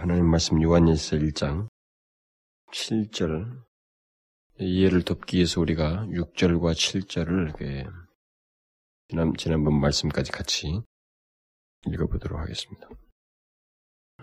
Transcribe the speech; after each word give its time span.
하나님 0.00 0.30
말씀 0.30 0.62
요한일서 0.62 1.16
1장 1.18 1.68
7절 2.72 3.60
이해를 4.58 5.02
돕기 5.02 5.36
위해서 5.36 5.60
우리가 5.60 6.06
6절과 6.06 6.72
7절을 6.72 7.54
지난, 9.10 9.34
지난번 9.36 9.78
말씀까지 9.78 10.32
같이 10.32 10.80
읽어보도록 11.86 12.40
하겠습니다. 12.40 12.88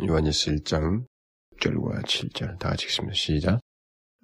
요한일서 0.01 0.49
1장 0.53 1.05
6절과 1.57 2.03
7절 2.05 2.57
다 2.57 2.69
같이 2.69 2.85
읽습니다. 2.85 3.13
시작. 3.13 3.59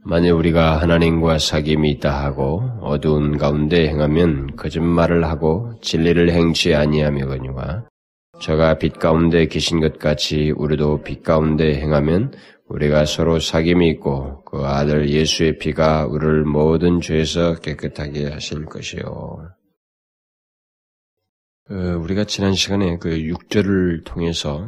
만일 0.05 0.31
우리가 0.31 0.81
하나님과 0.81 1.37
사귐이 1.37 1.87
있다 1.97 2.23
하고 2.23 2.63
어두운 2.81 3.37
가운데 3.37 3.87
행하면 3.89 4.55
거짓말을 4.55 5.23
하고 5.23 5.79
진리를 5.83 6.31
행치 6.31 6.73
아니하며거니와 6.73 7.92
저가 8.39 8.77
빛 8.79 8.99
가운데 8.99 9.47
계신 9.47 9.79
것 9.79 9.99
같이 9.99 10.51
우리도 10.51 11.03
빛 11.03 11.23
가운데 11.23 11.75
행하면 11.75 12.33
우리가 12.67 13.05
서로 13.05 13.37
사귐이 13.37 13.87
있고 13.95 14.43
그 14.45 14.65
아들 14.65 15.09
예수의 15.09 15.59
피가 15.59 16.07
우리를 16.07 16.43
모든 16.45 16.99
죄에서 16.99 17.55
깨끗하게 17.59 18.29
하실 18.29 18.65
것이요. 18.65 19.03
어, 21.69 21.75
우리가 22.01 22.25
지난 22.25 22.53
시간에 22.53 22.97
그 22.97 23.09
6절을 23.09 24.03
통해서 24.05 24.67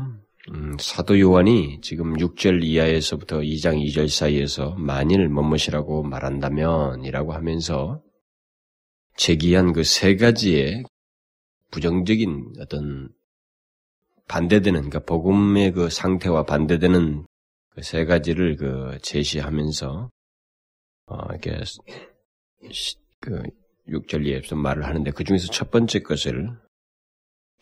음, 0.51 0.77
사도 0.79 1.19
요한이 1.19 1.81
지금 1.81 2.13
6절 2.15 2.63
이하에서부터 2.63 3.39
2장 3.39 3.83
2절 3.83 4.07
사이에서 4.07 4.75
만일 4.77 5.27
뭐뭇이라고 5.27 6.03
말한다면이라고 6.03 7.33
하면서 7.33 8.01
제기한 9.17 9.73
그 9.73 9.83
세 9.83 10.15
가지의 10.15 10.83
부정적인 11.71 12.53
어떤 12.61 13.09
반대되는 14.27 14.89
그러니까 14.89 14.99
복음의 14.99 15.71
그 15.71 15.89
상태와 15.89 16.43
반대되는 16.43 17.25
그 17.75 17.81
세 17.81 18.05
가지를 18.05 18.55
그 18.55 18.97
제시하면서 19.01 20.09
어, 21.07 21.17
이렇게 21.29 21.59
그 23.19 23.43
6절 23.89 24.25
이하에서 24.25 24.55
말을 24.55 24.85
하는데 24.85 25.11
그 25.11 25.23
중에서 25.23 25.51
첫 25.51 25.71
번째 25.71 25.99
것을 25.99 26.49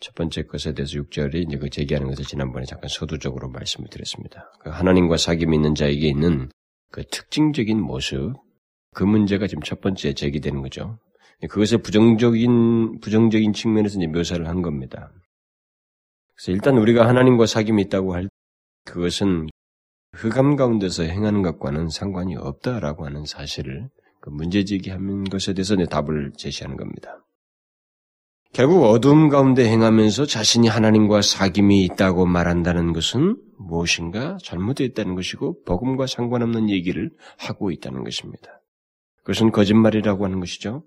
첫 0.00 0.14
번째 0.14 0.44
것에 0.44 0.72
대해서 0.72 0.98
6절이 0.98 1.46
이제 1.46 1.58
그 1.58 1.68
제기하는 1.68 2.08
것을 2.08 2.24
지난번에 2.24 2.64
잠깐 2.64 2.88
서두적으로 2.88 3.48
말씀을 3.50 3.88
드렸습니다. 3.90 4.50
그 4.60 4.70
하나님과 4.70 5.16
사귐 5.16 5.52
있는 5.52 5.74
자에게 5.74 6.08
있는 6.08 6.48
그 6.90 7.04
특징적인 7.04 7.80
모습, 7.80 8.34
그 8.94 9.02
문제가 9.04 9.46
지금 9.46 9.62
첫 9.62 9.80
번째 9.80 10.14
제기되는 10.14 10.62
거죠. 10.62 10.98
그것을 11.48 11.78
부정적인, 11.78 13.00
부정적인 13.00 13.52
측면에서 13.52 13.98
이제 13.98 14.06
묘사를 14.06 14.46
한 14.46 14.62
겁니다. 14.62 15.10
그래서 16.36 16.52
일단 16.52 16.78
우리가 16.78 17.06
하나님과 17.08 17.44
사귐이 17.44 17.80
있다고 17.86 18.14
할 18.14 18.28
그것은 18.84 19.48
흑암 20.12 20.56
가운데서 20.56 21.04
행하는 21.04 21.42
것과는 21.42 21.88
상관이 21.88 22.36
없다라고 22.36 23.06
하는 23.06 23.24
사실을 23.24 23.88
그 24.20 24.30
문제제기하는 24.30 25.24
것에 25.24 25.54
대해서 25.54 25.76
답을 25.76 26.32
제시하는 26.36 26.76
겁니다. 26.76 27.24
결국 28.52 28.84
어둠 28.84 29.28
가운데 29.28 29.68
행하면서 29.68 30.26
자신이 30.26 30.68
하나님과 30.68 31.20
사귐이 31.20 31.84
있다고 31.90 32.24
말한다는 32.24 32.92
것은 32.92 33.36
무엇인가 33.58 34.38
잘못되어 34.42 34.86
있다는 34.86 35.16
것이고 35.16 35.64
복음과 35.64 36.06
상관없는 36.06 36.70
얘기를 36.70 37.10
하고 37.36 37.72
있다는 37.72 38.04
것입니다. 38.04 38.60
그것은 39.24 39.50
거짓말이라고 39.50 40.24
하는 40.24 40.38
것이죠. 40.38 40.84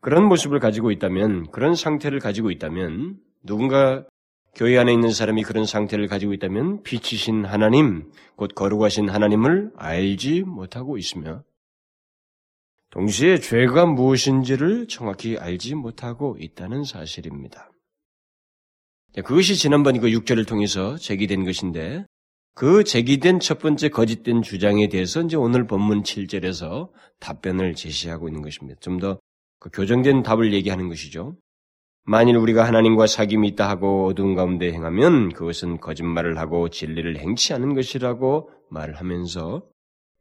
그런 0.00 0.26
모습을 0.26 0.60
가지고 0.60 0.90
있다면, 0.90 1.50
그런 1.50 1.74
상태를 1.74 2.18
가지고 2.18 2.50
있다면, 2.50 3.16
누군가 3.44 4.04
교회 4.54 4.76
안에 4.78 4.92
있는 4.92 5.10
사람이 5.10 5.44
그런 5.44 5.64
상태를 5.64 6.08
가지고 6.08 6.34
있다면 6.34 6.82
빛이신 6.82 7.46
하나님, 7.46 8.10
곧 8.36 8.54
거룩하신 8.54 9.08
하나님을 9.08 9.72
알지 9.76 10.42
못하고 10.42 10.98
있으며 10.98 11.42
동시에 12.90 13.38
죄가 13.38 13.86
무엇인지를 13.86 14.86
정확히 14.88 15.38
알지 15.38 15.74
못하고 15.74 16.36
있다는 16.38 16.84
사실입니다. 16.84 17.72
그것이 19.24 19.56
지난번 19.56 19.98
그 19.98 20.08
6절을 20.08 20.46
통해서 20.46 20.96
제기된 20.96 21.44
것인데 21.44 22.04
그 22.54 22.84
제기된 22.84 23.40
첫 23.40 23.58
번째 23.58 23.88
거짓된 23.88 24.42
주장에 24.42 24.88
대해서 24.88 25.22
이제 25.22 25.36
오늘 25.36 25.66
본문 25.66 26.02
7절에서 26.02 26.90
답변을 27.18 27.74
제시하고 27.74 28.28
있는 28.28 28.42
것입니다. 28.42 28.78
좀더 28.80 29.18
그 29.58 29.70
교정된 29.70 30.22
답을 30.22 30.52
얘기하는 30.52 30.88
것이죠. 30.88 31.36
만일 32.04 32.36
우리가 32.36 32.64
하나님과 32.66 33.04
사귐이 33.04 33.46
있다 33.52 33.68
하고 33.68 34.06
어두운 34.06 34.34
가운데 34.34 34.72
행하면 34.72 35.32
그것은 35.32 35.78
거짓말을 35.78 36.36
하고 36.38 36.68
진리를 36.68 37.16
행치 37.18 37.54
않은 37.54 37.74
것이라고 37.74 38.50
말을 38.70 38.96
하면서 38.96 39.62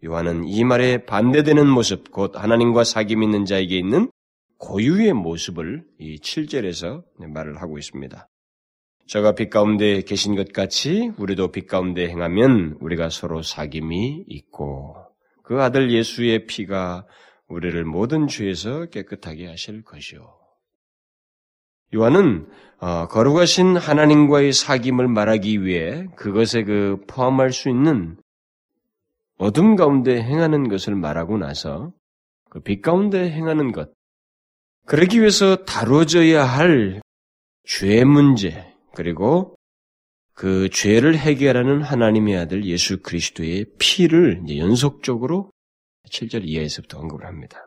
요한은 0.03 0.45
이 0.45 0.63
말에 0.63 1.05
반대되는 1.05 1.67
모습, 1.67 2.11
곧 2.11 2.35
하나님과 2.35 2.83
사귐 2.83 3.23
있는 3.23 3.45
자에게 3.45 3.77
있는 3.77 4.11
고유의 4.59 5.13
모습을 5.13 5.83
이 5.99 6.17
7절에서 6.17 7.03
말을 7.17 7.61
하고 7.61 7.79
있습니다. 7.79 8.27
저가 9.07 9.33
빛 9.33 9.49
가운데 9.49 10.01
계신 10.01 10.35
것 10.35 10.53
같이 10.53 11.11
우리도 11.17 11.51
빛 11.51 11.67
가운데 11.67 12.07
행하면 12.07 12.77
우리가 12.79 13.09
서로 13.09 13.41
사귐이 13.41 14.25
있고 14.27 14.95
그 15.43 15.61
아들 15.61 15.91
예수의 15.91 16.45
피가 16.45 17.07
우리를 17.47 17.83
모든 17.85 18.27
죄에서 18.27 18.85
깨끗하게 18.85 19.47
하실 19.47 19.83
것이요. 19.83 20.40
요한은 21.93 22.47
어, 22.79 23.07
거룩하신 23.07 23.77
하나님과의 23.77 24.51
사귐을 24.53 25.07
말하기 25.07 25.63
위해 25.63 26.07
그것에 26.15 26.63
그 26.63 26.97
포함할 27.07 27.51
수 27.51 27.69
있는 27.69 28.17
어둠 29.37 29.75
가운데 29.75 30.21
행하는 30.21 30.67
것을 30.67 30.95
말하고 30.95 31.37
나서 31.37 31.91
그 32.49 32.59
빛 32.59 32.81
가운데 32.81 33.29
행하는 33.31 33.71
것, 33.71 33.91
그러기 34.85 35.19
위해서 35.19 35.55
다뤄져야 35.57 36.43
할 36.43 37.01
죄 37.63 38.03
문제, 38.03 38.73
그리고 38.95 39.55
그 40.33 40.69
죄를 40.69 41.15
해결하는 41.15 41.81
하나님의 41.81 42.37
아들 42.37 42.65
예수 42.65 43.01
그리스도의 43.01 43.65
피를 43.77 44.43
연속적으로 44.57 45.51
7절 46.09 46.41
이하에서부터 46.45 46.99
언급을 46.99 47.25
합니다. 47.25 47.65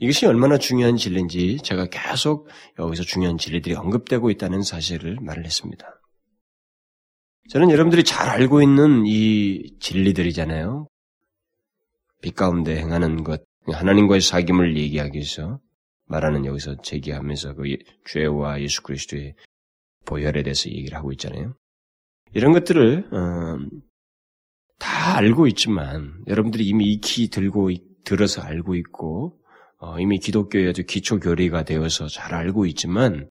이것이 0.00 0.26
얼마나 0.26 0.58
중요한 0.58 0.96
진리인지 0.96 1.58
제가 1.62 1.86
계속 1.86 2.48
여기서 2.78 3.04
중요한 3.04 3.38
진리들이 3.38 3.74
언급되고 3.74 4.30
있다는 4.30 4.62
사실을 4.62 5.18
말을 5.20 5.44
했습니다. 5.44 6.00
저는 7.50 7.70
여러분들이 7.70 8.04
잘 8.04 8.28
알고 8.28 8.62
있는 8.62 9.04
이 9.06 9.76
진리들이잖아요. 9.78 10.88
빛 12.22 12.34
가운데 12.34 12.76
행하는 12.76 13.22
것, 13.22 13.44
하나님과의 13.66 14.20
사귐을 14.20 14.76
얘기하기 14.76 15.16
위해서 15.16 15.60
말하는 16.06 16.44
여기서 16.46 16.80
제기하면서 16.82 17.54
그 17.54 17.70
예, 17.70 17.76
죄와 18.06 18.60
예수 18.62 18.82
그리스도의 18.82 19.34
보혈에 20.06 20.42
대해서 20.42 20.70
얘기를 20.70 20.96
하고 20.96 21.12
있잖아요. 21.12 21.54
이런 22.32 22.52
것들을 22.52 23.08
어, 23.12 23.58
다 24.78 25.16
알고 25.16 25.46
있지만 25.48 26.24
여러분들이 26.26 26.66
이미 26.66 26.92
익히 26.92 27.28
들고 27.28 27.70
들어서 28.04 28.42
알고 28.42 28.74
있고 28.74 29.38
어, 29.84 29.98
이미 30.00 30.18
기독교의 30.18 30.70
아주 30.70 30.82
기초 30.86 31.20
교리가 31.20 31.64
되어서 31.64 32.08
잘 32.08 32.34
알고 32.34 32.64
있지만 32.64 33.28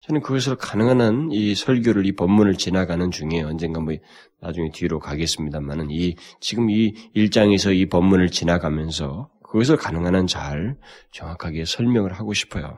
저는 0.00 0.20
그것을 0.20 0.56
가능한 0.56 1.00
한이 1.00 1.54
설교를 1.54 2.06
이 2.06 2.16
본문을 2.16 2.56
지나가는 2.56 3.08
중에 3.12 3.42
언젠가 3.42 3.80
뭐 3.80 3.94
나중에 4.40 4.70
뒤로 4.74 4.98
가겠습니다만은 4.98 5.92
이 5.92 6.16
지금 6.40 6.70
이 6.70 6.94
일장에서 7.14 7.72
이 7.72 7.86
본문을 7.86 8.30
지나가면서 8.30 9.30
그것을 9.44 9.76
가능한 9.76 10.16
한 10.16 10.26
잘 10.26 10.76
정확하게 11.12 11.64
설명을 11.64 12.12
하고 12.14 12.34
싶어요. 12.34 12.74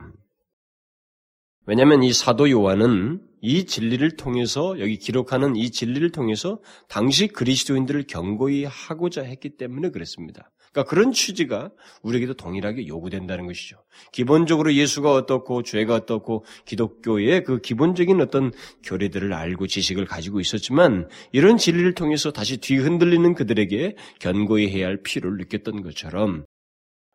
왜냐하면 1.65 2.03
이 2.03 2.13
사도 2.13 2.51
요한은 2.51 3.21
이 3.41 3.65
진리를 3.65 4.17
통해서 4.17 4.79
여기 4.79 4.99
기록하는 4.99 5.55
이 5.55 5.71
진리를 5.71 6.11
통해서 6.11 6.59
당시 6.89 7.27
그리스도인들을 7.27 8.05
경고히 8.05 8.65
하고자 8.65 9.23
했기 9.23 9.57
때문에 9.57 9.89
그랬습니다. 9.89 10.51
그러니까 10.75 10.89
그런 10.89 11.13
취지가 11.13 11.71
우리에게도 12.03 12.33
동일하게 12.33 12.87
요구된다는 12.87 13.47
것이죠. 13.47 13.77
기본적으로 14.11 14.73
예수가 14.73 15.09
어떻고 15.11 15.63
죄가 15.63 15.95
어떻고 15.95 16.43
기독교의 16.65 17.45
그 17.45 17.61
기본적인 17.61 18.19
어떤 18.19 18.51
교리들을 18.83 19.31
알고 19.33 19.67
지식을 19.67 20.05
가지고 20.05 20.41
있었지만 20.41 21.07
이런 21.31 21.55
진리를 21.55 21.93
통해서 21.93 22.31
다시 22.31 22.57
뒤흔들리는 22.57 23.33
그들에게 23.33 23.95
견고히 24.19 24.69
해야 24.69 24.87
할 24.87 25.01
필요를 25.01 25.37
느꼈던 25.37 25.81
것처럼 25.81 26.45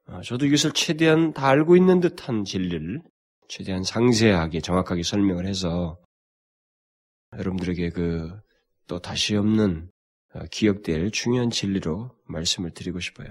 어, 0.07 0.23
저도 0.23 0.47
이것을 0.47 0.73
최대한 0.73 1.35
다 1.35 1.49
알고 1.49 1.77
있는 1.77 2.01
듯한 2.01 2.45
진리를 2.45 3.03
최대한 3.49 3.85
상세하게 3.85 4.61
정확하게 4.61 5.03
설명을 5.03 5.47
해서 5.47 5.99
여러분들에게 7.37 7.91
그 7.91 8.41
또 8.91 8.99
다시 8.99 9.37
없는 9.37 9.89
어, 10.35 10.41
기억될 10.51 11.13
중요한 11.13 11.49
진리로 11.49 12.11
말씀을 12.31 12.71
드리고 12.71 13.01
싶어요. 13.01 13.29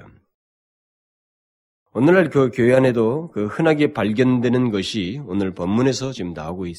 오늘날 1.91 2.29
그 2.29 2.51
교회 2.51 2.75
안에도 2.75 3.31
그 3.33 3.47
흔하게 3.47 3.93
발견되는 3.93 4.69
것이 4.69 5.21
오늘 5.25 5.55
본문에서 5.55 6.11
지금 6.11 6.33
나오고 6.33 6.67
있, 6.67 6.77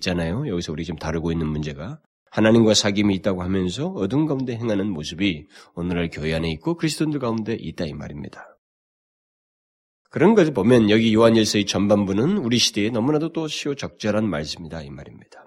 잖아요 0.00 0.46
여기서 0.46 0.72
우리 0.72 0.84
지금 0.84 0.98
다루고 0.98 1.32
있는 1.32 1.48
문제가 1.48 2.00
하나님과 2.30 2.72
사귐이 2.72 3.12
있다고 3.16 3.42
하면서 3.42 3.88
어둠 3.88 4.26
가운데 4.26 4.56
행하는 4.56 4.88
모습이 4.90 5.46
오늘날 5.74 6.10
교회 6.10 6.32
안에 6.34 6.50
있고 6.52 6.76
그리스도인들 6.76 7.18
가운데 7.18 7.54
있다 7.54 7.86
이 7.86 7.92
말입니다. 7.92 8.56
그런 10.10 10.34
것을 10.34 10.54
보면 10.54 10.90
여기 10.90 11.12
요한일서의 11.12 11.66
전반부는 11.66 12.38
우리 12.38 12.58
시대에 12.58 12.90
너무나도 12.90 13.32
또 13.32 13.48
시오 13.48 13.74
적절한 13.74 14.28
말씀이다 14.28 14.82
이 14.82 14.90
말입니다. 14.90 15.44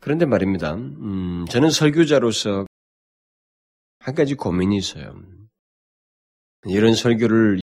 그런데 0.00 0.26
말입니다. 0.26 0.74
음, 0.74 1.46
저는 1.48 1.70
설교자로서 1.70 2.66
한 4.04 4.14
가지 4.14 4.34
고민이 4.34 4.76
있어요. 4.76 5.14
이런 6.66 6.94
설교를 6.94 7.60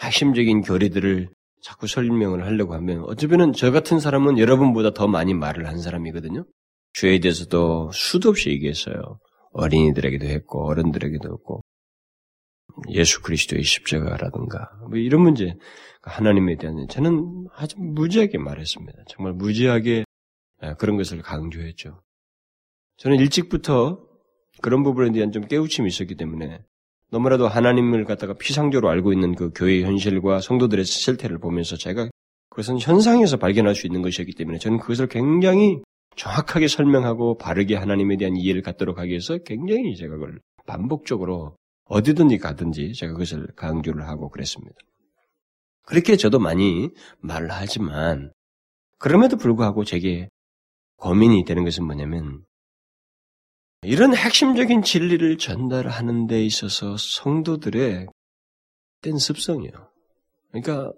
핵심적인 0.00 0.62
교리들을 0.62 1.28
자꾸 1.60 1.86
설명을 1.86 2.46
하려고 2.46 2.72
하면 2.72 3.04
어쩌면 3.04 3.52
저 3.52 3.70
같은 3.70 4.00
사람은 4.00 4.38
여러분보다 4.38 4.94
더 4.94 5.06
많이 5.08 5.34
말을 5.34 5.68
한 5.68 5.78
사람이거든요. 5.78 6.46
죄에 6.94 7.20
대해서도 7.20 7.90
수도 7.92 8.30
없이 8.30 8.48
얘기했어요. 8.48 9.18
어린이들에게도 9.52 10.24
했고 10.24 10.66
어른들에게도 10.68 11.28
했고 11.30 11.60
예수 12.88 13.20
그리스도의 13.20 13.62
십자가라든가 13.62 14.70
뭐 14.88 14.96
이런 14.96 15.20
문제 15.20 15.54
하나님에 16.00 16.56
대한 16.56 16.86
저는 16.88 17.48
아주 17.52 17.76
무지하게 17.78 18.38
말했습니다. 18.38 19.04
정말 19.10 19.34
무지하게 19.34 20.04
예, 20.62 20.74
그런 20.78 20.96
것을 20.96 21.20
강조했죠. 21.20 22.00
저는 22.96 23.18
일찍부터 23.18 24.05
그런 24.62 24.82
부분에 24.82 25.12
대한 25.12 25.32
좀 25.32 25.46
깨우침이 25.46 25.88
있었기 25.88 26.14
때문에 26.14 26.60
너무나도 27.10 27.46
하나님을 27.46 28.04
갖다가 28.04 28.34
피상적으로 28.34 28.90
알고 28.90 29.12
있는 29.12 29.34
그 29.34 29.50
교회의 29.54 29.84
현실과 29.84 30.40
성도들의 30.40 30.84
실태를 30.84 31.38
보면서 31.38 31.76
제가 31.76 32.08
그것은 32.50 32.78
현상에서 32.80 33.36
발견할 33.36 33.74
수 33.74 33.86
있는 33.86 34.02
것이었기 34.02 34.32
때문에 34.34 34.58
저는 34.58 34.78
그것을 34.78 35.08
굉장히 35.08 35.82
정확하게 36.16 36.68
설명하고 36.68 37.36
바르게 37.36 37.76
하나님에 37.76 38.16
대한 38.16 38.36
이해를 38.36 38.62
갖도록 38.62 38.98
하기 38.98 39.10
위해서 39.10 39.36
굉장히 39.38 39.94
제가 39.96 40.14
그걸 40.14 40.40
반복적으로 40.66 41.56
어디든지 41.84 42.38
가든지 42.38 42.94
제가 42.94 43.12
그것을 43.12 43.46
강조를 43.54 44.08
하고 44.08 44.30
그랬습니다. 44.30 44.74
그렇게 45.82 46.16
저도 46.16 46.38
많이 46.38 46.90
말을 47.20 47.48
하지만 47.50 48.32
그럼에도 48.98 49.36
불구하고 49.36 49.84
제게 49.84 50.28
고민이 50.96 51.44
되는 51.44 51.64
것은 51.64 51.84
뭐냐면 51.84 52.45
이런 53.86 54.14
핵심적인 54.14 54.82
진리를 54.82 55.38
전달하는 55.38 56.26
데 56.26 56.44
있어서 56.44 56.96
성도들의 56.96 58.06
땐 59.02 59.18
습성이에요. 59.18 59.90
그러니까 60.50 60.92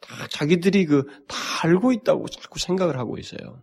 다 0.00 0.26
자기들이 0.28 0.86
그 0.86 1.04
다 1.26 1.66
알고 1.66 1.92
있다고 1.92 2.28
자꾸 2.28 2.58
생각을 2.58 2.98
하고 2.98 3.18
있어요. 3.18 3.62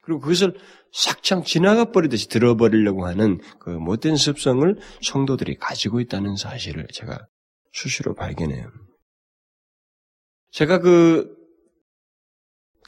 그리고 0.00 0.20
그것을 0.20 0.54
싹창 0.92 1.44
지나가 1.44 1.86
버리듯이 1.86 2.28
들어버리려고 2.28 3.06
하는 3.06 3.40
그 3.58 3.70
못된 3.70 4.16
습성을 4.16 4.76
성도들이 5.02 5.56
가지고 5.56 6.00
있다는 6.00 6.36
사실을 6.36 6.86
제가 6.92 7.26
수시로 7.72 8.14
발견해요. 8.14 8.70
제가 10.50 10.78
그 10.78 11.41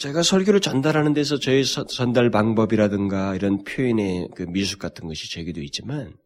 제가 0.00 0.22
설교를 0.22 0.60
전달하는 0.60 1.14
데서 1.14 1.38
저의 1.38 1.64
전달 1.64 2.30
방법이라든가 2.30 3.34
이런 3.34 3.62
표현의 3.62 4.28
그 4.34 4.42
미숙 4.42 4.78
같은 4.78 5.06
것이 5.06 5.30
제게도 5.30 5.62
있지만 5.62 6.16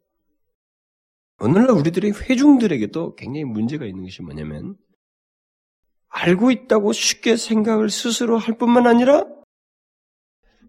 오늘날 1.40 1.70
우리들의 1.70 2.12
회중들에게도 2.12 3.14
굉장히 3.14 3.44
문제가 3.44 3.84
있는 3.84 4.04
것이 4.04 4.22
뭐냐면 4.22 4.76
알고 6.08 6.50
있다고 6.50 6.92
쉽게 6.92 7.36
생각을 7.36 7.90
스스로 7.90 8.38
할 8.38 8.56
뿐만 8.56 8.86
아니라 8.86 9.24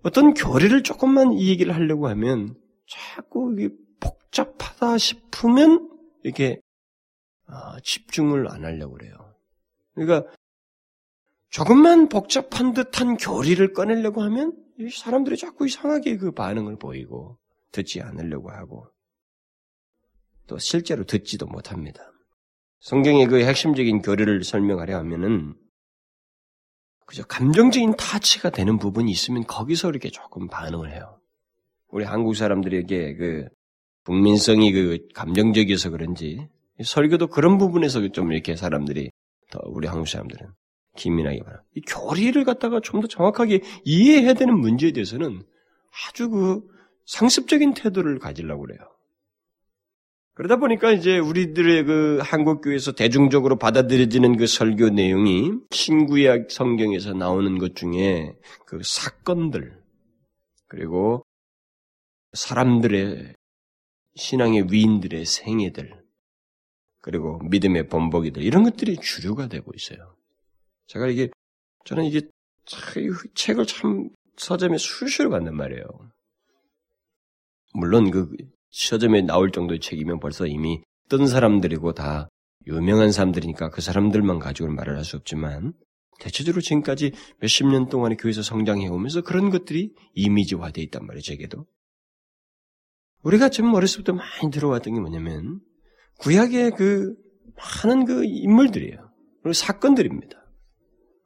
어떤 0.04 0.34
교리를 0.34 0.84
조금만 0.84 1.34
이 1.34 1.50
얘기를 1.50 1.74
하려고 1.74 2.08
하면 2.10 2.56
자꾸 2.88 3.54
이게 3.58 3.74
복잡하다 4.00 4.98
싶으면 4.98 5.90
이렇게 6.24 6.60
아, 7.48 7.80
집중을 7.84 8.50
안 8.52 8.64
하려고 8.64 8.94
그래요. 8.94 9.14
그러니까 9.96 10.32
조금만 11.50 12.10
복잡한 12.10 12.74
듯한 12.74 13.18
교리를 13.18 13.74
꺼내려고 13.74 14.22
하면 14.22 14.54
사람들이 14.92 15.36
자꾸 15.36 15.66
이상하게 15.66 16.18
그 16.18 16.32
반응을 16.32 16.78
보이고 16.78 17.38
듣지 17.72 18.02
않으려고 18.02 18.52
하고 18.52 18.88
또 20.48 20.58
실제로 20.58 21.04
듣지도 21.04 21.48
못합니다. 21.48 22.02
성경의 22.80 23.28
그 23.28 23.44
핵심적인 23.44 24.02
교리를 24.02 24.44
설명하려 24.44 24.98
하면은 24.98 25.56
그저 27.06 27.24
감정적인 27.24 27.96
타치가 27.98 28.52
되는 28.52 28.78
부분이 28.78 29.12
있으면 29.12 29.44
거기서 29.46 29.90
이렇게 29.90 30.10
조금 30.10 30.48
반응을 30.48 30.92
해요. 30.92 31.20
우리 31.88 32.06
한국 32.06 32.36
사람들에게 32.36 33.16
그 33.16 33.48
국민성이 34.06 34.72
그 34.72 35.08
감정적이어서 35.16 35.90
그런지 35.90 36.48
설교도 36.84 37.28
그런 37.28 37.58
부분에서 37.58 38.08
좀 38.10 38.32
이렇게 38.32 38.56
사람들이 38.56 39.10
더 39.50 39.60
우리 39.66 39.88
한국 39.88 40.08
사람들은 40.08 40.48
기민하게 41.00 41.40
봐요. 41.44 41.56
이 41.76 41.82
교리를 41.82 42.44
갖다가 42.44 42.80
좀 42.82 43.02
더 43.02 43.08
정확하게 43.08 43.62
이해해야 43.86 44.34
되는 44.34 44.60
문제에 44.60 44.92
대해서는 44.92 45.42
아주 46.10 46.30
그 46.30 46.62
상습적인 47.06 47.74
태도를 47.74 48.20
가지려고 48.20 48.64
그래요. 48.64 48.80
그러다 50.36 50.58
보니까 50.58 50.92
이제 50.92 51.18
우리들의 51.18 51.84
그 51.84 52.20
한국교회에서 52.22 52.94
대중적으로 52.94 53.58
받아들여지는 53.58 54.38
그 54.38 54.48
설교 54.48 54.90
내용이 54.92 55.52
신구약 55.72 56.50
성경에서 56.52 57.14
나오는 57.14 57.58
것 57.58 57.76
중에 57.76 58.34
그 58.66 58.80
사건들, 58.84 59.82
그리고 60.68 61.26
사람들의 62.34 63.34
신앙의 64.16 64.68
위인들의 64.72 65.26
생애들, 65.26 66.04
그리고 67.02 67.40
믿음의 67.50 67.88
본보기들, 67.90 68.42
이런 68.44 68.64
것들이 68.64 68.98
주류가 68.98 69.48
되고 69.48 69.72
있어요. 69.76 70.16
제가 70.90 71.08
이게, 71.08 71.30
저는 71.86 72.04
이게 72.06 72.22
책을 73.36 73.66
참 73.66 74.10
서점에 74.38 74.78
수시로 74.78 75.30
받는 75.30 75.56
말이에요. 75.56 75.84
물론 77.74 78.10
그 78.10 78.28
서점에 78.72 79.22
나올 79.22 79.52
정도의 79.52 79.80
책이면 79.80 80.20
벌써 80.20 80.48
이미 80.48 80.82
뜬 81.08 81.28
사람들이고 81.28 81.94
다 81.94 82.28
유명한 82.66 83.12
사람들이니까 83.12 83.70
그 83.70 83.82
사람들만 83.82 84.40
가지고 84.40 84.70
말을 84.70 84.98
할 84.98 85.04
수 85.04 85.16
없지만 85.18 85.74
대체적으로 86.20 86.62
지금까지 86.62 87.14
몇십 87.40 87.68
년 87.68 87.88
동안에 87.88 88.16
교회에서 88.16 88.42
성장해 88.42 88.88
오면서 88.88 89.22
그런 89.22 89.50
것들이 89.52 89.94
이미지화되어 90.16 90.84
있단 90.86 91.06
말이에요, 91.06 91.22
제게도. 91.22 91.66
우리가 93.24 93.50
좀 93.50 93.74
어렸을 93.74 94.04
때 94.04 94.12
많이 94.12 94.52
들어왔던 94.52 94.94
게 94.94 95.00
뭐냐면 95.00 95.62
구약의 96.20 96.72
그 96.72 97.16
많은 97.86 98.06
그 98.06 98.26
인물들이에요. 98.26 99.12
그리고 99.44 99.54
사건들입니다. 99.54 100.39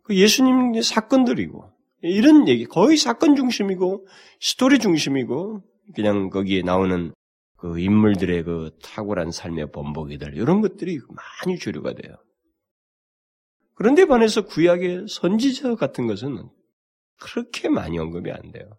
그 0.04 0.16
예수님 0.16 0.82
사건들이고 0.82 1.72
이런 2.02 2.48
얘기 2.48 2.66
거의 2.66 2.98
사건 2.98 3.36
중심이고 3.36 4.06
스토리 4.40 4.80
중심이고 4.80 5.62
그냥 5.96 6.30
거기에 6.30 6.62
나오는 6.62 7.14
그 7.58 7.80
인물들의 7.80 8.44
그 8.44 8.72
탁월한 8.84 9.32
삶의 9.32 9.72
본보기들 9.72 10.36
이런 10.36 10.62
것들이 10.62 11.00
많이 11.46 11.58
주류가 11.58 11.94
돼요. 11.94 12.16
그런데 13.76 14.06
반해서 14.06 14.46
구약의 14.46 15.06
선지자 15.10 15.76
같은 15.76 16.06
것은 16.08 16.50
그렇게 17.20 17.70
많이 17.70 17.98
언급이 17.98 18.32
안 18.32 18.52
돼요. 18.52 18.70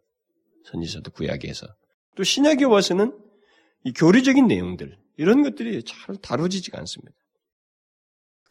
선지자도 0.65 1.13
구약에서 1.13 1.67
또 2.15 2.23
신약에 2.23 2.65
와서는 2.65 3.19
이 3.85 3.93
교리적인 3.93 4.47
내용들 4.47 4.99
이런 5.17 5.43
것들이 5.43 5.83
잘 5.85 6.17
다루지지가 6.17 6.79
않습니다. 6.79 7.17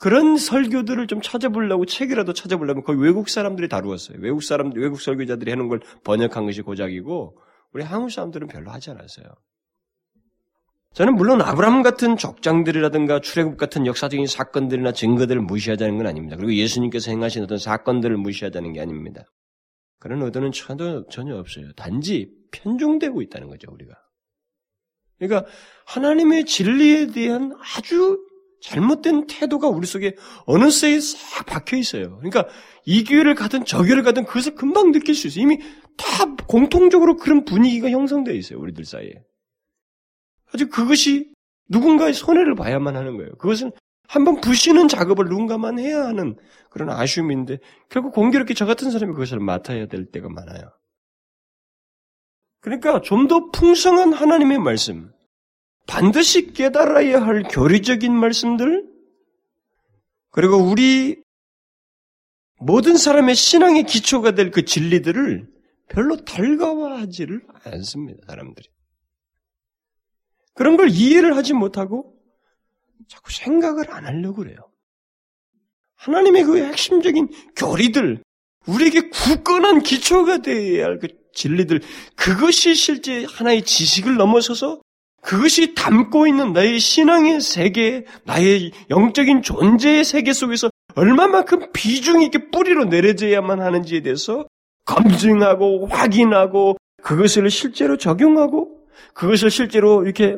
그런 0.04 0.36
설교들을 0.36 1.08
좀 1.08 1.22
찾아보려고 1.22 1.86
책이라도 1.86 2.34
찾아보려면 2.34 2.84
거의 2.84 3.00
외국 3.00 3.30
사람들이 3.30 3.70
다루었어요. 3.70 4.18
외국 4.20 4.44
사람, 4.44 4.74
외국 4.76 5.00
설교자들이 5.00 5.50
하는 5.50 5.70
걸 5.70 5.80
번역한 6.04 6.46
것이 6.46 6.62
고작이고, 6.62 7.38
우리 7.72 7.84
한국 7.86 8.12
사람들은 8.12 8.50
별로 8.50 8.70
하지 8.70 8.92
않았어요. 8.92 9.28
저는 10.92 11.16
물론 11.16 11.42
아브라함 11.42 11.84
같은 11.84 12.18
족장들이라든가 12.18 13.22
출애굽 13.22 13.56
같은 13.56 13.88
역사적인 13.88 14.28
사건들이나 14.28 14.92
증거들을 14.92 15.42
무시하자는 15.42 15.96
건 15.96 16.06
아닙니다. 16.06 16.36
그리고 16.36 16.54
예수님께서 16.54 17.10
행하신 17.10 17.44
어떤 17.44 17.58
사건들을 17.58 18.18
무시하자는 18.18 18.74
게 18.74 18.82
아닙니다. 18.82 19.24
그런 20.00 20.22
의도는 20.22 20.52
전혀, 20.52 21.06
전혀 21.10 21.38
없어요. 21.38 21.72
단지 21.78 22.30
편중되고 22.52 23.22
있다는 23.22 23.48
거죠, 23.48 23.72
우리가. 23.72 23.94
그러니까 25.18 25.50
하나님의 25.86 26.44
진리에 26.44 27.08
대한 27.08 27.56
아주 27.78 28.20
잘못된 28.64 29.28
태도가 29.28 29.68
우리 29.68 29.86
속에 29.86 30.16
어느새에 30.46 31.00
싹 31.02 31.46
박혀 31.46 31.76
있어요. 31.76 32.18
그러니까 32.18 32.48
이 32.86 33.04
교회를 33.04 33.36
가든 33.36 33.66
저 33.66 33.84
교회를 33.84 34.04
가든 34.04 34.24
그것을 34.26 34.56
금방 34.56 34.92
느낄 34.94 35.16
수 35.16 35.28
있어요. 35.28 35.44
이미 35.44 35.60
다 35.98 36.26
공통적으로 36.48 37.18
그런 37.18 37.44
분위기가 37.44 37.90
형성되어 37.90 38.34
있어요. 38.34 38.60
우리들 38.60 38.86
사이에. 38.86 39.14
아주 40.54 40.70
그것이 40.70 41.32
누군가의 41.70 42.14
손해를 42.14 42.56
봐야만 42.56 42.96
하는 42.96 43.18
거예요. 43.18 43.32
그것은 43.38 43.72
한번 44.08 44.40
부시는 44.40 44.88
작업을 44.88 45.26
누군가만 45.26 45.80
해야 45.80 46.06
하는 46.06 46.38
그런 46.70 46.90
아쉬움인데 46.90 47.58
결국 47.90 48.14
공교롭게 48.14 48.54
저 48.54 48.66
같은 48.66 48.92
사람이 48.92 49.12
그것을 49.14 49.40
맡아야 49.40 49.88
될 49.88 50.06
때가 50.06 50.30
많아요. 50.30 50.72
그러니까 52.62 53.02
좀 53.02 53.28
더 53.28 53.50
풍성한 53.52 54.14
하나님의 54.14 54.60
말씀, 54.60 55.12
반드시 55.88 56.54
깨달아야 56.54 57.22
할 57.26 57.44
교리적인 57.44 58.14
말씀들, 58.14 58.88
그리고 60.32 60.58
우리 60.58 61.22
모든 62.60 62.98
사람의 62.98 63.36
신앙의 63.36 63.84
기초가 63.84 64.32
될 64.32 64.52
그 64.52 64.66
진리들을 64.66 65.48
별로 65.90 66.16
달가워하지를 66.24 67.42
않습니다, 67.66 68.22
사람들이. 68.28 68.68
그런 70.56 70.78
걸 70.78 70.90
이해를 70.90 71.36
하지 71.36 71.54
못하고 71.54 72.16
자꾸 73.08 73.32
생각을 73.34 73.92
안 73.92 74.06
하려고 74.06 74.38
그래요. 74.38 74.58
하나님의 75.96 76.44
그 76.44 76.58
핵심적인 76.64 77.30
교리들, 77.56 78.24
우리에게 78.68 79.10
굳건한 79.10 79.84
기초가 79.84 80.38
되어야 80.40 80.86
할 80.86 81.00
그 81.00 81.08
진리들, 81.34 81.82
그것이 82.16 82.76
실제 82.76 83.26
하나의 83.26 83.64
지식을 83.64 84.16
넘어서서 84.16 84.82
그것이 85.24 85.74
담고 85.74 86.28
있는 86.28 86.52
나의 86.52 86.80
신앙의 86.80 87.40
세계, 87.40 88.06
나의 88.26 88.72
영적인 88.90 89.42
존재의 89.42 90.04
세계 90.04 90.34
속에서 90.34 90.70
얼마만큼 90.96 91.72
비중 91.72 92.22
있게 92.24 92.52
뿌리로 92.52 92.86
내려져야만 92.86 93.62
하는지에 93.62 94.02
대해서 94.02 94.46
검증하고 94.86 95.88
확인하고 95.88 96.76
그것을 97.02 97.50
실제로 97.50 97.98
적용하고 97.98 98.86
그것을 99.14 99.50
실제로 99.50 100.04
이렇게 100.04 100.38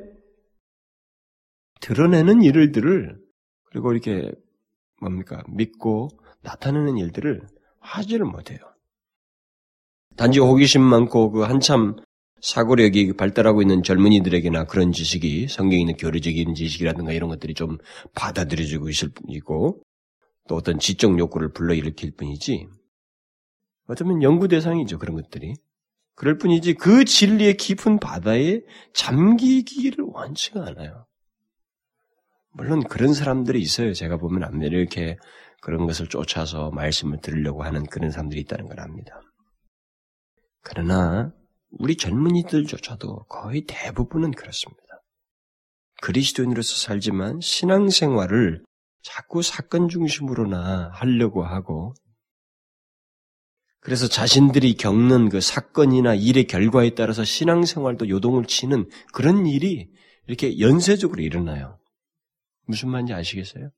드러내는 1.81 2.43
일들을 2.43 3.17
그리고 3.65 3.91
이렇게 3.91 4.31
뭡니까 5.01 5.43
믿고 5.49 6.09
나타내는 6.41 6.97
일들을 6.97 7.41
하지를 7.79 8.25
못해요. 8.25 8.59
단지 10.15 10.39
호기심 10.39 10.81
많고 10.81 11.31
그 11.31 11.41
한참 11.41 11.95
사고력이 12.45 13.13
발달하고 13.13 13.63
있는 13.63 13.81
젊은이들에게나 13.81 14.65
그런 14.65 14.91
지식이 14.91 15.47
성경에 15.47 15.81
있는 15.81 15.97
교리적인 15.97 16.53
지식이라든가 16.53 17.11
이런 17.11 17.27
것들이 17.27 17.55
좀 17.55 17.79
받아들여지고 18.13 18.87
있을 18.89 19.09
뿐이고 19.09 19.81
또 20.47 20.55
어떤 20.55 20.77
지적 20.77 21.17
욕구를 21.17 21.53
불러일으킬 21.53 22.15
뿐이지 22.15 22.67
어쩌면 23.87 24.21
연구 24.21 24.47
대상이죠 24.47 24.99
그런 24.99 25.15
것들이 25.15 25.55
그럴 26.13 26.37
뿐이지 26.37 26.75
그 26.75 27.03
진리의 27.03 27.57
깊은 27.57 27.99
바다에 27.99 28.61
잠기기를 28.93 30.05
원치가 30.07 30.67
않아요. 30.67 31.07
물론 32.51 32.83
그런 32.83 33.13
사람들이 33.13 33.59
있어요. 33.59 33.91
제가 33.91 34.17
보면 34.17 34.43
앞면 34.43 34.71
이렇게 34.71 35.17
그런 35.61 35.87
것을 35.87 36.07
쫓아서 36.07 36.69
말씀을 36.69 37.21
들으려고 37.21 37.63
하는 37.63 37.83
그런 37.87 38.11
사람들이 38.11 38.39
있다는 38.41 38.67
걸 38.67 38.79
압니다. 38.79 39.19
그러나 40.61 41.33
우리 41.71 41.97
젊은이들조차도 41.97 43.25
거의 43.25 43.65
대부분은 43.67 44.31
그렇습니다. 44.31 44.81
그리스도인으로서 46.01 46.75
살지만 46.75 47.39
신앙생활을 47.41 48.63
자꾸 49.01 49.41
사건 49.41 49.89
중심으로나 49.89 50.91
하려고 50.93 51.43
하고 51.43 51.93
그래서 53.79 54.07
자신들이 54.07 54.73
겪는 54.75 55.29
그 55.29 55.41
사건이나 55.41 56.15
일의 56.15 56.45
결과에 56.45 56.95
따라서 56.95 57.23
신앙생활도 57.23 58.09
요동을 58.09 58.45
치는 58.45 58.89
그런 59.13 59.45
일이 59.45 59.89
이렇게 60.27 60.59
연쇄적으로 60.59 61.21
일어나요. 61.21 61.77
무슨 62.65 62.89
말인지 62.89 63.13
아시겠어요? 63.13 63.69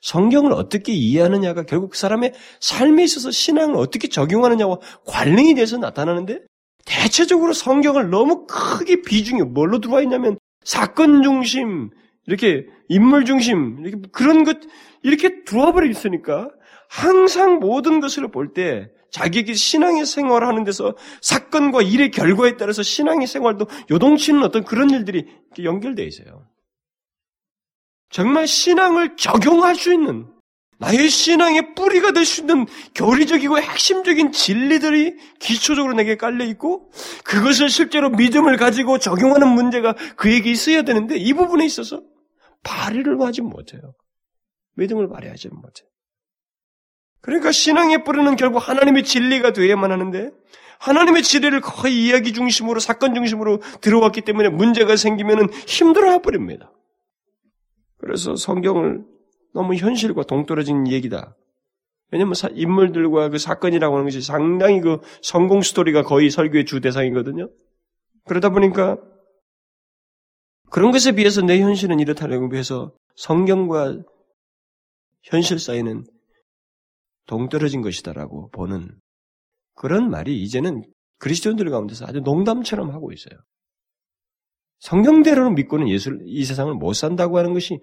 성경을 0.00 0.52
어떻게 0.52 0.92
이해하느냐가 0.94 1.64
결국 1.64 1.90
그 1.90 1.98
사람의 1.98 2.32
삶에 2.60 3.04
있어서 3.04 3.30
신앙을 3.30 3.76
어떻게 3.76 4.08
적용하느냐와 4.08 4.78
관련이 5.06 5.54
돼서 5.54 5.76
나타나는데 5.76 6.40
대체적으로 6.84 7.52
성경을 7.52 8.10
너무 8.10 8.46
크게 8.46 9.02
비중이 9.02 9.42
뭘로 9.42 9.80
들어와 9.80 10.02
있냐면 10.02 10.38
사건 10.64 11.22
중심, 11.22 11.90
이렇게 12.26 12.66
인물 12.88 13.24
중심, 13.24 13.84
이렇게 13.84 14.08
그런 14.12 14.44
것, 14.44 14.58
이렇게 15.02 15.44
들어와 15.44 15.72
버려 15.72 15.88
있으니까 15.88 16.50
항상 16.88 17.58
모든 17.58 18.00
것을 18.00 18.30
볼 18.30 18.52
때 18.52 18.90
자기에게 19.10 19.52
신앙의 19.52 20.06
생활을 20.06 20.46
하는 20.48 20.64
데서 20.64 20.96
사건과 21.20 21.82
일의 21.82 22.10
결과에 22.10 22.56
따라서 22.56 22.82
신앙의 22.82 23.26
생활도 23.26 23.66
요동치는 23.90 24.42
어떤 24.42 24.64
그런 24.64 24.88
일들이 24.90 25.26
연결되어 25.62 26.06
있어요. 26.06 26.46
정말 28.08 28.46
신앙을 28.46 29.16
적용할 29.16 29.74
수 29.74 29.92
있는 29.92 30.31
나의 30.82 31.08
신앙의 31.08 31.74
뿌리가 31.76 32.10
될 32.10 32.24
수 32.24 32.40
있는 32.40 32.66
교리적이고 32.94 33.58
핵심적인 33.58 34.32
진리들이 34.32 35.16
기초적으로 35.38 35.94
내게 35.94 36.16
깔려 36.16 36.44
있고 36.46 36.90
그것을 37.24 37.68
실제로 37.68 38.10
믿음을 38.10 38.56
가지고 38.56 38.98
적용하는 38.98 39.48
문제가 39.48 39.94
그에게 40.16 40.50
있어야 40.50 40.82
되는데 40.82 41.16
이 41.16 41.32
부분에 41.34 41.64
있어서 41.64 42.02
발휘를 42.64 43.20
하지 43.20 43.42
못해요. 43.42 43.94
믿음을 44.74 45.08
발휘하지 45.08 45.48
못해요. 45.48 45.88
그러니까 47.20 47.52
신앙의 47.52 48.02
뿌리는 48.02 48.34
결국 48.34 48.68
하나님의 48.68 49.04
진리가 49.04 49.52
되어야만 49.52 49.92
하는데 49.92 50.30
하나님의 50.80 51.22
진리를 51.22 51.60
거의 51.60 52.04
이야기 52.04 52.32
중심으로 52.32 52.80
사건 52.80 53.14
중심으로 53.14 53.60
들어왔기 53.80 54.22
때문에 54.22 54.48
문제가 54.48 54.96
생기면 54.96 55.52
힘들어 55.52 56.20
버립니다. 56.20 56.72
그래서 57.98 58.34
성경을 58.34 59.04
너무 59.52 59.74
현실과 59.74 60.24
동떨어진 60.24 60.88
얘기다. 60.88 61.36
왜냐면 62.10 62.34
하 62.42 62.48
인물들과 62.52 63.30
그 63.30 63.38
사건이라고 63.38 63.94
하는 63.94 64.06
것이 64.06 64.20
상당히 64.20 64.80
그 64.80 64.98
성공 65.22 65.62
스토리가 65.62 66.02
거의 66.02 66.30
설교의 66.30 66.66
주 66.66 66.80
대상이거든요. 66.80 67.50
그러다 68.24 68.50
보니까 68.50 68.98
그런 70.70 70.90
것에 70.90 71.12
비해서 71.12 71.42
내 71.42 71.60
현실은 71.60 72.00
이렇다라고 72.00 72.54
해서 72.54 72.94
성경과 73.16 73.98
현실 75.22 75.58
사이는 75.58 76.04
동떨어진 77.26 77.82
것이다라고 77.82 78.50
보는 78.50 78.90
그런 79.74 80.10
말이 80.10 80.42
이제는 80.42 80.82
그리스도인들 81.18 81.70
가운데서 81.70 82.06
아주 82.06 82.20
농담처럼 82.20 82.90
하고 82.90 83.12
있어요. 83.12 83.38
성경대로 84.80 85.50
믿고는 85.50 85.88
예수, 85.88 86.18
이 86.24 86.44
세상을 86.44 86.74
못 86.74 86.92
산다고 86.94 87.38
하는 87.38 87.54
것이 87.54 87.80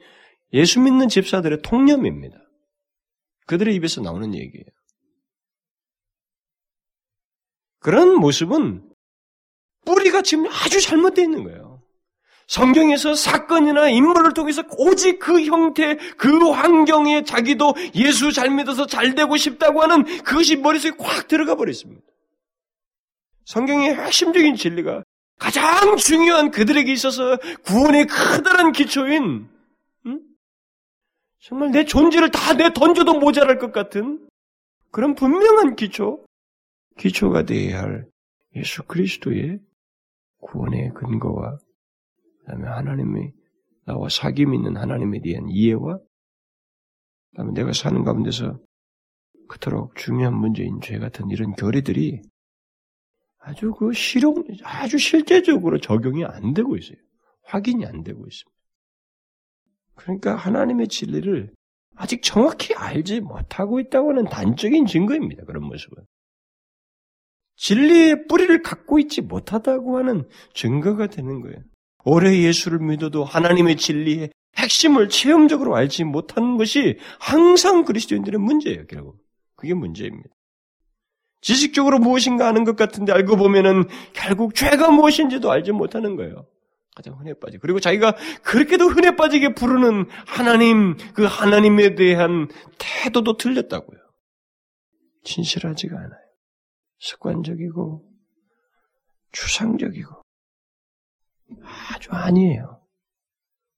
예수 0.54 0.80
믿는 0.80 1.10
집사들의 1.10 1.62
통념입니다. 1.62 2.38
그들의 3.46 3.74
입에서 3.76 4.02
나오는 4.02 4.34
얘기예요. 4.34 4.66
그런 7.80 8.16
모습은 8.16 8.84
뿌리가 9.86 10.22
지금 10.22 10.48
아주 10.48 10.82
잘못되어 10.82 11.24
있는 11.24 11.44
거예요. 11.44 11.82
성경에서 12.48 13.14
사건이나 13.14 13.90
인물을 13.90 14.34
통해서 14.34 14.64
오직 14.78 15.20
그 15.20 15.46
형태, 15.46 15.98
그 16.18 16.50
환경에 16.50 17.24
자기도 17.24 17.76
예수 17.94 18.32
잘 18.32 18.50
믿어서 18.50 18.88
잘 18.88 19.14
되고 19.14 19.38
싶다고 19.38 19.84
하는 19.84 20.04
그것이 20.24 20.56
머릿속에 20.56 20.98
꽉 20.98 21.28
들어가 21.28 21.54
버렸습니다. 21.54 22.02
성경의 23.46 23.96
핵심적인 23.96 24.56
진리가 24.56 25.04
가장 25.38 25.96
중요한 25.98 26.52
그들에게 26.52 26.92
있어서 26.92 27.38
구원의 27.64 28.08
커다란 28.08 28.72
기초인 28.72 29.24
음? 29.24 29.59
정말 31.40 31.72
내 31.72 31.86
존재를 31.86 32.32
다 32.32 32.54
내 32.54 32.74
던져도 32.74 33.20
모자랄 33.20 33.58
것 33.60 33.72
같은 33.72 34.28
그런 34.92 35.16
분명한 35.16 35.76
기초, 35.76 36.26
기초가 36.98 37.44
되어야 37.44 37.82
할 37.82 38.08
예수 38.56 38.84
그리스도의 38.84 39.60
구원의 40.42 40.94
근거와 40.96 41.58
그다음에 42.40 42.68
하나님의 42.68 43.34
나와 43.86 44.08
사귐 44.08 44.54
있는 44.54 44.78
하나님에 44.78 45.22
대한 45.22 45.48
이해와 45.50 46.00
그다음에 47.32 47.54
내가 47.54 47.74
사는 47.74 48.04
가운데서 48.04 48.60
그토록 49.48 49.96
중요한 49.96 50.36
문제인 50.36 50.80
죄 50.82 51.00
같은 51.00 51.30
이런 51.30 51.54
결의들이 51.56 52.22
아주 53.38 53.72
그 53.72 53.94
실용, 53.94 54.44
아주 54.64 54.98
실제적으로 54.98 55.80
적용이 55.80 56.26
안 56.26 56.54
되고 56.54 56.76
있어요. 56.76 56.98
확인이 57.44 57.86
안 57.86 58.04
되고 58.04 58.28
있습니다. 58.28 58.59
그러니까 60.00 60.36
하나님의 60.36 60.88
진리를 60.88 61.52
아직 61.96 62.22
정확히 62.24 62.74
알지 62.74 63.20
못하고 63.20 63.80
있다고 63.82 64.12
하는 64.12 64.24
단적인 64.26 64.86
증거입니다. 64.86 65.44
그런 65.44 65.64
모습은. 65.64 66.04
진리의 67.58 68.28
뿌리를 68.28 68.62
갖고 68.62 69.00
있지 69.00 69.22
못하다고 69.22 69.98
하는 69.98 70.24
증거가 70.54 71.08
되는 71.08 71.42
거예요. 71.42 71.58
오래 72.06 72.38
예수를 72.38 72.80
믿어도 72.80 73.26
하나님의 73.26 73.76
진리의 73.76 74.32
핵심을 74.56 75.10
체험적으로 75.10 75.76
알지 75.76 76.06
못하는 76.06 76.56
것이 76.56 76.98
항상 77.20 77.84
그리스도인들의 77.84 78.40
문제예요, 78.40 78.88
결국. 78.88 79.18
그게 79.58 79.74
문제입니다. 79.74 80.30
지식적으로 81.42 82.00
무엇인가 82.00 82.48
아는 82.48 82.64
것 82.64 82.78
같은데 82.78 83.12
알고 83.12 83.36
보면은 83.36 83.84
결국 84.14 84.56
죄가 84.56 84.92
무엇인지도 84.92 85.52
알지 85.52 85.74
못하는 85.74 86.16
거예요. 86.16 86.46
가장 87.00 87.18
흔해 87.18 87.34
빠지. 87.36 87.58
그리고 87.58 87.80
자기가 87.80 88.18
그렇게도 88.44 88.90
흔해 88.90 89.16
빠지게 89.16 89.54
부르는 89.54 90.10
하나님, 90.28 90.98
그 91.14 91.24
하나님에 91.24 91.96
대한 91.96 92.50
태도도 92.78 93.38
틀렸다고요. 93.38 93.98
진실하지가 95.24 95.96
않아요. 95.96 96.20
습관적이고, 97.00 98.06
추상적이고 99.32 100.22
아주 101.94 102.12
아니에요. 102.12 102.82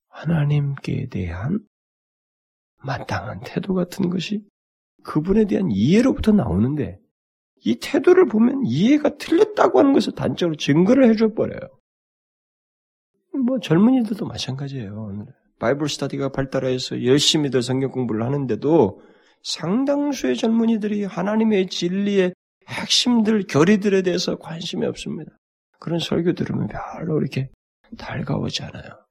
하나님께 0.08 1.06
대한 1.08 1.60
마땅한 2.78 3.42
태도 3.44 3.74
같은 3.74 4.10
것이 4.10 4.42
그분에 5.04 5.44
대한 5.44 5.70
이해로부터 5.70 6.32
나오는데 6.32 6.98
이 7.64 7.78
태도를 7.80 8.26
보면 8.26 8.62
이해가 8.66 9.16
틀렸다고 9.16 9.78
하는 9.78 9.92
것을 9.92 10.14
단적으로 10.14 10.56
증거를 10.56 11.08
해줘 11.08 11.34
버려요. 11.34 11.81
뭐 13.32 13.58
젊은이들도 13.60 14.26
마찬가지예요. 14.26 15.26
바이블 15.58 15.88
스타디가 15.88 16.30
발달해서 16.30 17.04
열심히들 17.04 17.62
성경 17.62 17.90
공부를 17.90 18.24
하는데도 18.24 19.00
상당수의 19.42 20.36
젊은이들이 20.36 21.04
하나님의 21.04 21.68
진리의 21.68 22.34
핵심들, 22.68 23.44
결의들에 23.46 24.02
대해서 24.02 24.36
관심이 24.36 24.86
없습니다. 24.86 25.32
그런 25.78 25.98
설교 25.98 26.34
들으면 26.34 26.68
별로 26.68 27.18
이렇게 27.20 27.50
달가오지 27.98 28.62
않아요. 28.64 29.02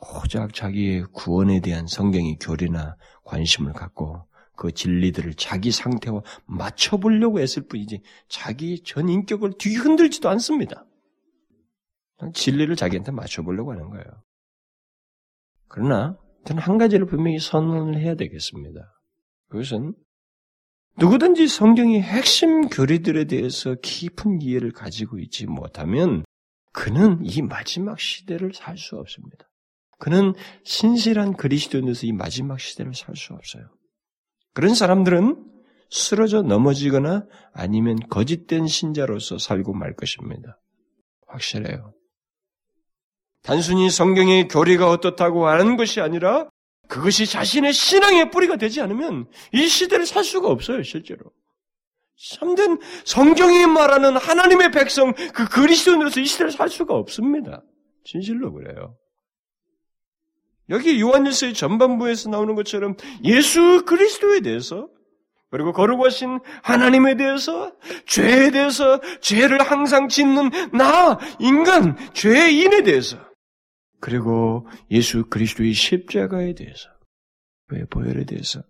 고작 0.00 0.52
자기의 0.54 1.04
구원에 1.12 1.60
대한 1.60 1.86
성경의 1.86 2.38
교리나 2.40 2.96
관심을 3.24 3.72
갖고 3.72 4.26
그 4.56 4.72
진리들을 4.72 5.34
자기 5.34 5.70
상태와 5.70 6.22
맞춰보려고 6.46 7.40
했을 7.40 7.62
뿐이지 7.66 8.02
자기 8.28 8.82
전 8.82 9.08
인격을 9.08 9.52
뒤흔들지도 9.58 10.28
않습니다. 10.30 10.84
진리를 12.32 12.74
자기한테 12.76 13.10
맞춰보려고 13.12 13.72
하는 13.72 13.90
거예요. 13.90 14.04
그러나 15.68 16.16
저는 16.46 16.62
한 16.62 16.78
가지를 16.78 17.06
분명히 17.06 17.38
선언을 17.38 17.98
해야 17.98 18.14
되겠습니다. 18.14 18.80
그것은 19.48 19.94
누구든지 20.98 21.48
성경의 21.48 22.02
핵심 22.02 22.68
교리들에 22.68 23.24
대해서 23.24 23.74
깊은 23.82 24.42
이해를 24.42 24.72
가지고 24.72 25.18
있지 25.18 25.46
못하면 25.46 26.24
그는 26.72 27.18
이 27.22 27.42
마지막 27.42 27.98
시대를 27.98 28.52
살 28.54 28.76
수 28.76 28.96
없습니다. 28.96 29.48
그는 29.98 30.34
신실한 30.64 31.36
그리스도인으로서 31.36 32.06
이 32.06 32.12
마지막 32.12 32.60
시대를 32.60 32.94
살 32.94 33.14
수 33.16 33.32
없어요. 33.34 33.64
그런 34.52 34.74
사람들은 34.74 35.48
쓰러져 35.90 36.42
넘어지거나 36.42 37.26
아니면 37.52 37.98
거짓된 38.08 38.66
신자로서 38.66 39.38
살고 39.38 39.74
말 39.74 39.94
것입니다. 39.94 40.58
확실해요. 41.28 41.94
단순히 43.42 43.90
성경의 43.90 44.48
교리가 44.48 44.88
어떻다고 44.88 45.48
하는 45.48 45.76
것이 45.76 46.00
아니라 46.00 46.48
그것이 46.88 47.26
자신의 47.26 47.72
신앙의 47.72 48.30
뿌리가 48.30 48.56
되지 48.56 48.80
않으면 48.80 49.26
이 49.52 49.66
시대를 49.66 50.06
살 50.06 50.24
수가 50.24 50.48
없어요, 50.48 50.82
실제로. 50.82 51.30
참된 52.16 52.78
성경이 53.04 53.66
말하는 53.66 54.16
하나님의 54.16 54.70
백성, 54.70 55.12
그 55.34 55.48
그리스도인으로서 55.48 56.20
이 56.20 56.26
시대를 56.26 56.52
살 56.52 56.68
수가 56.68 56.94
없습니다. 56.94 57.62
진실로 58.04 58.52
그래요. 58.52 58.96
여기 60.68 61.00
요한일서의 61.00 61.54
전반부에서 61.54 62.30
나오는 62.30 62.54
것처럼 62.54 62.96
예수 63.24 63.84
그리스도에 63.84 64.40
대해서 64.40 64.88
그리고 65.50 65.72
거룩하신 65.72 66.40
하나님에 66.62 67.16
대해서 67.16 67.72
죄에 68.06 68.50
대해서 68.52 69.00
죄를 69.20 69.60
항상 69.60 70.08
짓는 70.08 70.50
나 70.72 71.18
인간 71.40 71.96
죄인에 72.14 72.82
대해서 72.82 73.18
그리고 74.02 74.66
예수 74.90 75.26
그리스도의 75.26 75.74
십자가에 75.74 76.54
대해서 76.54 76.88
그의 77.68 77.86
보혈에 77.86 78.24
대해서 78.24 78.60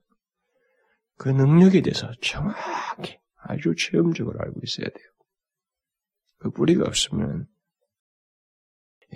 그 1.16 1.30
능력에 1.30 1.80
대해서 1.80 2.12
정확히 2.20 3.18
아주 3.36 3.74
체험적으로 3.74 4.38
알고 4.38 4.60
있어야 4.62 4.88
돼요. 4.88 5.06
그 6.36 6.50
뿌리가 6.50 6.84
없으면 6.84 7.46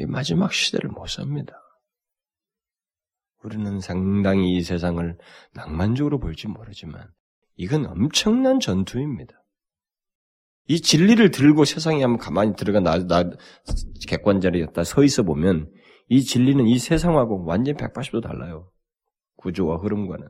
마지막 0.08 0.54
시대를 0.54 0.88
못 0.88 1.06
삽니다. 1.06 1.60
우리는 3.44 3.78
상당히 3.80 4.56
이 4.56 4.62
세상을 4.62 5.18
낭만적으로 5.52 6.18
볼지 6.18 6.46
모르지만 6.46 7.10
이건 7.56 7.84
엄청난 7.84 8.58
전투입니다. 8.58 9.34
이 10.68 10.80
진리를 10.80 11.30
들고 11.30 11.66
세상에 11.66 12.02
가만히 12.18 12.56
들어가 12.56 12.80
나, 12.80 13.06
나 13.06 13.30
객관 14.08 14.40
자리에 14.40 14.66
다 14.72 14.82
서 14.82 15.04
있어 15.04 15.22
보면 15.22 15.70
이 16.08 16.22
진리는 16.22 16.66
이 16.66 16.78
세상하고 16.78 17.44
완전히 17.44 17.76
180도 17.76 18.22
달라요. 18.22 18.70
구조와 19.36 19.78
흐름과는. 19.78 20.28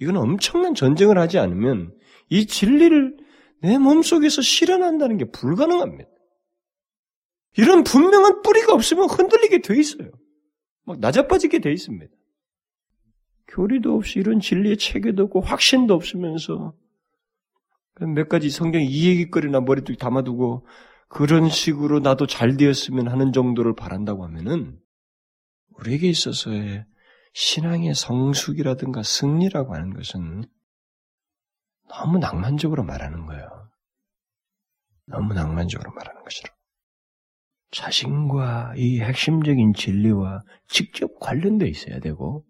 이건 0.00 0.16
엄청난 0.16 0.74
전쟁을 0.74 1.18
하지 1.18 1.38
않으면 1.38 1.94
이 2.28 2.46
진리를 2.46 3.16
내 3.62 3.78
몸속에서 3.78 4.42
실현한다는 4.42 5.18
게 5.18 5.24
불가능합니다. 5.26 6.10
이런 7.56 7.84
분명한 7.84 8.42
뿌리가 8.42 8.72
없으면 8.72 9.08
흔들리게 9.10 9.60
돼 9.60 9.78
있어요. 9.78 10.10
막 10.84 10.98
낮아빠지게 11.00 11.58
돼 11.58 11.72
있습니다. 11.72 12.12
교리도 13.48 13.94
없이 13.94 14.20
이런 14.20 14.40
진리의 14.40 14.78
체계도 14.78 15.24
없고 15.24 15.40
확신도 15.40 15.92
없으면서 15.92 16.74
몇 18.14 18.28
가지 18.28 18.48
성경 18.48 18.80
이야기거리나 18.80 19.60
머리도 19.60 19.94
담아두고 19.96 20.66
그런 21.10 21.48
식으로 21.48 21.98
나도 21.98 22.28
잘 22.28 22.56
되었으면 22.56 23.08
하는 23.08 23.32
정도를 23.32 23.74
바란다고 23.74 24.24
하면은 24.26 24.78
우리에게 25.76 26.08
있어서의 26.08 26.86
신앙의 27.34 27.96
성숙이라든가 27.96 29.02
승리라고 29.02 29.74
하는 29.74 29.92
것은 29.92 30.44
너무 31.88 32.18
낭만적으로 32.18 32.84
말하는 32.84 33.26
거예요. 33.26 33.70
너무 35.06 35.34
낭만적으로 35.34 35.92
말하는 35.92 36.22
것이라. 36.22 36.48
자신과 37.72 38.74
이 38.76 39.00
핵심적인 39.00 39.74
진리와 39.74 40.42
직접 40.68 41.18
관련돼 41.18 41.66
있어야 41.66 41.98
되고 41.98 42.44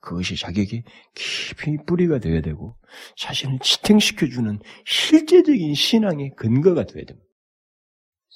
그것이 0.00 0.36
자격이 0.36 0.84
깊이 1.14 1.78
뿌리가 1.86 2.18
되어야 2.18 2.42
되고 2.42 2.76
자신을 3.16 3.60
지탱시켜주는 3.60 4.60
실제적인 4.84 5.74
신앙의 5.74 6.32
근거가 6.36 6.84
되어야 6.84 7.06
됩니다. 7.06 7.31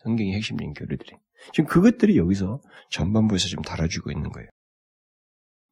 성경의 0.06 0.34
핵심적인 0.34 0.72
교리들이. 0.72 1.16
지금 1.52 1.68
그것들이 1.68 2.16
여기서 2.16 2.60
전반부에서 2.90 3.48
좀 3.48 3.62
달아주고 3.62 4.12
있는 4.12 4.30
거예요. 4.30 4.48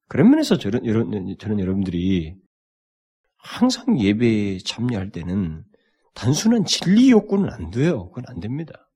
그런 0.08 0.30
면에서 0.30 0.58
저는, 0.58 1.36
저는 1.38 1.60
여러분들이 1.60 2.34
항상 3.38 3.98
예배에 3.98 4.58
참여할 4.58 5.10
때는 5.10 5.64
단순한 6.14 6.64
진리 6.64 7.10
욕구는 7.10 7.50
안 7.50 7.70
돼요. 7.70 8.08
그건 8.08 8.24
안 8.28 8.40
됩니다. 8.40 8.90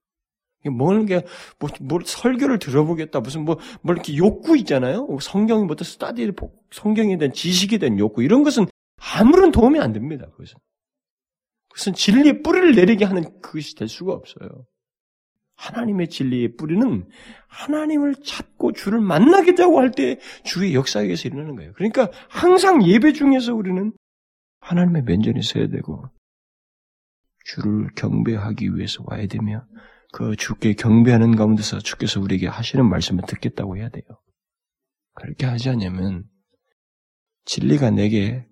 뭘, 0.77 1.07
게, 1.07 1.25
뭐, 1.61 1.71
뭘 1.81 2.03
설교를 2.05 2.59
들어보겠다. 2.59 3.21
무슨 3.21 3.45
뭐, 3.45 3.59
뭘 3.81 3.97
이렇게 3.97 4.17
욕구 4.17 4.57
있잖아요. 4.59 5.07
성경이 5.21 5.65
뭐든 5.65 5.85
스타디, 5.85 6.31
성경에 6.73 7.17
대한 7.17 7.33
지식에 7.33 7.79
대한 7.79 7.99
욕구. 7.99 8.23
이런 8.23 8.43
것은 8.43 8.67
아무런 8.97 9.53
도움이 9.53 9.79
안 9.79 9.93
됩니다. 9.93 10.27
그것은. 10.33 10.59
그것은 11.69 11.95
진리의 11.95 12.43
뿌리를 12.43 12.75
내리게 12.75 13.05
하는 13.05 13.23
그것이 13.41 13.77
될 13.77 13.89
수가 13.89 14.13
없어요. 14.13 14.67
하나님의 15.59 16.09
진리의 16.09 16.57
뿌리는 16.57 17.07
하나님을 17.49 18.15
찾고 18.25 18.73
주를 18.73 19.01
만나겠다고 19.01 19.79
할 19.79 19.91
때 19.91 20.19
주의 20.45 20.75
역사에 20.75 21.05
의해서 21.05 21.29
일어나는 21.29 21.57
거예요. 21.57 21.73
그러니까 21.75 22.11
항상 22.29 22.87
예배 22.87 23.13
중에서 23.13 23.55
우리는 23.55 23.93
하나님의 24.61 25.03
면전에 25.03 25.41
서야 25.43 25.69
되고 25.69 26.05
주를 27.45 27.89
경배하기 27.97 28.77
위해서 28.77 29.03
와야 29.07 29.27
되며 29.27 29.67
그 30.13 30.37
주께 30.37 30.75
경배하는 30.75 31.35
가운데서 31.37 31.81
주께서 31.81 32.21
우리에게 32.21 32.47
하시는 32.47 32.89
말씀을 32.89 33.25
듣겠다고 33.27 33.77
해야 33.77 33.89
돼요. 33.89 34.05
그렇게 35.15 35.47
하지 35.47 35.71
않으면 35.71 36.25
진리가 37.47 37.91
내게 37.91 38.47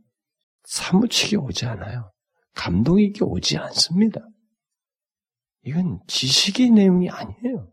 사무치게 0.65 1.37
오지 1.37 1.67
않아요. 1.67 2.11
감동 2.55 2.99
있게 3.01 3.25
오지 3.25 3.59
않습니다. 3.59 4.27
이건 5.67 6.01
지식의 6.07 6.71
내용이 6.71 7.11
아니에요. 7.11 7.71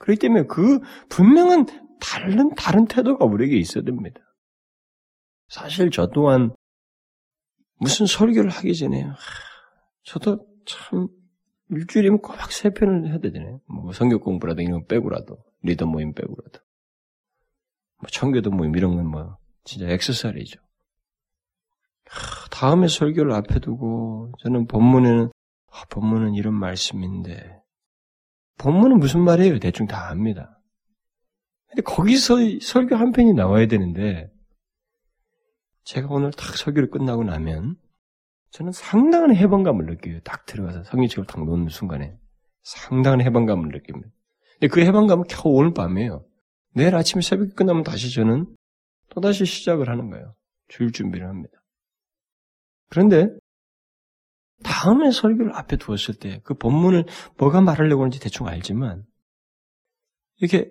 그렇기 0.00 0.20
때문에 0.20 0.44
그 0.46 0.80
분명한 1.08 1.66
다른 2.00 2.54
다른 2.54 2.86
태도가 2.86 3.24
우리에게 3.24 3.56
있어야 3.56 3.84
됩니다. 3.84 4.20
사실 5.48 5.90
저 5.90 6.08
또한 6.08 6.54
무슨 7.76 8.06
설교를 8.06 8.50
하기 8.50 8.74
전에 8.74 9.02
하, 9.02 9.16
저도 10.02 10.46
참 10.66 11.08
일주일이면 11.70 12.20
꼭세 12.20 12.70
편을 12.70 13.08
해야 13.08 13.18
되잖아요. 13.18 13.60
뭐 13.66 13.92
성경 13.92 14.18
공부라도 14.20 14.62
이런 14.62 14.80
거 14.80 14.86
빼고라도 14.86 15.38
리더 15.62 15.86
모임 15.86 16.12
빼고라도 16.12 16.60
뭐 17.98 18.08
청교도 18.10 18.50
모임 18.50 18.74
이런 18.76 18.96
건 18.96 19.06
뭐 19.06 19.38
진짜 19.64 19.86
엑스살이죠. 19.88 20.60
다음에 22.50 22.88
설교를 22.88 23.32
앞에 23.32 23.60
두고 23.60 24.32
저는 24.38 24.66
본문에는 24.66 25.30
아, 25.78 25.84
본문은 25.90 26.34
이런 26.34 26.54
말씀인데 26.54 27.62
본문은 28.58 28.98
무슨 28.98 29.20
말이에요? 29.22 29.60
대충 29.60 29.86
다 29.86 30.10
압니다. 30.10 30.60
근데 31.68 31.82
거기서 31.82 32.36
설교 32.60 32.96
한 32.96 33.12
편이 33.12 33.34
나와야 33.34 33.66
되는데 33.66 34.30
제가 35.84 36.08
오늘 36.10 36.32
딱 36.32 36.56
설교를 36.56 36.90
끝나고 36.90 37.22
나면 37.22 37.76
저는 38.50 38.72
상당한 38.72 39.36
해방감을 39.36 39.86
느껴요. 39.86 40.20
딱 40.20 40.46
들어가서 40.46 40.82
성경책을 40.84 41.26
딱 41.26 41.44
놓는 41.44 41.68
순간에 41.68 42.16
상당한 42.62 43.20
해방감을 43.20 43.68
느낍니다. 43.68 44.10
근데 44.54 44.68
그 44.68 44.80
해방감은 44.80 45.24
겨우 45.28 45.52
오늘 45.52 45.72
밤이에요. 45.74 46.26
내일 46.74 46.94
아침에 46.96 47.22
새벽에 47.22 47.52
끝나면 47.54 47.84
다시 47.84 48.12
저는 48.12 48.46
또다시 49.10 49.44
시작을 49.44 49.88
하는 49.88 50.10
거예요. 50.10 50.34
주일 50.66 50.90
준비를 50.90 51.28
합니다. 51.28 51.62
그런데 52.88 53.28
다음에 54.62 55.10
설교를 55.10 55.54
앞에 55.54 55.76
두었을 55.76 56.14
때 56.14 56.40
그 56.44 56.54
본문을 56.54 57.06
뭐가 57.36 57.60
말하려고 57.60 58.02
하는지 58.02 58.20
대충 58.20 58.46
알지만 58.48 59.04
이렇게 60.38 60.70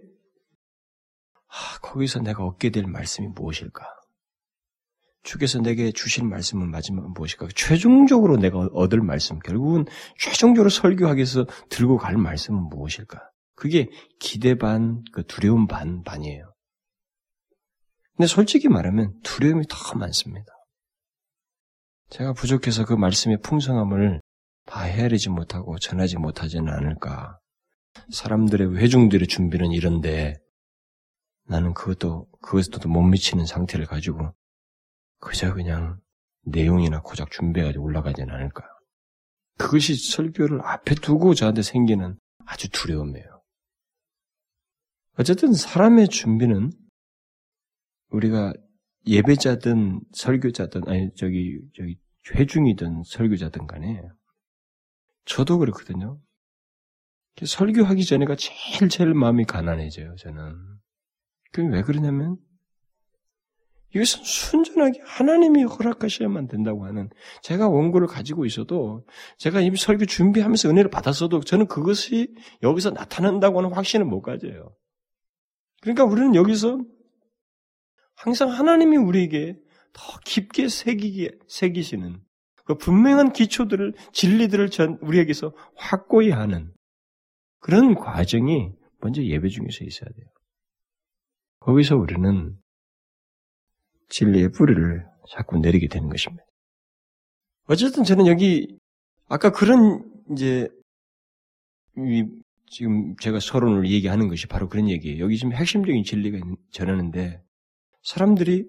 아, 1.48 1.80
거기서 1.82 2.20
내가 2.20 2.44
얻게 2.44 2.70
될 2.70 2.86
말씀이 2.88 3.28
무엇일까? 3.28 3.86
주께서 5.24 5.60
내게 5.60 5.92
주실 5.92 6.24
말씀은 6.26 6.70
마지막 6.72 7.12
무엇일까? 7.14 7.50
최종적으로 7.56 8.38
내가 8.38 8.60
얻을 8.60 9.02
말씀, 9.02 9.40
결국은 9.40 9.86
최종적으로 10.18 10.70
설교하기 10.70 11.18
위해서 11.18 11.46
들고 11.70 11.98
갈 11.98 12.18
말씀은 12.18 12.70
무엇일까? 12.70 13.30
그게 13.56 13.90
기대 14.20 14.56
반, 14.56 15.04
그 15.12 15.26
두려움 15.26 15.68
반, 15.68 16.04
반이에요. 16.04 16.54
근데 18.16 18.28
솔직히 18.28 18.68
말하면 18.68 19.20
두려움이 19.24 19.66
더 19.68 19.98
많습니다. 19.98 20.54
제가 22.10 22.34
부족해서 22.34 22.86
그 22.86 22.94
말씀의 22.94 23.42
풍성함을 23.42 24.22
다 24.66 24.82
헤아리지 24.82 25.30
못하고 25.30 25.78
전하지 25.78 26.18
못하지는 26.18 26.72
않을까. 26.72 27.40
사람들의 28.12 28.78
회중들의 28.78 29.28
준비는 29.28 29.72
이런데 29.72 30.38
나는 31.46 31.74
그것도 31.74 32.28
그것도 32.42 32.88
못 32.90 33.02
미치는 33.02 33.46
상태를 33.46 33.86
가지고 33.86 34.34
그저 35.20 35.54
그냥 35.54 36.00
내용이나 36.44 37.02
고작 37.02 37.32
준비해가지고 37.32 37.84
올라가지는 37.84 38.34
않을까. 38.34 38.64
그것이 39.58 39.96
설교를 39.96 40.62
앞에 40.64 40.96
두고 40.96 41.34
저한테 41.34 41.62
생기는 41.62 42.18
아주 42.46 42.70
두려움이에요. 42.70 43.42
어쨌든 45.20 45.54
사람의 45.54 46.10
준비는 46.10 46.72
우리가 48.10 48.54
예배자든 49.08 50.02
설교자든 50.14 50.88
아니 50.88 51.10
저기 51.16 51.60
저기 51.76 51.98
회중이든 52.34 53.04
설교자든 53.06 53.68
간에 53.68 54.02
저도 55.26 55.58
그렇거든요. 55.60 56.20
설교하기 57.44 58.04
전에가 58.06 58.36
제일 58.36 58.90
제일 58.90 59.14
마음이 59.14 59.46
가난해져요. 59.46 60.16
저는. 60.16 60.56
그게 61.52 61.68
왜 61.68 61.82
그러냐면 61.84 62.38
이것은 63.96 64.24
순전하게 64.24 65.00
하나님이 65.06 65.64
허락하셔야만 65.64 66.48
된다고 66.48 66.86
하는 66.86 67.10
제가 67.42 67.70
원고를 67.70 68.08
가지고 68.08 68.46
있어도 68.46 69.06
제가 69.38 69.62
이미 69.62 69.78
설교 69.78 70.06
준비하면서 70.06 70.70
은혜를 70.70 70.90
받았어도 70.90 71.42
저는 71.42 71.68
그것이 71.68 72.34
여기서 72.64 72.92
나타난다고 72.92 73.60
하는 73.60 73.72
확신을 73.74 74.06
못 74.06 74.22
가져요. 74.22 74.76
그러니까 75.82 76.04
우리는 76.04 76.36
여기서 76.36 76.80
항상 78.18 78.50
하나님이 78.50 78.98
우리에게 78.98 79.56
더 79.94 80.20
깊게 80.26 80.70
새기게, 80.70 81.38
새기시는 81.48 82.20
그 82.66 82.76
분명한 82.76 83.32
기초들을, 83.32 83.94
진리들을 84.12 84.70
전, 84.72 84.98
우리에게서 85.02 85.54
확고히 85.76 86.32
하는 86.32 86.74
그런 87.60 87.96
과정이 87.96 88.72
먼저 89.00 89.24
예배 89.24 89.50
중에서 89.50 89.86
있어야 89.86 90.10
돼요. 90.10 90.26
거기서 91.60 91.96
우리는 91.96 92.58
진리의 94.10 94.52
뿌리를 94.52 95.06
자꾸 95.30 95.60
내리게 95.60 95.88
되는 95.88 96.10
것입니다. 96.10 96.44
어쨌든 97.66 98.04
저는 98.04 98.28
여기 98.28 98.78
아까 99.28 99.52
그런 99.52 100.04
이제 100.32 100.70
지금 102.70 103.16
제가 103.18 103.40
서론을 103.40 103.90
얘기하는 103.90 104.28
것이 104.28 104.48
바로 104.48 104.70
그런 104.70 104.90
얘기예요. 104.90 105.24
여기 105.24 105.38
지금 105.38 105.54
핵심적인 105.54 106.04
진리가 106.04 106.40
전하는데 106.72 107.47
사람들이 108.08 108.66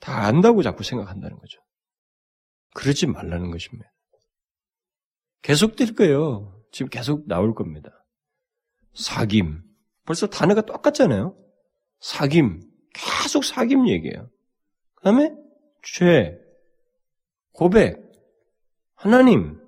다 0.00 0.24
안다고 0.24 0.64
자꾸 0.64 0.82
생각한다는 0.82 1.38
거죠. 1.38 1.60
그러지 2.74 3.06
말라는 3.06 3.52
것입니다. 3.52 3.88
계속 5.42 5.76
될 5.76 5.94
거예요. 5.94 6.60
지금 6.72 6.90
계속 6.90 7.28
나올 7.28 7.54
겁니다. 7.54 8.04
사김. 8.92 9.62
벌써 10.04 10.26
단어가 10.26 10.62
똑같잖아요. 10.62 11.38
사김. 12.00 12.60
계속 12.92 13.44
사김 13.44 13.88
얘기예요. 13.88 14.28
그 14.96 15.04
다음에 15.04 15.32
죄, 15.84 16.36
고백, 17.52 18.02
하나님, 18.94 19.60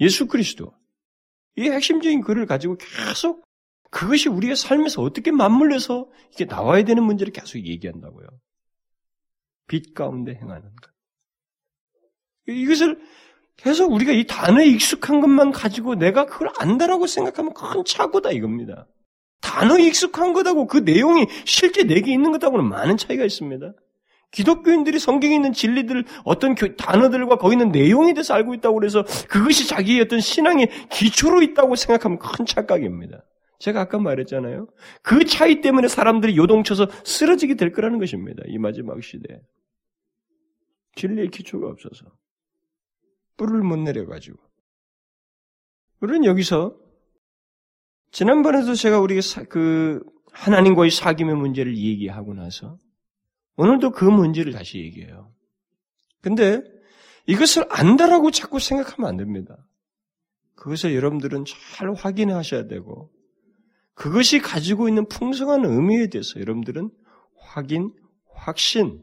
예수 0.00 0.26
그리스도. 0.26 0.74
이 1.56 1.70
핵심적인 1.70 2.22
글을 2.22 2.46
가지고 2.46 2.76
계속 2.76 3.44
그것이 3.92 4.30
우리의 4.30 4.56
삶에서 4.56 5.02
어떻게 5.02 5.30
맞물려서 5.30 6.08
이게 6.32 6.46
나와야 6.46 6.82
되는 6.82 7.04
문제를 7.04 7.30
계속 7.30 7.58
얘기한다고요. 7.58 8.26
빛 9.68 9.94
가운데 9.94 10.34
행하는 10.34 10.62
것. 10.62 10.90
이것을 12.48 12.98
계속 13.58 13.92
우리가 13.92 14.12
이 14.12 14.26
단어에 14.26 14.64
익숙한 14.66 15.20
것만 15.20 15.52
가지고 15.52 15.94
내가 15.94 16.24
그걸 16.24 16.50
안다라고 16.58 17.06
생각하면 17.06 17.52
큰 17.52 17.84
착오다 17.84 18.30
이겁니다. 18.30 18.86
단어에 19.42 19.86
익숙한 19.88 20.32
것하고 20.32 20.66
그 20.66 20.78
내용이 20.78 21.26
실제 21.44 21.82
내게 21.82 22.14
있는 22.14 22.32
것하고는 22.32 22.66
많은 22.66 22.96
차이가 22.96 23.24
있습니다. 23.24 23.74
기독교인들이 24.30 24.98
성경에 24.98 25.34
있는 25.34 25.52
진리들 25.52 26.06
어떤 26.24 26.54
단어들과 26.54 27.36
거기 27.36 27.54
있는 27.54 27.70
내용에 27.70 28.14
대해서 28.14 28.32
알고 28.32 28.54
있다고 28.54 28.76
그래서 28.76 29.04
그것이 29.28 29.68
자기의 29.68 30.00
어떤 30.00 30.20
신앙의 30.20 30.70
기초로 30.90 31.42
있다고 31.42 31.76
생각하면 31.76 32.18
큰 32.18 32.46
착각입니다. 32.46 33.22
제가 33.62 33.82
아까 33.82 33.96
말했잖아요. 34.00 34.66
그 35.02 35.24
차이 35.24 35.60
때문에 35.60 35.86
사람들이 35.86 36.36
요동쳐서 36.36 36.88
쓰러지게 37.04 37.54
될 37.54 37.70
거라는 37.70 38.00
것입니다. 38.00 38.42
이 38.48 38.58
마지막 38.58 39.00
시대에. 39.00 39.40
진리의 40.96 41.28
기초가 41.28 41.68
없어서. 41.68 42.06
뿔을 43.36 43.62
못 43.62 43.76
내려가지고. 43.76 44.36
우리는 46.00 46.24
여기서 46.24 46.76
지난번에도 48.10 48.74
제가 48.74 48.98
우리가 48.98 49.20
그 49.48 50.02
하나님과의 50.32 50.90
사귐의 50.90 51.32
문제를 51.36 51.76
얘기하고 51.76 52.34
나서 52.34 52.78
오늘도 53.54 53.92
그 53.92 54.04
문제를 54.04 54.52
다시 54.52 54.80
얘기해요. 54.80 55.32
근데 56.20 56.60
이것을 57.26 57.66
안다라고 57.70 58.32
자꾸 58.32 58.58
생각하면 58.58 59.08
안 59.08 59.16
됩니다. 59.16 59.56
그것을 60.56 60.96
여러분들은 60.96 61.44
잘 61.76 61.94
확인하셔야 61.94 62.66
되고 62.66 63.12
그것이 63.94 64.40
가지고 64.40 64.88
있는 64.88 65.06
풍성한 65.06 65.64
의미에 65.64 66.08
대해서 66.08 66.40
여러분들은 66.40 66.90
확인, 67.36 67.92
확신, 68.34 69.02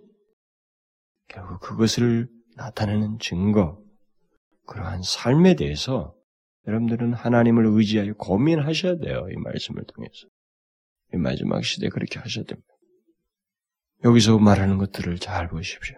결국 1.27 1.59
그것을 1.59 2.27
나타내는 2.55 3.19
증거, 3.19 3.81
그러한 4.65 5.01
삶에 5.03 5.55
대해서 5.55 6.13
여러분들은 6.67 7.13
하나님을 7.13 7.65
의지하여 7.65 8.13
고민하셔야 8.15 8.97
돼요. 8.97 9.27
이 9.31 9.35
말씀을 9.37 9.83
통해서. 9.85 10.27
이 11.13 11.17
마지막 11.17 11.63
시대에 11.63 11.89
그렇게 11.89 12.19
하셔야 12.19 12.45
됩니다. 12.45 12.67
여기서 14.03 14.37
말하는 14.39 14.77
것들을 14.77 15.17
잘 15.19 15.49
보십시오. 15.49 15.95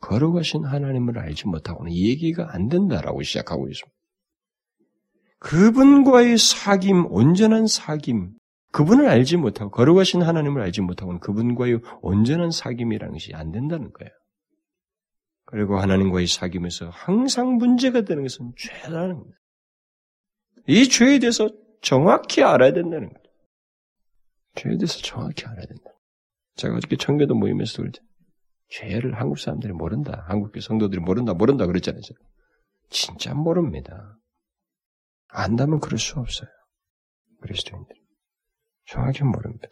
걸어가신 0.00 0.64
하나님을 0.64 1.18
알지 1.18 1.48
못하고는 1.48 1.92
얘기가 1.92 2.54
안 2.54 2.68
된다라고 2.68 3.22
시작하고 3.22 3.68
있습니다. 3.68 3.97
그분과의 5.40 6.36
사귐, 6.36 7.06
온전한 7.10 7.64
사귐, 7.64 8.32
그분을 8.72 9.08
알지 9.08 9.36
못하고 9.36 9.70
걸어가신 9.70 10.22
하나님을 10.22 10.62
알지 10.62 10.82
못하고는 10.82 11.20
그분과의 11.20 11.80
온전한 12.02 12.50
사귐이라는 12.50 13.12
것이 13.12 13.34
안 13.34 13.50
된다는 13.50 13.92
거예요. 13.92 14.10
그리고 15.46 15.78
하나님과의 15.78 16.26
사귐에서 16.26 16.90
항상 16.92 17.56
문제가 17.56 18.02
되는 18.02 18.22
것은 18.22 18.52
죄라는 18.56 19.16
겁니다. 19.16 19.38
이 20.66 20.88
죄에 20.88 21.18
대해서 21.18 21.48
정확히 21.80 22.42
알아야 22.42 22.72
된다는 22.72 23.08
거죠. 23.08 23.30
죄에 24.56 24.76
대해서 24.76 24.98
정확히 24.98 25.46
알아야 25.46 25.64
된다. 25.64 25.90
제가 26.56 26.76
어저께 26.76 26.96
청교도 26.96 27.34
모임에서 27.34 27.78
그랬죠. 27.78 28.02
죄를 28.68 29.18
한국 29.18 29.38
사람들이 29.38 29.72
모른다. 29.72 30.26
한국교 30.28 30.60
성도들이 30.60 31.00
모른다, 31.00 31.32
모른다 31.32 31.66
그랬잖아요. 31.66 32.02
진짜 32.90 33.32
모릅니다. 33.32 34.17
안다면 35.28 35.80
그럴 35.80 35.98
수 35.98 36.18
없어요. 36.18 36.48
그리스도인들. 37.40 37.96
정확히 38.86 39.22
모릅니다. 39.24 39.68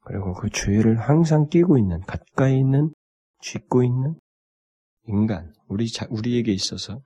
그리고 0.00 0.34
그 0.34 0.48
주의를 0.48 0.98
항상 0.98 1.48
끼고 1.48 1.78
있는, 1.78 2.00
가까이 2.00 2.58
있는, 2.58 2.92
쥐고 3.40 3.84
있는 3.84 4.18
인간, 5.06 5.52
우리, 5.68 5.88
자, 5.88 6.06
우리에게 6.10 6.52
있어서 6.52 7.00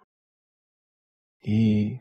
이 1.45 1.99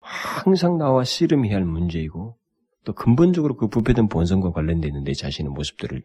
항상 0.00 0.78
나와 0.78 1.04
씨름해야 1.04 1.56
할 1.56 1.64
문제이고 1.64 2.38
또 2.84 2.92
근본적으로 2.92 3.56
그 3.56 3.68
부패된 3.68 4.08
본성과 4.08 4.52
관련되어 4.52 4.88
있는 4.88 5.04
내 5.04 5.12
자신의 5.12 5.52
모습들을 5.52 6.02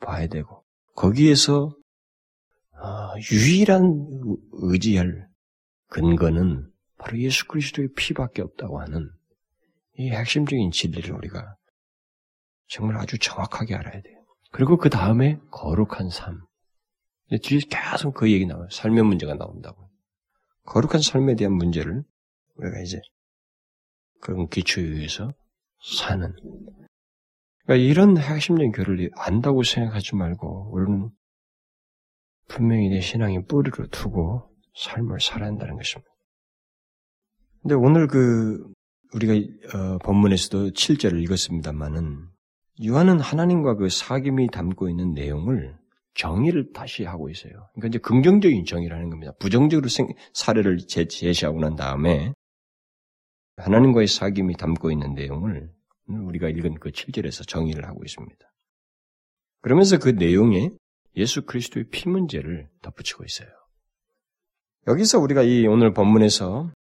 봐야 0.00 0.26
되고 0.26 0.64
거기에서 0.94 1.70
어, 2.72 3.14
유일한 3.32 4.06
의지할 4.52 5.28
근거는 5.88 6.70
바로 6.98 7.18
예수 7.18 7.46
그리스도의 7.46 7.88
피밖에 7.96 8.42
없다고 8.42 8.80
하는 8.80 9.10
이 9.96 10.10
핵심적인 10.10 10.70
진리를 10.70 11.12
우리가 11.14 11.56
정말 12.68 12.98
아주 12.98 13.18
정확하게 13.18 13.74
알아야 13.74 14.02
돼요. 14.02 14.24
그리고 14.50 14.76
그 14.76 14.90
다음에 14.90 15.38
거룩한 15.50 16.10
삶. 16.10 16.40
뒤에 17.42 17.60
계속 17.68 18.14
그 18.14 18.30
얘기 18.30 18.46
나와요. 18.46 18.68
삶의 18.70 19.04
문제가 19.04 19.34
나온다고. 19.34 19.90
거룩한 20.64 21.00
삶에 21.00 21.34
대한 21.34 21.54
문제를 21.54 22.02
우리가 22.56 22.80
이제 22.80 23.00
그런 24.20 24.48
기초에 24.48 24.84
의해서 24.84 25.32
사는. 25.82 26.34
그러니까 27.64 27.86
이런 27.86 28.16
핵심적인 28.16 28.72
교를 28.72 29.10
안다고 29.16 29.62
생각하지 29.62 30.16
말고 30.16 30.72
우리는 30.72 31.10
분명히 32.48 32.88
내 32.88 33.00
신앙의 33.00 33.44
뿌리로 33.46 33.88
두고 33.88 34.50
삶을 34.74 35.20
살아야 35.20 35.50
한다는 35.50 35.76
것입니다. 35.76 36.10
근데 37.62 37.74
오늘 37.74 38.06
그 38.06 38.66
우리가 39.14 39.34
어, 39.74 39.98
본문에서도 39.98 40.70
7절을 40.70 41.22
읽었습니다만은 41.24 42.28
유한은 42.80 43.20
하나님과 43.20 43.74
그 43.76 43.86
사귐이 43.86 44.50
담고 44.52 44.88
있는 44.88 45.12
내용을 45.12 45.76
정의를 46.14 46.72
다시 46.72 47.04
하고 47.04 47.30
있어요. 47.30 47.52
그러니까 47.74 47.88
이제 47.88 47.98
긍정적인 47.98 48.64
정의라는 48.64 49.10
겁니다. 49.10 49.32
부정적으로 49.38 49.88
생, 49.88 50.08
사례를 50.34 50.78
제시하고 50.86 51.60
난 51.60 51.76
다음에 51.76 52.32
하나님과의 53.56 54.06
사귐이 54.06 54.56
담고 54.56 54.90
있는 54.90 55.14
내용을 55.14 55.70
우리가 56.08 56.48
읽은 56.48 56.78
그 56.80 56.90
7절에서 56.90 57.46
정의를 57.46 57.86
하고 57.86 58.02
있습니다. 58.04 58.36
그러면서 59.60 59.98
그 59.98 60.10
내용에 60.10 60.70
예수 61.16 61.44
그리스도의 61.44 61.86
피 61.90 62.08
문제를 62.08 62.68
덧붙이고 62.82 63.24
있어요. 63.24 63.48
여기서 64.86 65.18
우리가 65.18 65.42
이 65.42 65.66
오늘 65.66 65.92
본문에서 65.92 66.72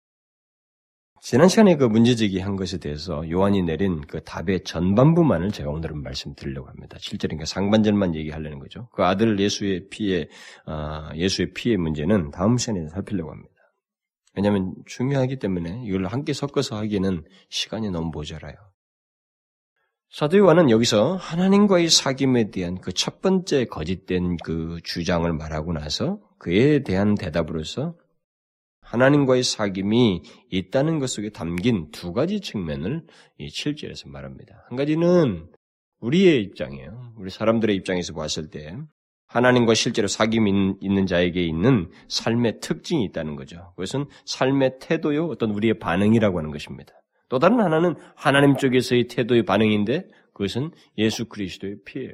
지난 1.29 1.49
시간에 1.49 1.75
그 1.75 1.83
문제제기 1.83 2.39
한 2.39 2.55
것에 2.55 2.77
대해서 2.77 3.29
요한이 3.29 3.63
내린 3.63 3.99
그 4.07 4.23
답의 4.23 4.63
전반부만을 4.63 5.51
제가 5.51 5.69
오늘은 5.69 6.01
말씀드리려고 6.01 6.69
합니다. 6.69 6.95
실제로 7.01 7.35
상반절만 7.43 8.15
얘기하려는 8.15 8.59
거죠. 8.59 8.87
그 8.93 9.03
아들 9.03 9.37
예수의 9.37 9.89
피해, 9.89 10.29
아, 10.65 11.11
예수의 11.17 11.51
피해 11.53 11.75
문제는 11.75 12.31
다음 12.31 12.57
시간에 12.57 12.87
살피려고 12.87 13.31
합니다. 13.31 13.53
왜냐하면 14.37 14.73
중요하기 14.85 15.39
때문에 15.39 15.83
이걸 15.85 16.05
함께 16.05 16.31
섞어서 16.31 16.77
하기에는 16.77 17.25
시간이 17.49 17.91
너무 17.91 18.09
모자라요. 18.13 18.55
사도 20.09 20.37
요한은 20.37 20.69
여기서 20.69 21.17
하나님과의 21.17 21.87
사귐에 21.87 22.53
대한 22.53 22.79
그 22.79 22.93
첫 22.93 23.19
번째 23.19 23.65
거짓된 23.65 24.37
그 24.45 24.79
주장을 24.85 25.29
말하고 25.33 25.73
나서 25.73 26.21
그에 26.39 26.83
대한 26.83 27.15
대답으로서 27.15 27.95
하나님과의 28.89 29.43
사귐이 29.43 30.23
있다는 30.49 30.99
것 30.99 31.09
속에 31.09 31.29
담긴 31.29 31.91
두 31.91 32.13
가지 32.13 32.39
측면을 32.39 33.03
이 33.37 33.47
7절에서 33.47 34.09
말합니다. 34.09 34.65
한 34.69 34.77
가지는 34.77 35.47
우리의 35.99 36.41
입장이에요. 36.43 37.13
우리 37.17 37.29
사람들의 37.29 37.75
입장에서 37.75 38.13
봤을 38.13 38.49
때 38.49 38.77
하나님과 39.27 39.73
실제로 39.73 40.07
사귐이 40.07 40.77
있는 40.81 41.05
자에게 41.05 41.43
있는 41.43 41.91
삶의 42.07 42.61
특징이 42.61 43.03
있다는 43.05 43.35
거죠. 43.35 43.73
그것은 43.75 44.05
삶의 44.25 44.79
태도요, 44.79 45.27
어떤 45.27 45.51
우리의 45.51 45.79
반응이라고 45.79 46.37
하는 46.37 46.51
것입니다. 46.51 46.93
또 47.29 47.39
다른 47.39 47.59
하나는 47.59 47.95
하나님 48.15 48.55
쪽에서의 48.55 49.07
태도의 49.07 49.43
반응인데 49.43 50.07
그것은 50.33 50.71
예수 50.97 51.25
그리스도의 51.25 51.77
피예요. 51.83 52.13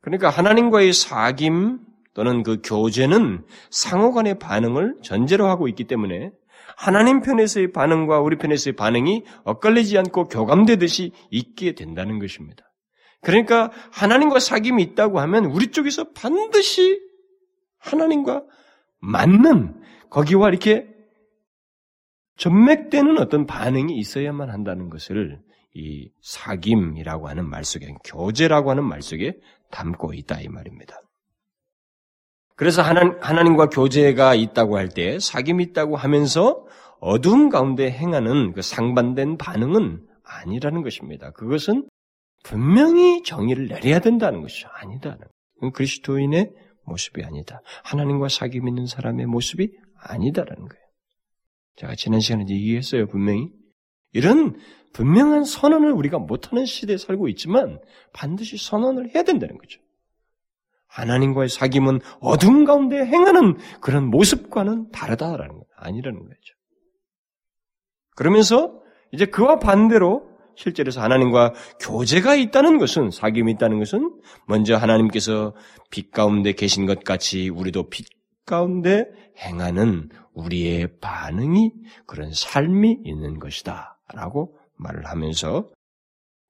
그러니까 0.00 0.30
하나님과의 0.30 0.90
사귐 0.90 1.91
또는 2.14 2.42
그 2.42 2.60
교제는 2.62 3.44
상호 3.70 4.12
간의 4.12 4.38
반응을 4.38 4.96
전제로 5.02 5.46
하고 5.46 5.68
있기 5.68 5.84
때문에 5.84 6.30
하나님 6.76 7.20
편에서의 7.20 7.72
반응과 7.72 8.20
우리 8.20 8.36
편에서의 8.36 8.76
반응이 8.76 9.24
엇갈리지 9.44 9.98
않고 9.98 10.24
교감되듯이 10.24 11.12
있게 11.30 11.74
된다는 11.74 12.18
것입니다. 12.18 12.64
그러니까 13.20 13.70
하나님과 13.92 14.38
사귐이 14.38 14.80
있다고 14.80 15.20
하면 15.20 15.46
우리 15.46 15.68
쪽에서 15.68 16.12
반드시 16.12 17.00
하나님과 17.78 18.44
맞는 19.00 19.80
거기와 20.10 20.48
이렇게 20.48 20.88
전맥되는 22.36 23.18
어떤 23.18 23.46
반응이 23.46 23.96
있어야만 23.96 24.50
한다는 24.50 24.90
것을 24.90 25.40
이 25.74 26.10
사귐이라고 26.22 27.26
하는 27.26 27.48
말 27.48 27.64
속에 27.64 27.94
교제라고 28.04 28.70
하는 28.70 28.84
말 28.84 29.02
속에 29.02 29.38
담고 29.70 30.14
있다 30.14 30.40
이 30.40 30.48
말입니다. 30.48 31.00
그래서 32.56 32.82
하나님, 32.82 33.16
하나님과 33.20 33.68
교제가 33.68 34.34
있다고 34.34 34.76
할 34.78 34.88
때 34.88 35.16
사귐이 35.16 35.60
있다고 35.70 35.96
하면서 35.96 36.64
어두움 37.00 37.48
가운데 37.48 37.90
행하는 37.90 38.52
그 38.52 38.62
상반된 38.62 39.38
반응은 39.38 40.06
아니라는 40.24 40.82
것입니다. 40.82 41.30
그것은 41.32 41.88
분명히 42.44 43.22
정의를 43.22 43.68
내려야 43.68 44.00
된다는 44.00 44.42
것이 44.42 44.64
아니다는 44.66 45.20
그리스도인의 45.74 46.52
모습이 46.84 47.22
아니다. 47.24 47.60
하나님과 47.84 48.26
사귐 48.28 48.66
있는 48.66 48.86
사람의 48.86 49.26
모습이 49.26 49.70
아니다라는 49.96 50.68
거예요. 50.68 50.82
제가 51.76 51.94
지난 51.94 52.20
시간에 52.20 52.44
얘기했어요, 52.48 53.06
분명히. 53.06 53.50
이런 54.12 54.56
분명한 54.92 55.44
선언을 55.44 55.92
우리가 55.92 56.18
못하는 56.18 56.66
시대에 56.66 56.96
살고 56.98 57.28
있지만 57.28 57.80
반드시 58.12 58.58
선언을 58.58 59.14
해야 59.14 59.22
된다는 59.22 59.56
거죠. 59.56 59.80
하나님과의 60.92 61.48
사귐은 61.48 62.00
어둠 62.20 62.64
가운데 62.64 63.04
행하는 63.04 63.56
그런 63.80 64.04
모습과는 64.10 64.90
다르다라는 64.92 65.58
거 65.58 65.64
아니라는 65.76 66.20
거죠. 66.20 66.54
그러면서 68.14 68.80
이제 69.12 69.26
그와 69.26 69.58
반대로 69.58 70.28
실제로서 70.54 71.00
하나님과 71.00 71.54
교제가 71.80 72.34
있다는 72.34 72.78
것은 72.78 73.08
사귐이 73.08 73.50
있다는 73.54 73.78
것은 73.78 74.20
먼저 74.46 74.76
하나님께서 74.76 75.54
빛 75.90 76.10
가운데 76.10 76.52
계신 76.52 76.86
것 76.86 77.04
같이 77.04 77.48
우리도 77.48 77.88
빛 77.88 78.06
가운데 78.44 79.06
행하는 79.38 80.10
우리의 80.34 80.98
반응이 81.00 81.72
그런 82.06 82.32
삶이 82.32 82.98
있는 83.04 83.38
것이다라고 83.38 84.58
말을 84.76 85.06
하면서 85.06 85.68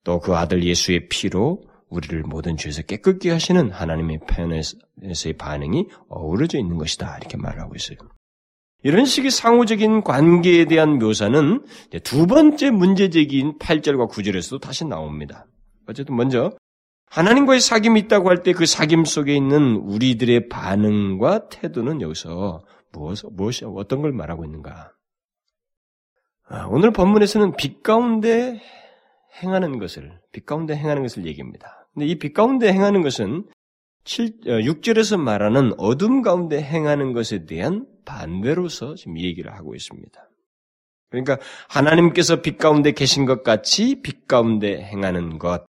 또 0.04 0.18
그 0.18 0.34
아들 0.34 0.64
예수의 0.64 1.08
피로 1.08 1.62
우리를 1.92 2.22
모든 2.22 2.56
죄에서 2.56 2.82
깨끗게 2.82 3.30
하시는 3.30 3.70
하나님의 3.70 4.20
편에서의 4.26 5.34
반응이 5.38 5.88
어우러져 6.08 6.58
있는 6.58 6.78
것이다. 6.78 7.18
이렇게 7.18 7.36
말하고 7.36 7.74
있어요. 7.76 7.98
이런 8.82 9.04
식의 9.04 9.30
상호적인 9.30 10.02
관계에 10.02 10.64
대한 10.64 10.98
묘사는 10.98 11.64
두 12.02 12.26
번째 12.26 12.70
문제제기인 12.70 13.58
8절과 13.58 14.10
9절에서도 14.10 14.60
다시 14.60 14.84
나옵니다. 14.86 15.46
어쨌든 15.86 16.16
먼저 16.16 16.52
하나님과의 17.10 17.60
사귐이 17.60 17.98
있다고 18.06 18.30
할 18.30 18.42
때 18.42 18.52
그 18.54 18.64
사귐 18.64 19.04
속에 19.04 19.36
있는 19.36 19.76
우리들의 19.76 20.48
반응과 20.48 21.48
태도는 21.50 22.00
여기서 22.00 22.64
무엇, 22.92 23.18
무엇이, 23.30 23.64
어떤 23.66 24.00
걸 24.00 24.12
말하고 24.12 24.44
있는가? 24.46 24.92
아, 26.48 26.66
오늘 26.70 26.90
본문에서는 26.90 27.56
빛 27.56 27.82
가운데 27.82 28.60
행하는 29.42 29.78
것을, 29.78 30.18
빛 30.32 30.44
가운데 30.46 30.74
행하는 30.74 31.02
것을 31.02 31.26
얘기합니다. 31.26 31.81
근데 31.94 32.06
이 32.06 32.18
빛 32.18 32.32
가운데 32.32 32.72
행하는 32.72 33.02
것은 33.02 33.44
7, 34.04 34.40
6절에서 34.40 35.14
어, 35.14 35.18
말하는 35.18 35.72
어둠 35.78 36.22
가운데 36.22 36.60
행하는 36.60 37.12
것에 37.12 37.44
대한 37.44 37.86
반대로서 38.04 38.94
지금 38.94 39.18
얘기를 39.18 39.52
하고 39.54 39.74
있습니다. 39.74 40.28
그러니까 41.10 41.38
하나님께서 41.68 42.40
빛 42.40 42.58
가운데 42.58 42.92
계신 42.92 43.26
것 43.26 43.42
같이 43.42 44.00
빛 44.02 44.26
가운데 44.26 44.82
행하는 44.82 45.38
것. 45.38 45.66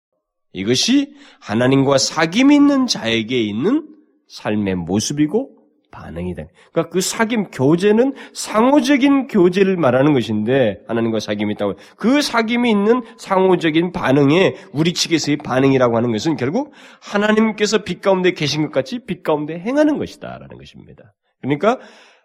이것이 0.53 1.15
하나님과 1.41 1.97
사귐 1.97 2.53
있는 2.53 2.87
자에게 2.87 3.41
있는 3.41 3.89
삶의 4.29 4.75
모습이고 4.75 5.58
반응이다. 5.99 6.45
그러니까 6.73 6.91
그 6.91 7.01
사귐 7.01 7.49
교제는 7.53 8.15
상호적인 8.33 9.27
교제를 9.27 9.77
말하는 9.77 10.13
것인데 10.13 10.81
하나님과 10.87 11.19
사귐이 11.19 11.51
있다고 11.53 11.75
그 11.97 12.21
사귐이 12.21 12.69
있는 12.69 13.03
상호적인 13.17 13.93
반응에 13.93 14.55
우리 14.73 14.93
측에서의 14.93 15.39
반응이라고 15.39 15.97
하는 15.97 16.13
것은 16.13 16.37
결국 16.37 16.73
하나님께서 17.01 17.79
빛 17.79 18.01
가운데 18.01 18.33
계신 18.33 18.63
것 18.63 18.71
같이 18.71 19.01
빛 19.05 19.23
가운데 19.23 19.59
행하는 19.59 19.99
것이다라는 19.99 20.57
것입니다. 20.57 21.15
그러니까 21.41 21.79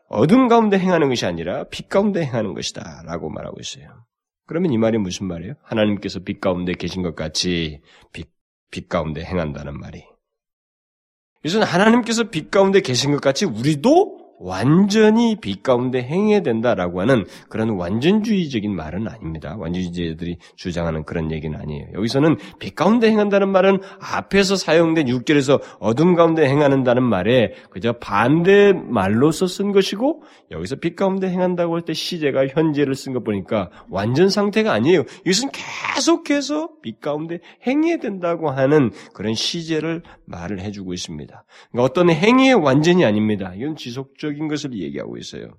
어둠 0.09 0.47
가운데 0.47 0.77
행하는 0.77 1.09
것이 1.09 1.25
아니라 1.25 1.65
빛 1.71 1.89
가운데 1.89 2.23
행하는 2.23 2.53
것이다라고 2.53 3.29
말하고 3.29 3.57
있어요. 3.59 3.87
그러면 4.45 4.71
이 4.71 4.77
말이 4.77 4.97
무슨 4.97 5.27
말이에요? 5.27 5.53
하나님께서 5.63 6.19
빛 6.19 6.39
가운데 6.39 6.73
계신 6.73 7.01
것 7.01 7.15
같이 7.15 7.79
빛, 8.11 8.29
빛 8.69 8.89
가운데 8.89 9.23
행한다는 9.23 9.79
말이. 9.79 10.03
이것은 11.43 11.63
하나님께서 11.63 12.25
빛 12.25 12.49
가운데 12.49 12.81
계신 12.81 13.11
것 13.11 13.21
같이 13.21 13.45
우리도 13.45 14.22
완전히 14.43 15.37
빛 15.39 15.63
가운데 15.63 16.01
행해야 16.01 16.41
된다라고 16.41 16.99
하는 16.99 17.25
그런 17.47 17.69
완전주의적인 17.69 18.75
말은 18.75 19.07
아닙니다. 19.07 19.55
완전주의자들이 19.57 20.37
주장하는 20.57 21.05
그런 21.05 21.31
얘기는 21.31 21.57
아니에요. 21.57 21.87
여기서는 21.93 22.35
빛 22.59 22.75
가운데 22.75 23.09
행한다는 23.09 23.49
말은 23.49 23.79
앞에서 23.99 24.57
사용된 24.57 25.07
6절에서 25.07 25.61
어둠 25.79 26.15
가운데 26.15 26.45
행하는다는 26.47 27.03
말에 27.03 27.53
그저 27.69 27.93
반대 27.93 28.73
말로서 28.73 29.47
쓴 29.47 29.71
것이고 29.71 30.23
여기서 30.51 30.75
빛 30.75 30.95
가운데 30.95 31.29
행한다고 31.29 31.75
할 31.75 31.83
때 31.83 31.93
시제가 31.93 32.47
현재를 32.47 32.95
쓴거 32.95 33.21
보니까 33.21 33.69
완전 33.89 34.29
상태가 34.29 34.71
아니에요. 34.71 35.03
이것은 35.25 35.49
계속해서 35.95 36.69
빛 36.81 37.01
가운데 37.01 37.39
행해야 37.67 37.97
된다고 37.97 38.49
하는 38.49 38.91
그런 39.13 39.33
시제를 39.33 40.01
말을 40.25 40.61
해주고 40.61 40.93
있습니다. 40.93 41.43
그러니까 41.71 41.83
어떤 41.83 42.09
행위의 42.09 42.53
완전이 42.53 43.03
아닙니다. 43.03 43.53
이건 43.55 43.75
지속적 43.75 44.32
인 44.37 44.47
것을 44.47 44.73
얘기하고 44.73 45.17
있어요. 45.17 45.57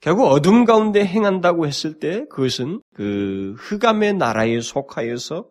결국 0.00 0.26
어둠 0.26 0.64
가운데 0.64 1.04
행한다고 1.04 1.66
했을 1.66 1.98
때 1.98 2.26
그것은 2.28 2.82
그 2.94 3.54
흑암의 3.58 4.14
나라에 4.14 4.60
속하여서 4.60 5.50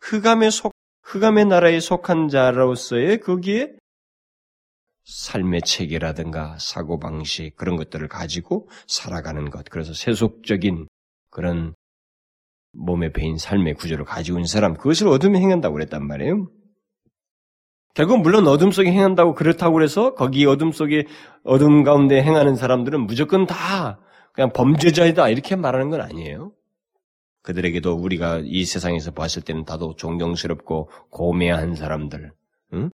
흑암의 0.00 0.50
속 0.50 0.72
흑암의 1.04 1.44
나라에 1.44 1.78
속한 1.78 2.28
자로서의 2.28 3.20
거기에 3.20 3.72
삶의 5.04 5.62
체계라든가 5.62 6.58
사고 6.58 6.98
방식 6.98 7.54
그런 7.54 7.76
것들을 7.76 8.08
가지고 8.08 8.68
살아가는 8.88 9.50
것. 9.50 9.66
그래서 9.70 9.94
세속적인 9.94 10.88
그런 11.30 11.74
몸에 12.72 13.12
배인 13.12 13.38
삶의 13.38 13.74
구조를 13.74 14.04
가지고 14.04 14.38
있는 14.38 14.46
사람, 14.46 14.74
그것을 14.74 15.06
어둠에 15.06 15.38
행한다고 15.38 15.74
그랬단 15.74 16.04
말이에요. 16.06 16.48
결국 17.96 18.20
물론 18.20 18.46
어둠 18.46 18.72
속에 18.72 18.92
행한다고 18.92 19.34
그렇다고 19.34 19.72
그래서 19.72 20.14
거기 20.14 20.44
어둠 20.44 20.70
속에 20.70 21.06
어둠 21.44 21.82
가운데 21.82 22.22
행하는 22.22 22.54
사람들은 22.54 23.06
무조건 23.06 23.46
다 23.46 23.98
그냥 24.34 24.52
범죄자이다 24.52 25.30
이렇게 25.30 25.56
말하는 25.56 25.88
건 25.88 26.02
아니에요. 26.02 26.52
그들에게도 27.40 27.94
우리가 27.94 28.42
이 28.44 28.66
세상에서 28.66 29.12
봤을 29.12 29.40
때는 29.40 29.64
다소 29.64 29.94
존경스럽고 29.96 30.90
고매한 31.08 31.74
사람들, 31.74 32.32
응? 32.74 32.90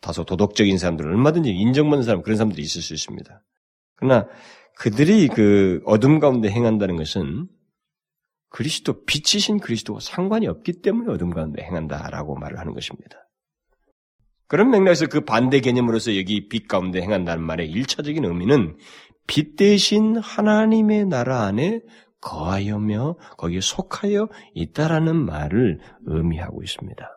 다소 0.00 0.24
도덕적인 0.24 0.78
사람들, 0.78 1.06
얼마든지 1.06 1.50
인정받는 1.50 2.02
사람 2.02 2.22
그런 2.22 2.38
사람들이 2.38 2.62
있을 2.62 2.80
수 2.80 2.94
있습니다. 2.94 3.42
그러나 3.96 4.26
그들이 4.78 5.28
그 5.28 5.82
어둠 5.84 6.18
가운데 6.18 6.48
행한다는 6.48 6.96
것은 6.96 7.46
그리스도 8.48 9.04
빛이신 9.04 9.58
그리스도와 9.58 10.00
상관이 10.00 10.46
없기 10.46 10.80
때문에 10.80 11.12
어둠 11.12 11.28
가운데 11.28 11.62
행한다라고 11.62 12.36
말을 12.36 12.58
하는 12.58 12.72
것입니다. 12.72 13.25
그런 14.48 14.70
맥락에서 14.70 15.06
그 15.06 15.22
반대 15.22 15.60
개념으로서 15.60 16.16
여기 16.16 16.48
빛 16.48 16.68
가운데 16.68 17.00
행한다는 17.00 17.42
말의 17.42 17.70
일차적인 17.70 18.24
의미는 18.24 18.76
빛 19.26 19.56
대신 19.56 20.16
하나님의 20.16 21.06
나라 21.06 21.42
안에 21.42 21.80
거하여며 22.20 23.16
거기에 23.38 23.60
속하여 23.60 24.28
있다라는 24.54 25.16
말을 25.16 25.80
의미하고 26.06 26.62
있습니다. 26.62 27.10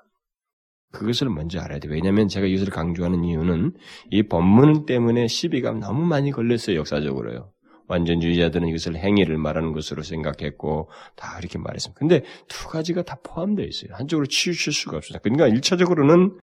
그것을 0.91 1.29
먼저 1.29 1.59
알아야 1.59 1.79
돼요. 1.79 1.93
왜냐하면 1.93 2.27
제가 2.27 2.47
이것을 2.47 2.71
강조하는 2.71 3.23
이유는 3.23 3.73
이 4.09 4.23
본문 4.23 4.85
때문에 4.85 5.27
시비가 5.27 5.71
너무 5.71 6.05
많이 6.05 6.31
걸렸어요. 6.31 6.77
역사적으로요. 6.77 7.51
완전주의자들은 7.87 8.67
이것을 8.67 8.95
행위를 8.95 9.37
말하는 9.37 9.71
것으로 9.73 10.03
생각했고 10.03 10.89
다 11.15 11.37
이렇게 11.39 11.57
말했습니다. 11.57 11.97
근데 11.99 12.23
두 12.47 12.67
가지가 12.67 13.03
다 13.03 13.17
포함되어 13.23 13.65
있어요. 13.65 13.91
한쪽으로 13.93 14.27
치우칠 14.27 14.73
수가 14.73 14.97
없습니다. 14.97 15.21
그러니까 15.21 15.47
일차적으로는 15.47 16.37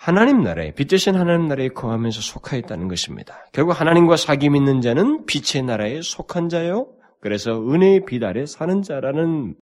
하나님 0.00 0.40
나라에 0.42 0.72
빛 0.72 0.88
대신 0.88 1.14
하나님 1.14 1.46
나라에 1.46 1.68
거하면서 1.68 2.22
속하 2.22 2.56
있다는 2.56 2.88
것입니다. 2.88 3.44
결국 3.52 3.78
하나님과 3.78 4.14
사귐 4.14 4.56
있는 4.56 4.80
자는 4.80 5.26
빛의 5.26 5.62
나라에 5.62 6.00
속한 6.00 6.48
자요. 6.48 6.88
그래서 7.20 7.52
은혜의 7.60 8.06
빛 8.06 8.24
아래 8.24 8.46
사는 8.46 8.80
자라는 8.80 9.56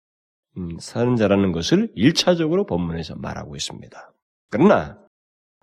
음, 0.59 0.77
사는 0.79 1.17
자라는 1.17 1.53
것을 1.53 1.89
일차적으로 1.95 2.67
본문에서 2.67 3.15
말하고 3.17 3.57
있습니다. 3.57 4.13
그러나 4.51 4.99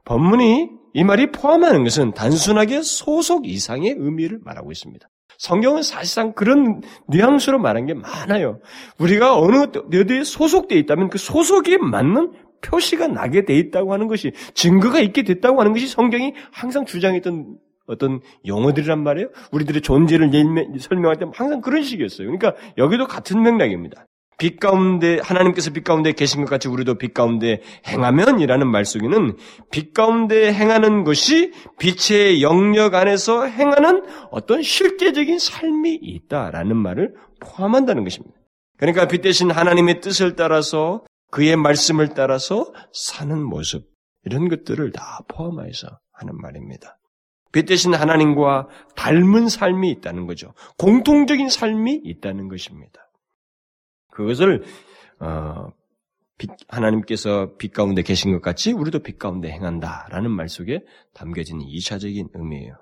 본문이 0.06 0.70
이 0.96 1.04
말이 1.04 1.32
포함하는 1.32 1.84
것은 1.84 2.14
단순하게 2.14 2.82
소속 2.82 3.48
이상의 3.48 3.94
의미를 3.96 4.40
말하고 4.44 4.72
있습니다. 4.72 5.08
성경은 5.38 5.84
사실상 5.84 6.34
그런 6.34 6.82
뉘앙스로 7.10 7.60
말한 7.60 7.86
게 7.86 7.94
많아요. 7.94 8.60
우리가 8.98 9.38
어느 9.38 9.68
어디에 9.68 10.24
소속되어 10.24 10.80
있다면 10.80 11.10
그 11.10 11.20
소속에 11.20 11.78
맞는 11.78 12.34
표시가 12.63 13.08
나게 13.08 13.45
돼 13.45 13.58
있다고 13.58 13.93
하는 13.93 14.08
것이 14.08 14.32
증거가 14.54 14.99
있게 14.99 15.23
됐다고 15.23 15.60
하는 15.60 15.73
것이 15.73 15.88
성경이 15.88 16.34
항상 16.52 16.86
주장했던 16.86 17.58
어떤 17.86 18.21
용어들이란 18.47 19.04
말이에요. 19.04 19.30
우리들의 19.52 19.82
존재를 19.82 20.32
설명할 20.80 21.17
때 21.17 21.26
항상 21.34 21.62
그런 21.62 21.84
식이었어요. 21.84 22.28
그러니까 22.28 22.54
여기도 22.78 23.06
같은 23.06 23.41
맥락입니다. 23.41 24.06
빛 24.38 24.60
가운데 24.60 25.19
하나님께서 25.21 25.71
빛 25.71 25.84
가운데 25.84 26.12
계신 26.12 26.41
것 26.41 26.49
같이 26.49 26.67
우리도 26.67 26.95
빛 26.95 27.13
가운데 27.13 27.62
행하면이라는 27.88 28.67
말 28.67 28.84
속에는 28.84 29.38
빛 29.71 29.93
가운데 29.93 30.52
행하는 30.52 31.04
것이 31.04 31.52
빛의 31.80 32.41
영역 32.41 32.95
안에서 32.95 33.45
행하는 33.45 34.04
어떤 34.32 34.62
실제적인 34.62 35.39
삶이 35.39 35.99
있다라는 36.02 36.76
말을 36.76 37.13
포함한다는 37.39 38.04
것입니다. 38.04 38.36
그러니까 38.78 39.08
빛 39.08 39.21
대신 39.21 39.52
하나님의 39.52 40.02
뜻을 40.02 40.36
따라서 40.36 41.04
그의 41.34 41.56
말씀을 41.56 42.10
따라서 42.10 42.72
사는 42.93 43.41
모습, 43.41 43.89
이런 44.24 44.50
것들을 44.50 44.91
다 44.91 45.22
포함해서 45.28 45.88
하는 46.12 46.38
말입니다. 46.39 47.00
빛 47.52 47.65
대신 47.65 47.96
하나님과 47.96 48.67
닮은 48.96 49.50
삶이 49.50 49.89
있다는 49.89 50.28
거죠. 50.28 50.54
공통적인 50.78 51.50
삶이 51.50 52.02
있다는 52.04 52.50
것입니다. 52.50 53.10
그것을 54.12 54.63
어, 55.22 55.72
빛, 56.38 56.52
하나님께서 56.67 57.56
빛 57.58 57.74
가운데 57.74 58.04
계신 58.04 58.32
것 58.32 58.39
같이 58.39 58.72
우리도 58.72 59.00
빛 59.00 59.17
가운데 59.17 59.50
행한다라는 59.50 60.30
말 60.30 60.50
속에 60.50 60.82
담겨진 61.15 61.62
이차적인 61.62 62.30
의미예요. 62.32 62.76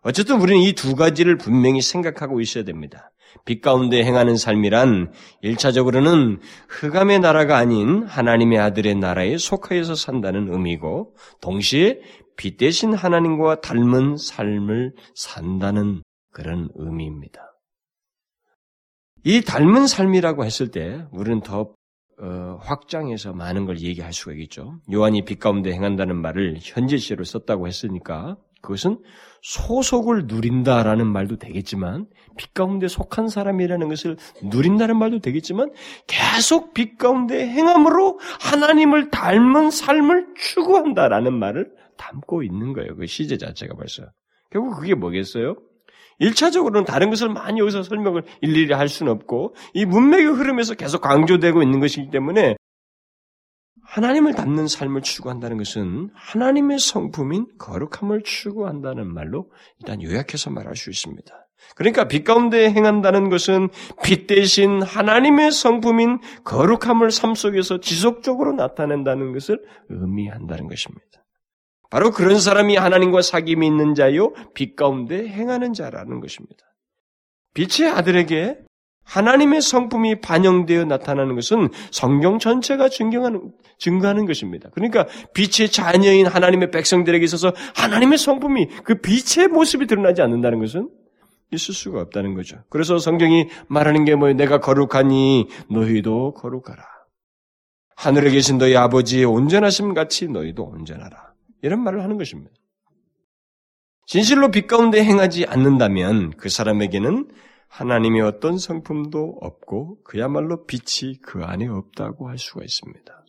어쨌든 0.00 0.40
우리는 0.40 0.62
이 0.62 0.72
두 0.72 0.96
가지를 0.96 1.36
분명히 1.36 1.82
생각하고 1.82 2.40
있어야 2.40 2.64
됩니다. 2.64 3.10
빛 3.44 3.60
가운데 3.60 4.04
행하는 4.04 4.36
삶이란 4.36 5.12
일차적으로는 5.42 6.40
흑암의 6.68 7.20
나라가 7.20 7.56
아닌 7.56 8.04
하나님의 8.04 8.58
아들의 8.58 8.94
나라에 8.96 9.38
속하여서 9.38 9.94
산다는 9.94 10.52
의미고 10.52 11.14
동시에 11.40 12.00
빛 12.36 12.56
대신 12.56 12.94
하나님과 12.94 13.60
닮은 13.60 14.16
삶을 14.16 14.94
산다는 15.14 16.02
그런 16.32 16.68
의미입니다. 16.74 17.40
이 19.24 19.42
닮은 19.42 19.86
삶이라고 19.86 20.44
했을 20.44 20.70
때 20.70 21.04
우리는 21.12 21.40
더 21.40 21.74
어, 22.22 22.58
확장해서 22.60 23.32
많은 23.32 23.64
걸 23.64 23.80
얘기할 23.80 24.12
수가 24.12 24.32
있겠죠. 24.32 24.80
요한이 24.92 25.24
빛 25.24 25.38
가운데 25.38 25.72
행한다는 25.72 26.16
말을 26.16 26.58
현재시로 26.60 27.24
썼다고 27.24 27.66
했으니까 27.66 28.36
그것은 28.60 28.98
소속을 29.42 30.26
누린다라는 30.26 31.06
말도 31.06 31.36
되겠지만 31.36 32.06
빛 32.36 32.52
가운데 32.52 32.88
속한 32.88 33.28
사람이라는 33.28 33.88
것을 33.88 34.16
누린다는 34.42 34.98
말도 34.98 35.20
되겠지만 35.20 35.70
계속 36.06 36.74
빛 36.74 36.98
가운데 36.98 37.46
행함으로 37.46 38.18
하나님을 38.40 39.10
닮은 39.10 39.70
삶을 39.70 40.34
추구한다라는 40.36 41.32
말을 41.38 41.70
담고 41.96 42.42
있는 42.42 42.72
거예요. 42.72 42.96
그 42.96 43.06
시제 43.06 43.38
자체가 43.38 43.74
벌써. 43.74 44.04
결국 44.50 44.76
그게 44.76 44.94
뭐겠어요? 44.94 45.56
1차적으로는 46.20 46.84
다른 46.84 47.08
것을 47.08 47.30
많이 47.30 47.60
여기서 47.60 47.82
설명을 47.82 48.24
일일이 48.42 48.74
할 48.74 48.88
수는 48.88 49.12
없고 49.12 49.54
이 49.72 49.86
문맥의 49.86 50.26
흐름에서 50.26 50.74
계속 50.74 51.00
강조되고 51.00 51.62
있는 51.62 51.80
것이기 51.80 52.10
때문에 52.10 52.56
하나님을 53.90 54.34
닮는 54.34 54.68
삶을 54.68 55.02
추구한다는 55.02 55.58
것은 55.58 56.10
하나님의 56.14 56.78
성품인 56.78 57.46
거룩함을 57.58 58.22
추구한다는 58.22 59.12
말로 59.12 59.50
일단 59.80 60.00
요약해서 60.00 60.50
말할 60.50 60.76
수 60.76 60.90
있습니다. 60.90 61.34
그러니까 61.74 62.06
빛 62.06 62.22
가운데 62.22 62.70
행한다는 62.70 63.30
것은 63.30 63.68
빛 64.04 64.28
대신 64.28 64.80
하나님의 64.80 65.50
성품인 65.50 66.20
거룩함을 66.44 67.10
삶 67.10 67.34
속에서 67.34 67.80
지속적으로 67.80 68.52
나타낸다는 68.52 69.32
것을 69.32 69.60
의미한다는 69.88 70.68
것입니다. 70.68 71.24
바로 71.90 72.12
그런 72.12 72.38
사람이 72.38 72.76
하나님과 72.76 73.18
사귐이 73.18 73.64
있는 73.64 73.94
자요, 73.94 74.32
빛 74.54 74.76
가운데 74.76 75.26
행하는 75.26 75.72
자라는 75.72 76.20
것입니다. 76.20 76.64
빛의 77.54 77.90
아들에게 77.90 78.60
하나님의 79.04 79.60
성품이 79.60 80.20
반영되어 80.20 80.84
나타나는 80.84 81.34
것은 81.34 81.68
성경 81.90 82.38
전체가 82.38 82.88
증명하는, 82.88 83.52
증거하는 83.78 84.26
것입니다. 84.26 84.70
그러니까 84.72 85.06
빛의 85.34 85.70
자녀인 85.70 86.26
하나님의 86.26 86.70
백성들에게 86.70 87.24
있어서 87.24 87.52
하나님의 87.74 88.18
성품이 88.18 88.68
그 88.84 89.00
빛의 89.00 89.48
모습이 89.48 89.86
드러나지 89.86 90.22
않는다는 90.22 90.60
것은 90.60 90.90
있을 91.52 91.74
수가 91.74 92.00
없다는 92.02 92.34
거죠. 92.34 92.58
그래서 92.68 92.98
성경이 92.98 93.48
말하는 93.68 94.04
게 94.04 94.14
뭐예요? 94.14 94.36
내가 94.36 94.60
거룩하니 94.60 95.48
너희도 95.68 96.34
거룩하라. 96.34 96.84
하늘에 97.96 98.30
계신 98.30 98.58
너희 98.58 98.76
아버지의 98.76 99.24
온전하심 99.24 99.94
같이 99.94 100.28
너희도 100.28 100.64
온전하라. 100.64 101.34
이런 101.62 101.82
말을 101.82 102.02
하는 102.02 102.16
것입니다. 102.16 102.52
진실로 104.06 104.50
빛 104.50 104.66
가운데 104.66 105.04
행하지 105.04 105.46
않는다면 105.46 106.32
그 106.36 106.48
사람에게는 106.48 107.28
하나님의 107.70 108.20
어떤 108.22 108.58
성품도 108.58 109.38
없고 109.40 110.02
그야말로 110.02 110.66
빛이 110.66 111.18
그 111.22 111.44
안에 111.44 111.68
없다고 111.68 112.28
할 112.28 112.36
수가 112.36 112.62
있습니다. 112.64 113.24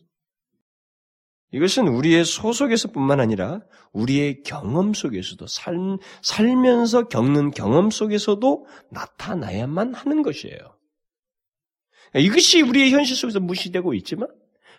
이것은 1.52 1.86
우리의 1.86 2.24
소속에서뿐만 2.24 3.20
아니라 3.20 3.60
우리의 3.92 4.42
경험 4.42 4.94
속에서도 4.94 5.46
살, 5.46 5.76
살면서 6.22 7.08
겪는 7.08 7.52
경험 7.52 7.90
속에서도 7.90 8.66
나타나야만 8.90 9.94
하는 9.94 10.22
것이에요. 10.22 10.58
이것이 12.16 12.62
우리의 12.62 12.90
현실 12.90 13.16
속에서 13.16 13.38
무시되고 13.38 13.94
있지만 13.94 14.28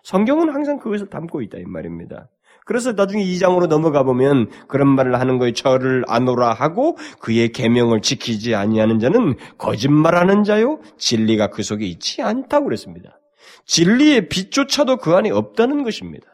성경은 0.03 0.49
항상 0.49 0.77
그것을 0.77 1.09
담고 1.09 1.41
있다 1.41 1.59
이 1.59 1.63
말입니다. 1.63 2.29
그래서 2.65 2.93
나중에 2.93 3.23
2장으로 3.23 3.67
넘어가 3.67 4.03
보면 4.03 4.49
그런 4.67 4.87
말을 4.87 5.19
하는 5.19 5.37
거에 5.37 5.51
저를 5.53 6.03
안오라 6.07 6.53
하고 6.53 6.97
그의 7.19 7.51
계명을 7.51 8.01
지키지 8.01 8.55
아니하는 8.55 8.99
자는 8.99 9.35
거짓말하는 9.57 10.43
자요 10.43 10.79
진리가 10.97 11.47
그 11.47 11.63
속에 11.63 11.85
있지 11.85 12.21
않다고 12.21 12.65
그랬습니다. 12.65 13.19
진리의 13.65 14.29
빛조차도 14.29 14.97
그 14.97 15.13
안에 15.13 15.29
없다는 15.31 15.83
것입니다. 15.83 16.27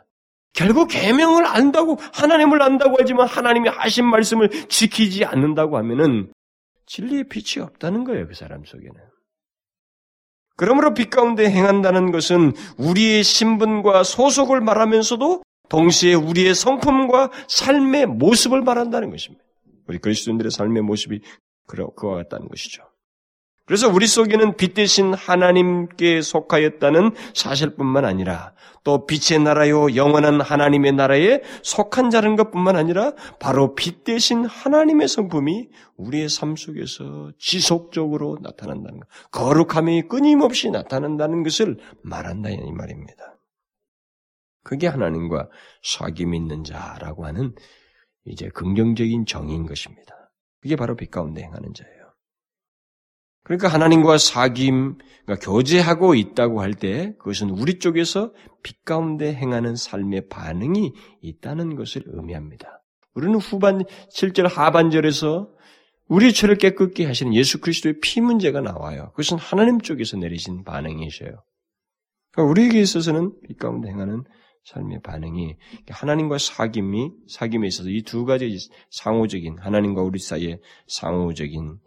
결국 0.53 0.88
계명을 0.88 1.45
안다고 1.45 1.97
하나님을 2.13 2.61
안다고 2.61 2.97
하지만 2.99 3.27
하나님이 3.27 3.69
하신 3.69 4.05
말씀을 4.05 4.49
지키지 4.67 5.25
않는다고 5.25 5.77
하면은 5.77 6.32
진리의 6.88 7.25
빛이 7.30 7.63
없다는 7.63 8.03
거예요, 8.03 8.27
그 8.27 8.34
사람 8.34 8.65
속에는. 8.65 8.95
그러므로 10.57 10.93
빛 10.93 11.09
가운데 11.09 11.49
행한다는 11.49 12.11
것은 12.11 12.51
우리의 12.77 13.23
신분과 13.23 14.03
소속을 14.03 14.59
말하면서도 14.59 15.43
동시에 15.70 16.13
우리의 16.13 16.55
성품과 16.55 17.32
삶의 17.47 18.07
모습을 18.07 18.61
말한다는 18.61 19.09
것입니다. 19.11 19.43
우리 19.88 19.97
그리스도인들의 19.99 20.51
삶의 20.51 20.84
모습이 20.84 21.22
그와 21.65 22.15
같다는 22.15 22.47
것이죠. 22.47 22.84
그래서 23.70 23.88
우리 23.88 24.07
속에는 24.07 24.57
빛 24.57 24.74
대신 24.74 25.13
하나님께 25.13 26.24
속하였다는 26.24 27.11
사실뿐만 27.36 28.03
아니라 28.03 28.53
또 28.84 29.05
빛의 29.05 29.41
나라요 29.43 29.95
영원한 29.95 30.41
하나님의 30.41 30.93
나라에 30.93 31.41
속한 31.61 32.09
자는 32.09 32.36
것뿐만 32.36 32.76
아니라 32.76 33.11
바로 33.39 33.76
빛 33.76 34.03
대신 34.03 34.43
하나님의 34.43 35.07
성품이 35.07 35.70
우리의 35.97 36.30
삶 36.30 36.55
속에서 36.55 37.32
지속적으로 37.38 38.39
나타난다는 38.41 39.01
것, 39.01 39.07
거룩함이 39.30 40.07
끊임없이 40.07 40.72
나타난다는 40.72 41.43
것을 41.43 41.78
말한다 42.01 42.49
이 42.49 42.72
말입니다. 42.72 43.39
그게 44.70 44.86
하나님과 44.86 45.49
사귐 45.84 46.36
있는 46.36 46.63
자라고 46.63 47.26
하는 47.26 47.55
이제 48.26 48.49
긍정적인 48.49 49.26
정의인 49.26 49.65
것입니다. 49.65 50.32
그게 50.61 50.76
바로 50.76 50.95
빛 50.95 51.09
가운데 51.09 51.41
행하는 51.41 51.74
자예요. 51.74 52.13
그러니까 53.43 53.67
하나님과 53.67 54.17
사귐, 54.17 54.99
그러니까 55.26 55.43
교제하고 55.43 56.13
있다고 56.13 56.61
할 56.61 56.76
때 56.76 57.15
그것은 57.17 57.49
우리 57.49 57.80
쪽에서 57.80 58.32
빛 58.61 58.86
가운데 58.86 59.34
행하는 59.34 59.76
삶의 59.76 60.28
반응이 60.30 60.93
있다는 61.24 61.76
것을 61.76 62.03
의미합니다. 62.05 62.84
우리는 63.15 63.34
후반 63.39 63.82
7절 64.13 64.53
하반절에서 64.53 65.49
우리 66.09 66.32
죄를 66.32 66.59
깨끗게 66.59 67.07
하시는 67.07 67.34
예수 67.34 67.59
그리스도의 67.59 68.01
피 68.03 68.22
문제가 68.22 68.61
나와요. 68.61 69.09
그것은 69.15 69.39
하나님 69.39 69.80
쪽에서 69.80 70.17
내리신 70.17 70.63
반응이셔요. 70.63 71.41
그러니까 72.34 72.51
우리에게 72.51 72.80
있어서는 72.80 73.34
빛 73.47 73.57
가운데 73.57 73.89
행하는 73.89 74.26
삶의 74.66 75.01
반응이 75.01 75.55
하나님과 75.89 76.38
사귐이 76.38 77.14
사귐에 77.28 77.66
있어서 77.68 77.89
이 77.89 78.01
두 78.03 78.26
가지 78.26 78.57
상호적인 78.91 79.57
하나님과 79.60 80.01
우리 80.01 80.20
사이의 80.20 80.60
상호적인 80.88 81.80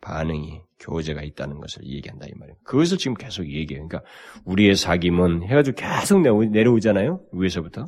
반응이 0.00 0.60
교제가 0.80 1.22
있다는 1.22 1.60
것을 1.60 1.84
얘기한다 1.86 2.26
이 2.26 2.32
말이에요. 2.34 2.58
그것을 2.64 2.98
지금 2.98 3.14
계속 3.14 3.46
얘기해요. 3.46 3.86
그러니까 3.88 4.02
우리의 4.44 4.74
사귐은 4.74 5.44
해가지고 5.44 5.76
계속 5.76 6.20
내려오잖아요. 6.20 7.24
위에서부터. 7.32 7.86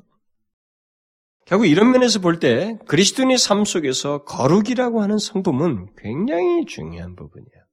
결국 1.45 1.67
이런 1.67 1.91
면에서 1.93 2.21
볼 2.21 2.41
때 2.41 2.77
그리스도인의 2.89 3.39
삶 3.39 3.65
속에서 3.65 4.25
거룩이라고 4.25 5.01
하는 5.03 5.19
성품은 5.19 5.95
굉장히 5.97 6.65
중요한 6.67 7.15
부분이에요. 7.15 7.65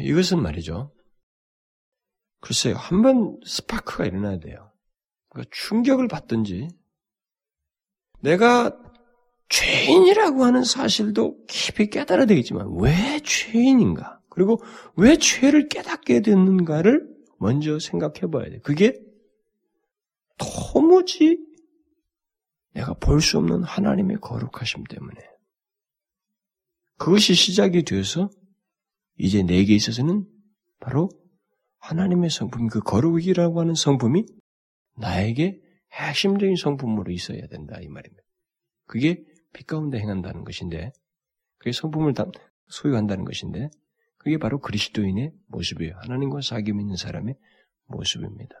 이것은 0.00 0.40
말이죠. 0.40 0.92
글쎄요, 2.40 2.76
한 2.76 3.02
번 3.02 3.38
스파크가 3.44 4.06
일어나야 4.06 4.38
돼요. 4.38 4.69
그러니까 5.30 5.50
충격을 5.52 6.06
받든지, 6.08 6.68
내가 8.20 8.76
죄인이라고 9.48 10.44
하는 10.44 10.62
사실도 10.62 11.44
깊이 11.46 11.88
깨달아야 11.90 12.26
되겠지만 12.26 12.68
왜 12.78 13.18
죄인인가? 13.24 14.20
그리고 14.28 14.62
왜 14.96 15.16
죄를 15.16 15.68
깨닫게 15.68 16.20
됐는가를 16.20 17.08
먼저 17.38 17.78
생각해 17.78 18.30
봐야 18.30 18.48
돼. 18.50 18.60
그게 18.60 19.00
도무지 20.38 21.38
내가 22.74 22.94
볼 22.94 23.20
수 23.20 23.38
없는 23.38 23.64
하나님의 23.64 24.18
거룩하심 24.20 24.84
때문에 24.84 25.16
그것이 26.96 27.34
시작이 27.34 27.82
되어서 27.82 28.30
이제 29.18 29.42
내게 29.42 29.74
있어서는 29.74 30.26
바로 30.78 31.08
하나님의 31.78 32.30
성품, 32.30 32.68
그 32.68 32.80
거룩이라고 32.80 33.60
하는 33.60 33.74
성품이 33.74 34.24
나에게 34.96 35.60
핵심적인 35.92 36.56
성품으로 36.56 37.10
있어야 37.12 37.46
된다 37.48 37.78
이 37.80 37.88
말입니다. 37.88 38.22
그게 38.86 39.24
빛 39.52 39.66
가운데 39.66 39.98
행한다는 39.98 40.44
것인데, 40.44 40.92
그게 41.58 41.72
성품을 41.72 42.14
소유한다는 42.68 43.24
것인데, 43.24 43.70
그게 44.16 44.38
바로 44.38 44.60
그리스도인의 44.60 45.32
모습이에요. 45.46 45.96
하나님과 46.02 46.40
사귐 46.40 46.68
있는 46.80 46.96
사람의 46.96 47.36
모습입니다. 47.86 48.54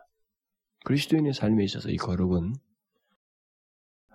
그리스도인의 0.84 1.34
삶에 1.34 1.62
있어서 1.64 1.90
이 1.90 1.96
거룩은 1.96 2.54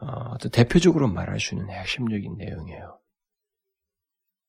어, 0.01 0.37
대표적으로 0.51 1.07
말할 1.07 1.39
수 1.39 1.55
있는 1.55 1.69
핵심적인 1.69 2.35
내용이에요. 2.37 2.99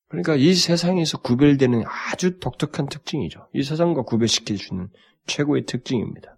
그러니까 0.09 0.35
이 0.35 0.53
세상에서 0.53 1.21
구별되는 1.21 1.83
아주 1.85 2.39
독특한 2.39 2.87
특징이죠. 2.87 3.49
이 3.53 3.63
세상과 3.63 4.03
구별시켜주는 4.03 4.89
최고의 5.25 5.65
특징입니다. 5.65 6.36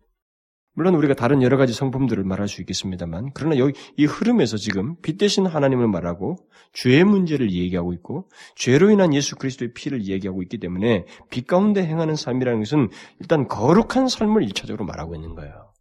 물론 0.80 0.95
우리가 0.95 1.13
다른 1.13 1.41
여러 1.41 1.57
가지 1.57 1.73
성품들을 1.73 2.23
말할 2.23 2.47
수 2.47 2.61
있겠습니다만, 2.61 3.32
그러나 3.34 3.57
여기 3.57 3.73
이 3.97 4.05
흐름에서 4.05 4.55
지금 4.55 4.95
빛 5.01 5.17
대신 5.17 5.45
하나님을 5.45 5.89
말하고 5.89 6.38
죄의 6.71 7.03
문제를 7.03 7.51
얘기하고 7.51 7.91
있고 7.91 8.30
죄로 8.55 8.89
인한 8.89 9.13
예수 9.13 9.36
그리스도의 9.36 9.73
피를 9.73 10.05
얘기하고 10.05 10.41
있기 10.41 10.57
때문에 10.57 11.03
빛 11.30 11.47
가운데 11.47 11.86
행하는 11.86 12.15
삶이라는 12.15 12.59
것은 12.59 12.88
일단 13.19 13.49
거룩한 13.49 14.07
삶을 14.07 14.43
일차적으로 14.43 14.86
말하고 14.86 15.15
있는 15.15 15.36
거예요. 15.36 15.73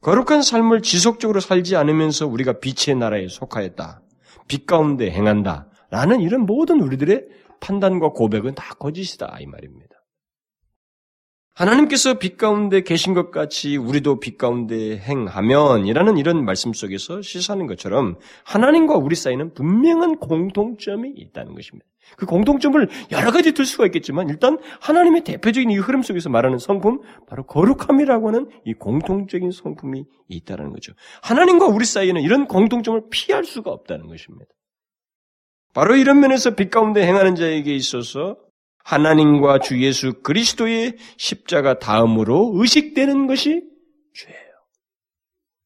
거룩한 0.00 0.40
삶을 0.40 0.80
지속적으로 0.80 1.40
살지 1.40 1.76
않으면서 1.76 2.26
우리가 2.26 2.58
빛의 2.58 2.96
나라에 2.96 3.28
속하였다. 3.28 4.00
빛 4.48 4.64
가운데 4.64 5.10
행한다. 5.10 5.68
라는 5.90 6.22
이런 6.22 6.46
모든 6.46 6.80
우리들의 6.80 7.26
판단과 7.60 8.12
고백은 8.12 8.54
다 8.54 8.74
거짓이다. 8.78 9.36
이 9.40 9.46
말입니다. 9.46 9.95
하나님께서 11.56 12.18
빛 12.18 12.36
가운데 12.36 12.82
계신 12.82 13.14
것 13.14 13.30
같이 13.30 13.78
우리도 13.78 14.20
빛 14.20 14.36
가운데 14.36 14.98
행하면 14.98 15.86
이라는 15.86 16.18
이런 16.18 16.44
말씀 16.44 16.74
속에서 16.74 17.22
시사하는 17.22 17.66
것처럼 17.66 18.18
하나님과 18.44 18.96
우리 18.96 19.16
사이는 19.16 19.54
분명한 19.54 20.18
공통점이 20.18 21.14
있다는 21.16 21.54
것입니다. 21.54 21.86
그 22.18 22.26
공통점을 22.26 22.86
여러 23.10 23.32
가지 23.32 23.52
들 23.52 23.64
수가 23.64 23.86
있겠지만 23.86 24.28
일단 24.28 24.58
하나님의 24.82 25.24
대표적인 25.24 25.70
이 25.70 25.78
흐름 25.78 26.02
속에서 26.02 26.28
말하는 26.28 26.58
성품 26.58 27.00
바로 27.26 27.46
거룩함이라고 27.46 28.28
하는 28.28 28.50
이 28.66 28.74
공통적인 28.74 29.50
성품이 29.50 30.04
있다는 30.28 30.72
거죠. 30.72 30.92
하나님과 31.22 31.66
우리 31.68 31.86
사이에는 31.86 32.20
이런 32.20 32.46
공통점을 32.46 33.00
피할 33.10 33.44
수가 33.44 33.70
없다는 33.70 34.08
것입니다. 34.08 34.44
바로 35.72 35.96
이런 35.96 36.20
면에서 36.20 36.54
빛 36.54 36.70
가운데 36.70 37.06
행하는 37.06 37.34
자에게 37.34 37.74
있어서 37.74 38.36
하나님과 38.86 39.58
주 39.58 39.82
예수 39.82 40.22
그리스도의 40.22 40.96
십자가 41.16 41.80
다음으로 41.80 42.52
의식되는 42.54 43.26
것이 43.26 43.68
죄예요. 44.14 44.52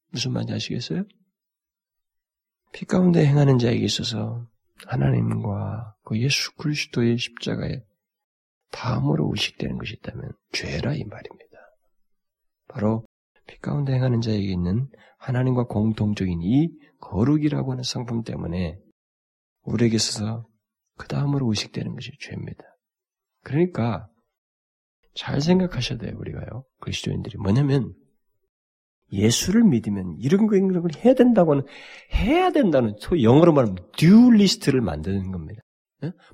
무슨 0.09 0.33
말인지 0.33 0.53
아시겠어요? 0.53 1.03
피 2.73 2.85
가운데 2.85 3.23
행하는 3.23 3.59
자에게 3.59 3.85
있어서 3.85 4.47
하나님과 4.87 5.97
그 6.03 6.19
예수 6.19 6.55
그리스도의 6.55 7.19
십자가에 7.19 7.83
다음으로 8.71 9.29
의식되는 9.31 9.77
것이 9.77 9.93
있다면 9.99 10.31
죄라 10.53 10.95
이 10.95 11.03
말입니다. 11.03 11.57
바로 12.69 13.05
빛 13.45 13.59
가운데 13.59 13.93
행하는 13.93 14.21
자에게 14.21 14.47
있는 14.47 14.89
하나님과 15.19 15.65
공통적인 15.65 16.41
이 16.41 16.69
거룩이라고 16.99 17.73
하는 17.73 17.83
성품 17.83 18.23
때문에 18.23 18.79
우리에게 19.61 19.97
있어서 19.97 20.47
그 20.97 21.07
다음으로 21.07 21.49
의식되는 21.49 21.93
것이 21.93 22.13
죄입니다. 22.19 22.70
그러니까 23.43 24.07
잘 25.13 25.41
생각하셔야 25.41 25.97
돼요, 25.97 26.15
우리가요. 26.17 26.63
그리스도인들이. 26.79 27.37
뭐냐면 27.37 27.93
예수를 29.11 29.63
믿으면 29.63 30.15
이런 30.19 30.47
거 30.47 30.55
이런 30.55 30.81
걸 30.81 30.91
해야 31.03 31.13
된다고는 31.13 31.63
해야 32.13 32.51
된다는 32.51 32.95
소 32.99 33.21
영어로 33.21 33.51
말하면 33.53 33.77
do 33.97 34.31
list를 34.31 34.81
만드는 34.81 35.31
겁니다. 35.31 35.61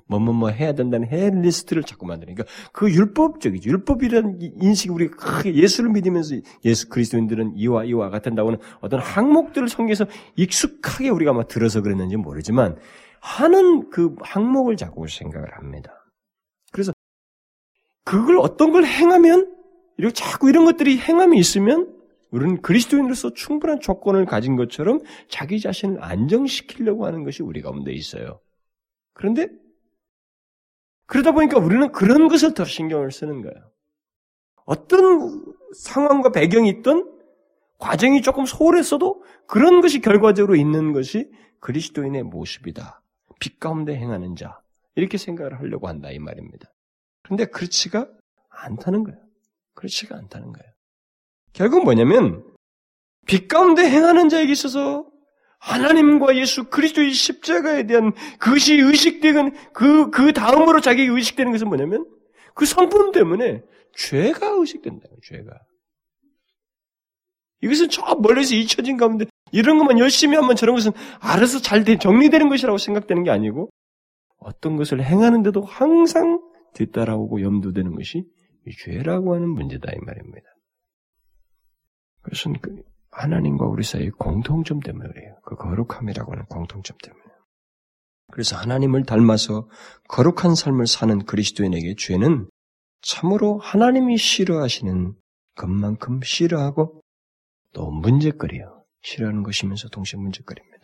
뭐뭐뭐 0.06 0.32
뭐 0.32 0.48
해야 0.48 0.72
된다는 0.72 1.08
해 1.08 1.30
리스트를 1.30 1.82
자꾸 1.82 2.06
만드니까 2.06 2.44
그러니까 2.44 2.70
그 2.72 2.90
율법적이죠. 2.90 3.68
율법이라는 3.68 4.38
인식이 4.40 4.90
우리가 4.90 5.16
크게 5.16 5.54
예수를 5.54 5.90
믿으면서 5.90 6.36
예수 6.64 6.88
그리스도인들은 6.88 7.54
이와 7.56 7.84
이와 7.84 8.08
같은다고는 8.08 8.58
어떤 8.80 9.00
항목들을 9.00 9.68
성경에서 9.68 10.06
익숙하게 10.36 11.10
우리가 11.10 11.32
막 11.32 11.48
들어서 11.48 11.82
그랬는지 11.82 12.16
모르지만 12.16 12.76
하는 13.20 13.90
그 13.90 14.14
항목을 14.22 14.76
자꾸 14.76 15.06
생각을 15.06 15.52
합니다. 15.58 15.97
그걸 18.08 18.38
어떤 18.38 18.72
걸 18.72 18.86
행하면 18.86 19.54
이렇게 19.98 20.14
자꾸 20.14 20.48
이런 20.48 20.64
것들이 20.64 20.96
행함이 20.96 21.38
있으면 21.38 21.94
우리는 22.30 22.62
그리스도인으로서 22.62 23.34
충분한 23.34 23.80
조건을 23.80 24.24
가진 24.24 24.56
것처럼 24.56 25.00
자기 25.28 25.60
자신을 25.60 26.02
안정시키려고 26.02 27.04
하는 27.04 27.22
것이 27.22 27.42
우리 27.42 27.60
가운데 27.60 27.92
있어요. 27.92 28.40
그런데 29.12 29.48
그러다 31.04 31.32
보니까 31.32 31.58
우리는 31.58 31.92
그런 31.92 32.28
것을 32.28 32.54
더 32.54 32.64
신경을 32.64 33.12
쓰는 33.12 33.42
거예요. 33.42 33.70
어떤 34.64 35.44
상황과 35.76 36.32
배경이 36.32 36.70
있던 36.70 37.12
과정이 37.76 38.22
조금 38.22 38.46
소홀했어도 38.46 39.22
그런 39.46 39.82
것이 39.82 40.00
결과적으로 40.00 40.56
있는 40.56 40.94
것이 40.94 41.30
그리스도인의 41.60 42.22
모습이다. 42.22 43.02
빛 43.38 43.60
가운데 43.60 43.94
행하는 43.94 44.34
자. 44.34 44.62
이렇게 44.94 45.18
생각을 45.18 45.60
하려고 45.60 45.88
한다 45.88 46.10
이 46.10 46.18
말입니다. 46.18 46.72
그런데 47.28 47.44
그렇지가 47.44 48.08
않다는 48.48 49.04
거예요. 49.04 49.20
그렇지가 49.74 50.16
않다는 50.16 50.52
거예요. 50.52 50.72
결국 51.52 51.84
뭐냐면 51.84 52.42
빛 53.26 53.48
가운데 53.48 53.82
행하는 53.82 54.30
자에게 54.30 54.50
있어서 54.50 55.06
하나님과 55.58 56.36
예수 56.36 56.64
그리스도의 56.64 57.12
십자가에 57.12 57.86
대한 57.86 58.12
그것이 58.38 58.74
의식되는 58.76 59.54
그, 59.74 60.10
그 60.10 60.32
다음으로 60.32 60.80
자기가 60.80 61.12
의식되는 61.12 61.52
것은 61.52 61.68
뭐냐면 61.68 62.06
그 62.54 62.64
성품 62.64 63.12
때문에 63.12 63.62
죄가 63.94 64.46
의식된다. 64.58 65.06
죄가. 65.22 65.52
이것은 67.60 67.90
저 67.90 68.14
멀리서 68.14 68.54
잊혀진 68.54 68.96
가운데 68.96 69.26
이런 69.52 69.78
것만 69.78 69.98
열심히 69.98 70.36
하면 70.36 70.56
저런 70.56 70.76
것은 70.76 70.92
알아서 71.20 71.60
잘 71.60 71.84
정리되는 71.84 72.48
것이라고 72.48 72.78
생각되는 72.78 73.24
게 73.24 73.30
아니고 73.30 73.68
어떤 74.38 74.76
것을 74.76 75.02
행하는데도 75.02 75.62
항상 75.62 76.40
뒤따라오고 76.74 77.42
염두되는 77.42 77.94
것이 77.94 78.24
죄라고 78.84 79.34
하는 79.34 79.48
문제다 79.48 79.90
이 79.92 79.96
말입니다. 80.04 80.46
그것은 82.22 82.54
그 82.60 82.82
하나님과 83.10 83.66
우리 83.66 83.82
사이의 83.82 84.10
공통점 84.10 84.80
때문에 84.80 85.08
그래요. 85.08 85.36
그 85.44 85.56
거룩함이라고 85.56 86.32
하는 86.32 86.44
공통점 86.46 86.96
때문에. 87.02 87.24
그래서 88.30 88.56
하나님을 88.56 89.04
닮아서 89.04 89.68
거룩한 90.08 90.54
삶을 90.54 90.86
사는 90.86 91.24
그리스도인에게 91.24 91.94
죄는 91.96 92.48
참으로 93.00 93.58
하나님이 93.58 94.18
싫어하시는 94.18 95.14
것만큼 95.54 96.20
싫어하고 96.22 97.00
또 97.72 97.90
문제거리요. 97.90 98.84
싫어하는 99.02 99.42
것이면서 99.42 99.88
동시에 99.88 100.20
문제거리입니다. 100.20 100.77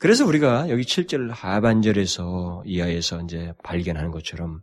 그래서 0.00 0.24
우리가 0.24 0.68
여기 0.70 0.82
7절 0.82 1.30
하반절에서 1.30 2.62
이하에서 2.64 3.22
이제 3.22 3.52
발견하는 3.64 4.10
것처럼 4.10 4.60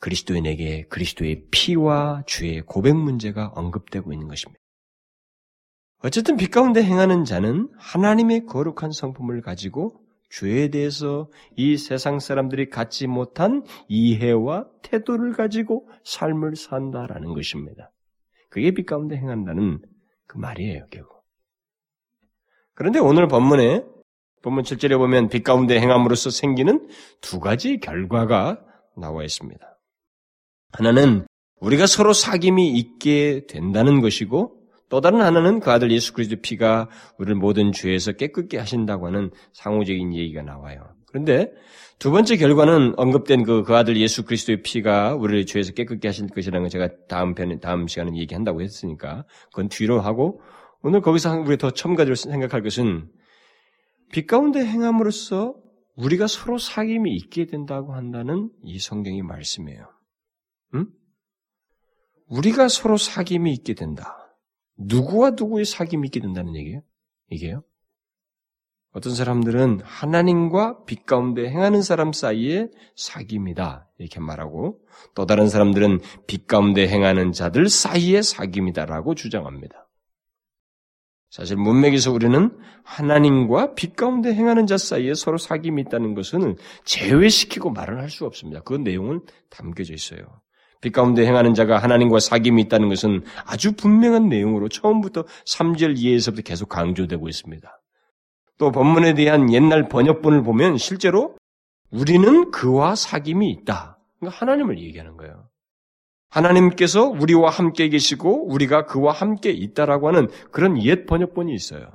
그리스도인에게 0.00 0.86
그리스도의 0.88 1.46
피와 1.50 2.22
주의 2.26 2.60
고백 2.60 2.94
문제가 2.94 3.48
언급되고 3.54 4.12
있는 4.12 4.28
것입니다. 4.28 4.60
어쨌든 6.00 6.36
빛 6.36 6.50
가운데 6.50 6.82
행하는 6.82 7.24
자는 7.24 7.68
하나님의 7.78 8.46
거룩한 8.46 8.92
성품을 8.92 9.40
가지고 9.40 10.00
죄에 10.30 10.68
대해서 10.68 11.30
이 11.56 11.76
세상 11.76 12.20
사람들이 12.20 12.68
갖지 12.68 13.06
못한 13.06 13.64
이해와 13.88 14.66
태도를 14.82 15.32
가지고 15.32 15.88
삶을 16.04 16.54
산다라는 16.54 17.32
것입니다. 17.32 17.90
그게 18.50 18.72
빛 18.72 18.84
가운데 18.84 19.16
행한다는 19.16 19.80
그 20.26 20.36
말이에요, 20.36 20.86
결국. 20.90 21.24
그런데 22.74 22.98
오늘 23.00 23.26
본문에 23.26 23.82
본문 24.42 24.64
7절에 24.64 24.96
보면 24.98 25.28
빛 25.28 25.42
가운데 25.42 25.80
행함으로써 25.80 26.30
생기는 26.30 26.88
두 27.20 27.40
가지 27.40 27.78
결과가 27.80 28.60
나와 28.96 29.24
있습니다. 29.24 29.60
하나는 30.72 31.26
우리가 31.60 31.86
서로 31.86 32.12
사귐이 32.12 32.76
있게 32.76 33.46
된다는 33.48 34.00
것이고 34.00 34.58
또 34.88 35.00
다른 35.00 35.20
하나는 35.20 35.60
그 35.60 35.70
아들 35.70 35.90
예수 35.90 36.12
그리스도 36.12 36.40
피가 36.40 36.88
우리를 37.18 37.34
모든 37.36 37.72
죄에서 37.72 38.12
깨끗게 38.12 38.58
하신다고 38.58 39.06
하는 39.06 39.30
상호적인 39.52 40.14
얘기가 40.14 40.42
나와요. 40.42 40.94
그런데 41.06 41.50
두 41.98 42.10
번째 42.10 42.36
결과는 42.36 42.94
언급된 42.96 43.42
그, 43.42 43.64
그 43.64 43.74
아들 43.74 43.96
예수 43.96 44.24
그리스도의 44.24 44.62
피가 44.62 45.14
우리를 45.14 45.46
죄에서 45.46 45.72
깨끗게 45.72 46.08
하실 46.08 46.28
것이라는 46.28 46.62
걸 46.62 46.70
제가 46.70 46.88
다음 47.08 47.34
편에, 47.34 47.58
다음 47.60 47.86
시간에 47.86 48.16
얘기한다고 48.16 48.62
했으니까 48.62 49.24
그건 49.50 49.68
뒤로 49.68 50.00
하고 50.00 50.40
오늘 50.82 51.00
거기서 51.00 51.40
우리 51.40 51.56
더 51.58 51.70
첨가적으로 51.70 52.14
생각할 52.14 52.62
것은 52.62 53.08
빛 54.18 54.26
가운데 54.26 54.66
행함으로써 54.66 55.54
우리가 55.94 56.26
서로 56.26 56.56
사귐이 56.56 57.06
있게 57.06 57.46
된다고 57.46 57.94
한다는 57.94 58.50
이 58.64 58.80
성경의 58.80 59.22
말씀이에요. 59.22 59.88
응? 60.74 60.88
우리가 62.26 62.66
서로 62.66 62.96
사귐이 62.96 63.46
있게 63.58 63.74
된다. 63.74 64.16
누구와 64.76 65.30
누구의 65.38 65.64
사귐이 65.64 66.04
있게 66.06 66.18
된다는 66.18 66.56
얘기예요? 66.56 66.82
이게요? 67.30 67.62
어떤 68.90 69.14
사람들은 69.14 69.82
하나님과 69.84 70.82
빛 70.84 71.06
가운데 71.06 71.48
행하는 71.48 71.80
사람 71.80 72.12
사이에 72.12 72.70
사귐이다. 72.96 73.86
이렇게 73.98 74.18
말하고 74.18 74.80
또 75.14 75.26
다른 75.26 75.48
사람들은 75.48 76.00
빛 76.26 76.48
가운데 76.48 76.88
행하는 76.88 77.30
자들 77.30 77.68
사이에 77.68 78.18
사귐이다라고 78.18 79.14
주장합니다. 79.14 79.87
사실 81.30 81.56
문맥에서 81.56 82.12
우리는 82.12 82.50
하나님과 82.84 83.74
빛 83.74 83.96
가운데 83.96 84.32
행하는 84.32 84.66
자 84.66 84.78
사이에 84.78 85.12
서로 85.14 85.36
사귐이 85.36 85.78
있다는 85.86 86.14
것은 86.14 86.56
제외시키고 86.84 87.70
말을 87.70 88.00
할 88.00 88.08
수 88.08 88.24
없습니다. 88.24 88.60
그 88.60 88.74
내용은 88.74 89.20
담겨져 89.50 89.92
있어요. 89.92 90.20
빛 90.80 90.90
가운데 90.90 91.26
행하는 91.26 91.54
자가 91.54 91.78
하나님과 91.78 92.18
사귐이 92.18 92.58
있다는 92.60 92.88
것은 92.88 93.24
아주 93.44 93.72
분명한 93.72 94.28
내용으로 94.28 94.68
처음부터 94.68 95.24
3절 95.46 95.98
이하에서부터 95.98 96.42
계속 96.42 96.68
강조되고 96.68 97.28
있습니다. 97.28 97.80
또 98.56 98.72
본문에 98.72 99.14
대한 99.14 99.52
옛날 99.52 99.88
번역본을 99.88 100.42
보면 100.42 100.78
실제로 100.78 101.36
우리는 101.90 102.50
그와 102.50 102.94
사귐이 102.94 103.42
있다. 103.60 103.98
그러니까 104.18 104.38
하나님을 104.40 104.78
얘기하는 104.80 105.16
거예요. 105.16 105.47
하나님께서 106.30 107.04
우리와 107.04 107.50
함께 107.50 107.88
계시고 107.88 108.48
우리가 108.48 108.86
그와 108.86 109.12
함께 109.12 109.50
있다라고 109.50 110.08
하는 110.08 110.28
그런 110.50 110.82
옛 110.82 111.06
번역본이 111.06 111.54
있어요. 111.54 111.90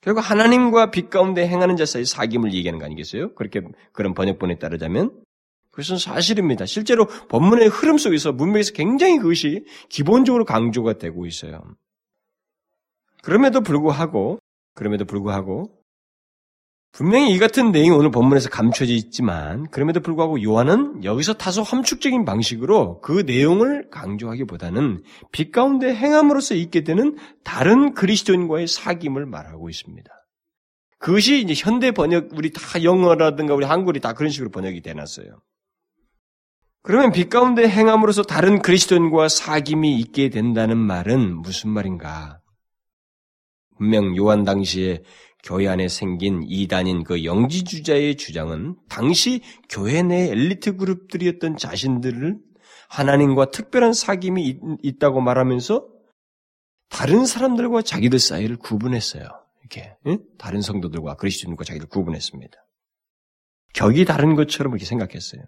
결국 0.00 0.20
하나님과 0.20 0.90
빛 0.90 1.10
가운데 1.10 1.46
행하는 1.46 1.76
자 1.76 1.84
사이 1.84 2.02
사귐을 2.02 2.54
얘기하는 2.54 2.78
거 2.78 2.86
아니겠어요? 2.86 3.34
그렇게 3.34 3.60
그런 3.92 4.14
번역본에 4.14 4.58
따르자면 4.58 5.12
그것은 5.70 5.98
사실입니다. 5.98 6.66
실제로 6.66 7.06
본문의 7.06 7.68
흐름 7.68 7.98
속에서 7.98 8.32
문맥에서 8.32 8.72
굉장히 8.72 9.18
그것이 9.18 9.64
기본적으로 9.88 10.44
강조가 10.44 10.94
되고 10.94 11.26
있어요. 11.26 11.62
그럼에도 13.22 13.60
불구하고, 13.60 14.38
그럼에도 14.74 15.04
불구하고, 15.04 15.79
분명히 16.92 17.32
이 17.32 17.38
같은 17.38 17.70
내용이 17.70 17.90
오늘 17.90 18.10
본문에서 18.10 18.50
감춰져 18.50 18.92
있지만, 18.92 19.68
그럼에도 19.70 20.00
불구하고 20.00 20.42
요한은 20.42 21.04
여기서 21.04 21.34
다소 21.34 21.62
함축적인 21.62 22.24
방식으로 22.24 23.00
그 23.00 23.22
내용을 23.26 23.90
강조하기보다는 23.90 25.02
빛 25.30 25.52
가운데 25.52 25.94
행함으로써 25.94 26.54
있게 26.56 26.82
되는 26.82 27.16
다른 27.44 27.94
그리스도인과의 27.94 28.66
사귐을 28.66 29.24
말하고 29.24 29.68
있습니다. 29.70 30.10
그것이 30.98 31.40
이제 31.40 31.54
현대 31.56 31.92
번역, 31.92 32.30
우리 32.34 32.52
다 32.52 32.82
영어라든가 32.82 33.54
우리 33.54 33.64
한글이 33.64 34.00
다 34.00 34.12
그런 34.12 34.30
식으로 34.30 34.50
번역이 34.50 34.82
되놨어요. 34.82 35.40
그러면 36.82 37.12
빛 37.12 37.30
가운데 37.30 37.68
행함으로써 37.68 38.22
다른 38.22 38.60
그리스도인과 38.62 39.28
사귐이 39.28 39.98
있게 40.00 40.28
된다는 40.28 40.76
말은 40.76 41.36
무슨 41.36 41.70
말인가? 41.70 42.40
분명 43.76 44.14
요한 44.16 44.44
당시에 44.44 45.02
교회 45.42 45.68
안에 45.68 45.88
생긴 45.88 46.42
이단인 46.46 47.04
그 47.04 47.24
영지주자의 47.24 48.16
주장은 48.16 48.76
당시 48.88 49.42
교회 49.68 50.02
내 50.02 50.30
엘리트 50.30 50.76
그룹들이었던 50.76 51.56
자신들을 51.56 52.38
하나님과 52.88 53.50
특별한 53.50 53.92
사귐이 53.92 54.78
있다고 54.82 55.20
말하면서 55.20 55.86
다른 56.88 57.24
사람들과 57.24 57.82
자기들 57.82 58.18
사이를 58.18 58.56
구분했어요. 58.56 59.28
이렇게 59.60 59.96
응? 60.06 60.18
다른 60.38 60.60
성도들과 60.60 61.14
그리스도인과 61.14 61.64
자기를 61.64 61.88
구분했습니다. 61.88 62.56
격이 63.74 64.04
다른 64.04 64.34
것처럼 64.34 64.72
이렇게 64.72 64.84
생각했어요. 64.84 65.42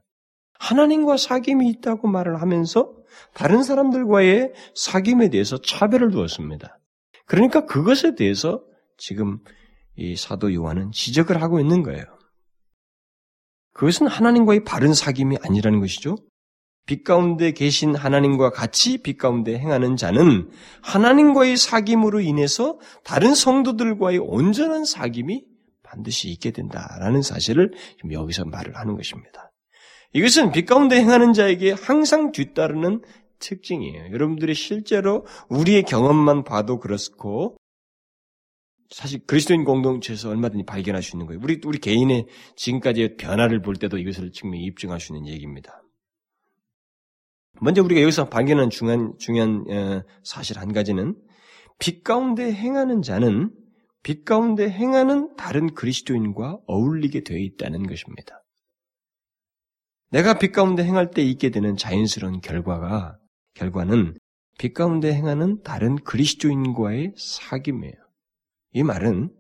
하나님과 0.58 1.16
사귐이 1.16 1.68
있다고 1.76 2.06
말을 2.06 2.40
하면서 2.40 2.94
다른 3.34 3.64
사람들과의 3.64 4.52
사귐에 4.76 5.32
대해서 5.32 5.60
차별을 5.60 6.12
두었습니다. 6.12 6.78
그러니까 7.26 7.66
그것에 7.66 8.14
대해서 8.14 8.62
지금 8.96 9.40
이 9.96 10.16
사도 10.16 10.52
요한은 10.52 10.92
지적을 10.92 11.42
하고 11.42 11.60
있는 11.60 11.82
거예요. 11.82 12.04
그것은 13.74 14.06
하나님과의 14.06 14.64
바른 14.64 14.92
사귐이 14.92 15.44
아니라는 15.44 15.80
것이죠. 15.80 16.16
빛 16.86 17.04
가운데 17.04 17.52
계신 17.52 17.94
하나님과 17.94 18.50
같이 18.50 18.98
빛 18.98 19.16
가운데 19.16 19.56
행하는 19.56 19.96
자는 19.96 20.50
하나님과의 20.82 21.56
사귐으로 21.56 22.24
인해서 22.24 22.78
다른 23.04 23.34
성도들과의 23.34 24.18
온전한 24.18 24.82
사귐이 24.82 25.44
반드시 25.82 26.28
있게 26.30 26.50
된다라는 26.50 27.22
사실을 27.22 27.72
여기서 28.10 28.44
말을 28.46 28.76
하는 28.76 28.96
것입니다. 28.96 29.52
이것은 30.12 30.52
빛 30.52 30.66
가운데 30.66 30.96
행하는 30.96 31.32
자에게 31.32 31.72
항상 31.72 32.32
뒤따르는 32.32 33.02
특징이에요. 33.38 34.12
여러분들이 34.12 34.54
실제로 34.54 35.26
우리의 35.48 35.84
경험만 35.84 36.44
봐도 36.44 36.78
그렇고 36.78 37.56
사실 38.92 39.24
그리스도인 39.26 39.64
공동체에서 39.64 40.28
얼마든지 40.28 40.64
발견할 40.64 41.02
수 41.02 41.16
있는 41.16 41.26
거예요. 41.26 41.40
우리 41.42 41.60
우리 41.64 41.78
개인의 41.78 42.26
지금까지의 42.56 43.16
변화를 43.16 43.62
볼 43.62 43.76
때도 43.76 43.96
이것을 43.96 44.32
증명히 44.32 44.64
입증할 44.66 45.00
수 45.00 45.14
있는 45.14 45.32
얘기입니다. 45.32 45.82
먼저 47.60 47.82
우리가 47.82 48.02
여기서 48.02 48.28
발견한 48.28 48.70
중요한 48.70 49.14
중요한 49.18 49.64
어, 49.70 50.02
사실 50.22 50.58
한 50.58 50.72
가지는 50.72 51.16
빛 51.78 52.04
가운데 52.04 52.52
행하는 52.52 53.02
자는 53.02 53.50
빛 54.02 54.24
가운데 54.24 54.68
행하는 54.68 55.36
다른 55.36 55.74
그리스도인과 55.74 56.58
어울리게 56.66 57.24
되어 57.24 57.38
있다는 57.38 57.86
것입니다. 57.86 58.42
내가 60.10 60.38
빛 60.38 60.52
가운데 60.52 60.84
행할 60.84 61.10
때 61.10 61.22
있게 61.22 61.50
되는 61.50 61.76
자연스러운 61.76 62.40
결과가 62.40 63.16
결과는 63.54 64.18
빛 64.58 64.74
가운데 64.74 65.14
행하는 65.14 65.62
다른 65.62 65.96
그리스도인과의 65.96 67.14
사귐이에요. 67.16 68.01
이 68.72 68.82
말은 68.82 69.34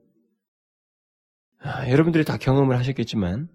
아, 1.58 1.88
여러분들이 1.90 2.24
다 2.24 2.36
경험을 2.36 2.76
하셨겠지만 2.76 3.48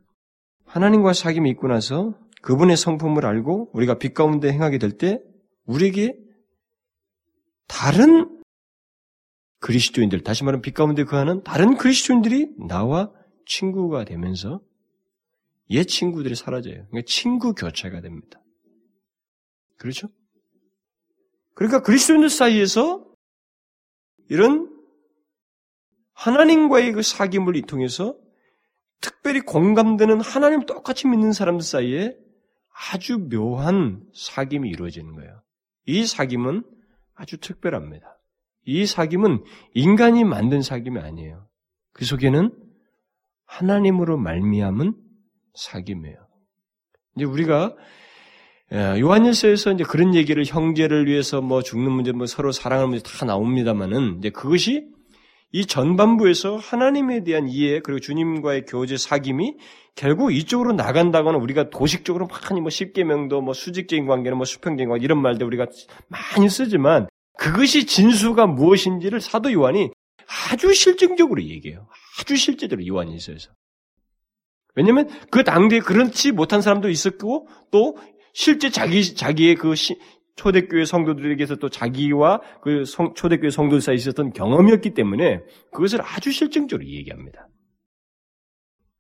하나님과 0.66 1.12
사귐이 1.12 1.50
있고 1.52 1.68
나서 1.68 2.18
그분의 2.42 2.78
성품을 2.78 3.26
알고 3.26 3.72
우리가 3.74 3.98
빛 3.98 4.14
가운데 4.14 4.52
행하게 4.52 4.78
될 4.78 4.98
때 4.98 5.20
우리에게 5.66 6.18
다른 7.68 8.42
그리스도인들, 9.60 10.24
다시 10.24 10.44
말하면 10.44 10.62
빛 10.62 10.74
가운데 10.74 11.04
거하는 11.04 11.44
다른 11.44 11.78
그리스도인들이 11.78 12.56
나와 12.68 13.12
친구가 13.46 14.06
되면서 14.06 14.62
옛 15.70 15.84
친구들이 15.84 16.36
사라져요. 16.36 16.86
그러니까 16.88 17.02
친구 17.06 17.54
교체가 17.54 18.02
됩니다. 18.02 18.42
그렇죠? 19.78 20.08
그러니까 21.56 21.82
그리스도인들 21.82 22.30
사이에서 22.30 23.06
이런 24.30 24.77
하나님과의 26.18 26.94
그 26.94 27.02
사귐을 27.02 27.68
통해서 27.68 28.16
특별히 29.02 29.40
공감되는 29.42 30.20
하나님 30.20 30.66
똑같이 30.66 31.08
믿는 31.08 31.32
사람들 31.32 31.64
사이에 31.64 32.16
아주 32.92 33.20
묘한 33.30 34.04
사귐이 34.16 34.68
이루어지는 34.68 35.16
거예요. 35.16 35.42
이 35.86 36.04
사귐은 36.04 36.66
아주 37.14 37.38
특별합니다. 37.38 38.20
이 38.66 38.84
사귐은 38.84 39.44
인간이 39.76 40.24
만든 40.24 40.60
사귐이 40.60 41.02
아니에요. 41.02 41.48
그 41.94 42.04
속에는 42.04 42.52
하나님으로 43.46 44.18
말미암은 44.18 44.96
사귐이에요. 45.56 46.18
이제 47.16 47.26
우리가 47.26 47.76
예, 48.74 49.00
요한일서에서 49.00 49.72
이제 49.72 49.84
그런 49.86 50.14
얘기를 50.14 50.44
형제를 50.46 51.06
위해서 51.06 51.42
뭐 51.42 51.62
죽는 51.62 51.90
문제, 51.90 52.12
뭐 52.12 52.26
서로 52.26 52.52
사랑하는 52.52 52.90
문제 52.90 53.04
다 53.04 53.26
나옵니다만은 53.26 54.18
이제 54.18 54.30
그것이 54.30 54.97
이 55.52 55.66
전반부에서 55.66 56.58
하나님에 56.58 57.24
대한 57.24 57.48
이해 57.48 57.80
그리고 57.80 58.00
주님과의 58.00 58.66
교제 58.66 58.96
사귐이 58.96 59.58
결국 59.96 60.34
이쪽으로 60.34 60.74
나간다거나 60.74 61.38
우리가 61.38 61.70
도식적으로 61.70 62.28
많이 62.28 62.62
뭐 62.62 62.70
십계명도 62.70 63.42
뭐 63.42 63.54
수직적인 63.54 64.06
관계는 64.06 64.38
뭐 64.38 64.46
수평적인 64.46 64.90
관계 64.90 65.06
이런 65.06 65.22
말들 65.22 65.48
우리가 65.48 65.68
많이 66.08 66.50
쓰지만 66.50 67.08
그것이 67.38 67.86
진수가 67.86 68.48
무엇인지를 68.48 69.22
사도 69.22 69.52
요한이 69.54 69.92
아주 70.52 70.74
실증적으로 70.74 71.42
얘기해요. 71.42 71.88
아주 72.20 72.36
실제적으로 72.36 72.86
요한일서에서. 72.86 73.52
왜냐하면 74.76 75.10
그 75.32 75.44
당대에 75.44 75.80
그렇지 75.80 76.32
못한 76.34 76.62
사람도 76.62 76.90
있었고 76.90 77.48
또 77.72 77.98
실제 78.34 78.70
자기 78.70 79.16
자기의 79.16 79.56
그 79.56 79.74
시, 79.74 79.98
초대교회 80.38 80.86
성도들에게서 80.86 81.56
또 81.56 81.68
자기와 81.68 82.42
그 82.62 82.86
성, 82.86 83.14
초대교회 83.14 83.50
성도들 83.50 83.82
사이에 83.82 83.96
있었던 83.96 84.32
경험이었기 84.32 84.94
때문에 84.94 85.42
그것을 85.72 86.00
아주 86.02 86.32
실증적으로 86.32 86.88
얘기합니다. 86.88 87.50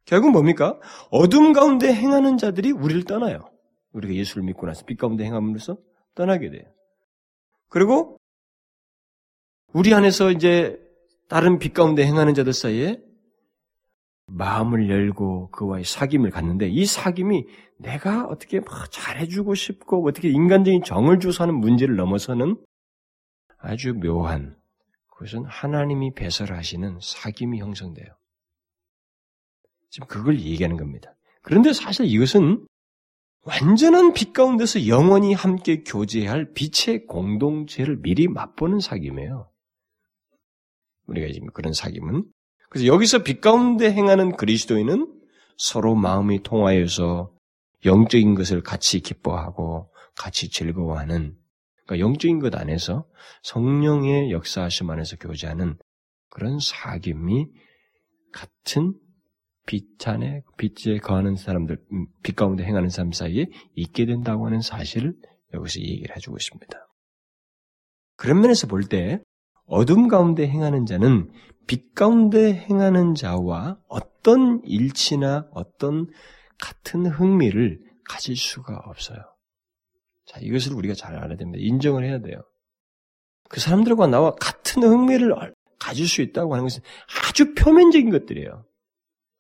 결국 0.04 0.32
뭡니까? 0.32 0.80
어둠 1.12 1.54
가운데 1.54 1.94
행하는 1.94 2.38
자들이 2.38 2.72
우리를 2.72 3.04
떠나요. 3.04 3.52
우리가 3.94 4.14
예수를 4.14 4.44
믿고 4.44 4.66
나서 4.66 4.84
빛 4.86 4.98
가운데 4.98 5.24
행함으로써 5.26 5.78
떠나게 6.16 6.50
돼요. 6.50 6.64
그리고 7.70 8.18
우리 9.74 9.94
안에서 9.94 10.32
이제 10.32 10.80
다른 11.28 11.60
빛 11.60 11.74
가운데 11.74 12.06
행하는 12.06 12.34
자들 12.34 12.54
사이에 12.54 13.00
마음을 14.28 14.90
열고 14.90 15.50
그와의 15.52 15.84
사귐을 15.84 16.32
갖는데 16.32 16.68
이 16.68 16.84
사귐이 16.84 17.48
내가 17.78 18.26
어떻게 18.26 18.60
막 18.60 18.92
잘해주고 18.92 19.56
싶고 19.56 20.06
어떻게 20.08 20.30
인간적인 20.30 20.84
정을 20.84 21.20
주서 21.20 21.44
하는 21.44 21.56
문제를 21.56 21.96
넘어서는 21.96 22.58
아주 23.58 23.94
묘한 23.94 24.58
그것은 25.08 25.46
하나님이 25.46 26.14
배설하시는 26.14 27.00
사귐이 27.00 27.58
형성돼요. 27.58 28.08
지금 29.90 30.08
그걸 30.08 30.40
얘기하는 30.40 30.78
겁니다. 30.78 31.16
그런데 31.42 31.74
사실 31.74 32.06
이것은 32.06 32.68
완전한 33.44 34.14
빛 34.14 34.34
가운데서 34.34 34.88
영원히 34.88 35.34
함께 35.34 35.84
교제할 35.84 36.52
빛의 36.54 37.06
공동체를 37.08 38.02
미리 38.02 38.28
맛보는 38.28 38.80
사귐이에요. 38.80 39.48
우리가 41.06 41.32
지금 41.32 41.48
그런 41.54 41.72
사귐은 41.72 42.26
그래서 42.70 42.88
여기서 42.88 43.24
빛 43.24 43.42
가운데 43.42 43.92
행하는 43.92 44.36
그리스도인은 44.36 45.14
서로 45.58 45.96
마음이 45.96 46.44
통하여서 46.44 47.32
영적인 47.86 48.36
것을 48.36 48.62
같이 48.62 49.00
기뻐하고 49.00 49.92
같이 50.16 50.50
즐거워하는 50.50 51.38
그러니까 51.86 52.06
영적인 52.06 52.40
것 52.40 52.56
안에서 52.56 53.08
성령의 53.44 54.32
역사하심 54.32 54.90
안에서 54.90 55.16
교제하는 55.18 55.78
그런 56.30 56.58
사귐이 56.58 57.50
같은 58.34 58.94
빛 59.66 60.08
안에 60.08 60.44
빛에 60.58 60.98
거하는 60.98 61.36
사람들, 61.36 61.78
음, 61.92 62.08
빛 62.24 62.36
가운데 62.36 62.64
행하는 62.64 62.90
사람 62.90 63.12
사이에 63.12 63.48
있게 63.76 64.06
된다고 64.06 64.46
하는 64.46 64.62
사실을 64.62 65.14
여기서 65.54 65.82
얘기를 65.82 66.16
해주고 66.16 66.38
있습니다. 66.38 66.88
그런 68.16 68.42
면에서 68.42 68.68
볼 68.68 68.84
때 68.88 69.22
어둠 69.68 70.08
가운데 70.08 70.48
행하는 70.48 70.86
자는 70.86 71.30
빛 71.68 71.94
가운데 71.94 72.54
행하는 72.54 73.14
자와 73.14 73.78
어떤 73.88 74.62
일치나 74.64 75.48
어떤 75.52 76.08
같은 76.58 77.06
흥미를 77.06 77.80
가질 78.10 78.36
수가 78.36 78.82
없어요. 78.86 79.18
자, 80.26 80.40
이것을 80.42 80.74
우리가 80.74 80.94
잘 80.94 81.16
알아야 81.16 81.38
됩니다. 81.38 81.60
인정을 81.62 82.06
해야 82.06 82.20
돼요. 82.20 82.42
그 83.50 83.60
사람들과 83.60 84.08
나와 84.08 84.32
같은 84.32 84.84
흥미를 84.84 85.34
가질 85.80 86.08
수 86.08 86.22
있다고 86.22 86.54
하는 86.54 86.66
것은 86.66 86.82
아주 87.28 87.54
표면적인 87.54 88.10
것들이에요. 88.10 88.66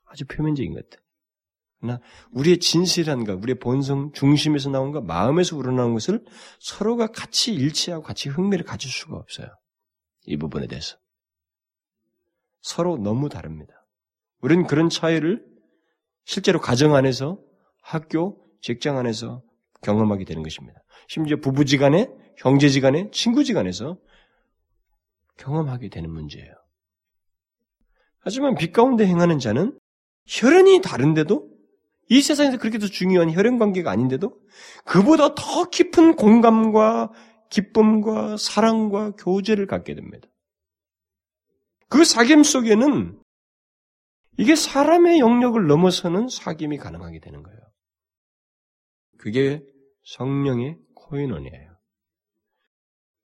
아주 0.05 0.25
표면적인 0.25 0.73
것들. 0.73 0.99
그러나 1.79 1.99
우리의 2.31 2.59
진실한 2.59 3.23
것, 3.23 3.33
우리의 3.33 3.59
본성 3.59 4.11
중심에서 4.13 4.69
나온 4.69 4.91
것, 4.91 5.03
마음에서 5.03 5.55
우러나온 5.57 5.93
것을 5.93 6.23
서로가 6.59 7.07
같이 7.07 7.53
일치하고 7.53 8.03
같이 8.03 8.29
흥미를 8.29 8.65
가질 8.65 8.89
수가 8.89 9.15
없어요. 9.15 9.47
이 10.27 10.37
부분에 10.37 10.67
대해서. 10.67 10.97
서로 12.61 12.97
너무 12.97 13.29
다릅니다. 13.29 13.85
우리는 14.41 14.67
그런 14.67 14.89
차이를 14.89 15.43
실제로 16.25 16.59
가정 16.59 16.93
안에서 16.93 17.39
학교, 17.81 18.45
직장 18.61 18.97
안에서 18.97 19.41
경험하게 19.81 20.25
되는 20.25 20.43
것입니다. 20.43 20.83
심지어 21.07 21.37
부부지간에, 21.37 22.09
형제지간에, 22.37 23.09
친구지간에서 23.11 23.97
경험하게 25.37 25.89
되는 25.89 26.11
문제예요. 26.11 26.53
하지만 28.19 28.55
빛 28.55 28.73
가운데 28.73 29.05
행하는 29.05 29.39
자는 29.39 29.79
혈연이 30.25 30.81
다른데도 30.81 31.49
이 32.09 32.21
세상에서 32.21 32.57
그렇게 32.57 32.77
도 32.77 32.87
중요한 32.87 33.31
혈연 33.31 33.57
관계가 33.57 33.89
아닌데도 33.89 34.37
그보다 34.85 35.35
더 35.35 35.69
깊은 35.69 36.15
공감과 36.15 37.11
기쁨과 37.49 38.37
사랑과 38.37 39.11
교제를 39.11 39.67
갖게 39.67 39.95
됩니다. 39.95 40.27
그 41.89 41.99
사귐 41.99 42.43
속에는 42.43 43.21
이게 44.37 44.55
사람의 44.55 45.19
영역을 45.19 45.67
넘어서는 45.67 46.27
사귐이 46.27 46.79
가능하게 46.79 47.19
되는 47.19 47.43
거예요. 47.43 47.59
그게 49.17 49.63
성령의 50.03 50.77
코인원이에요. 50.93 51.77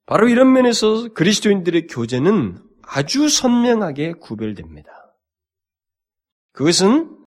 바로 0.05 0.27
이런 0.27 0.51
면에서 0.51 1.13
그리스도인들의 1.13 1.87
교제는 1.87 2.61
아주 2.81 3.29
선명하게 3.29 4.13
구별됩니다. 4.13 5.15
그것은 6.51 7.25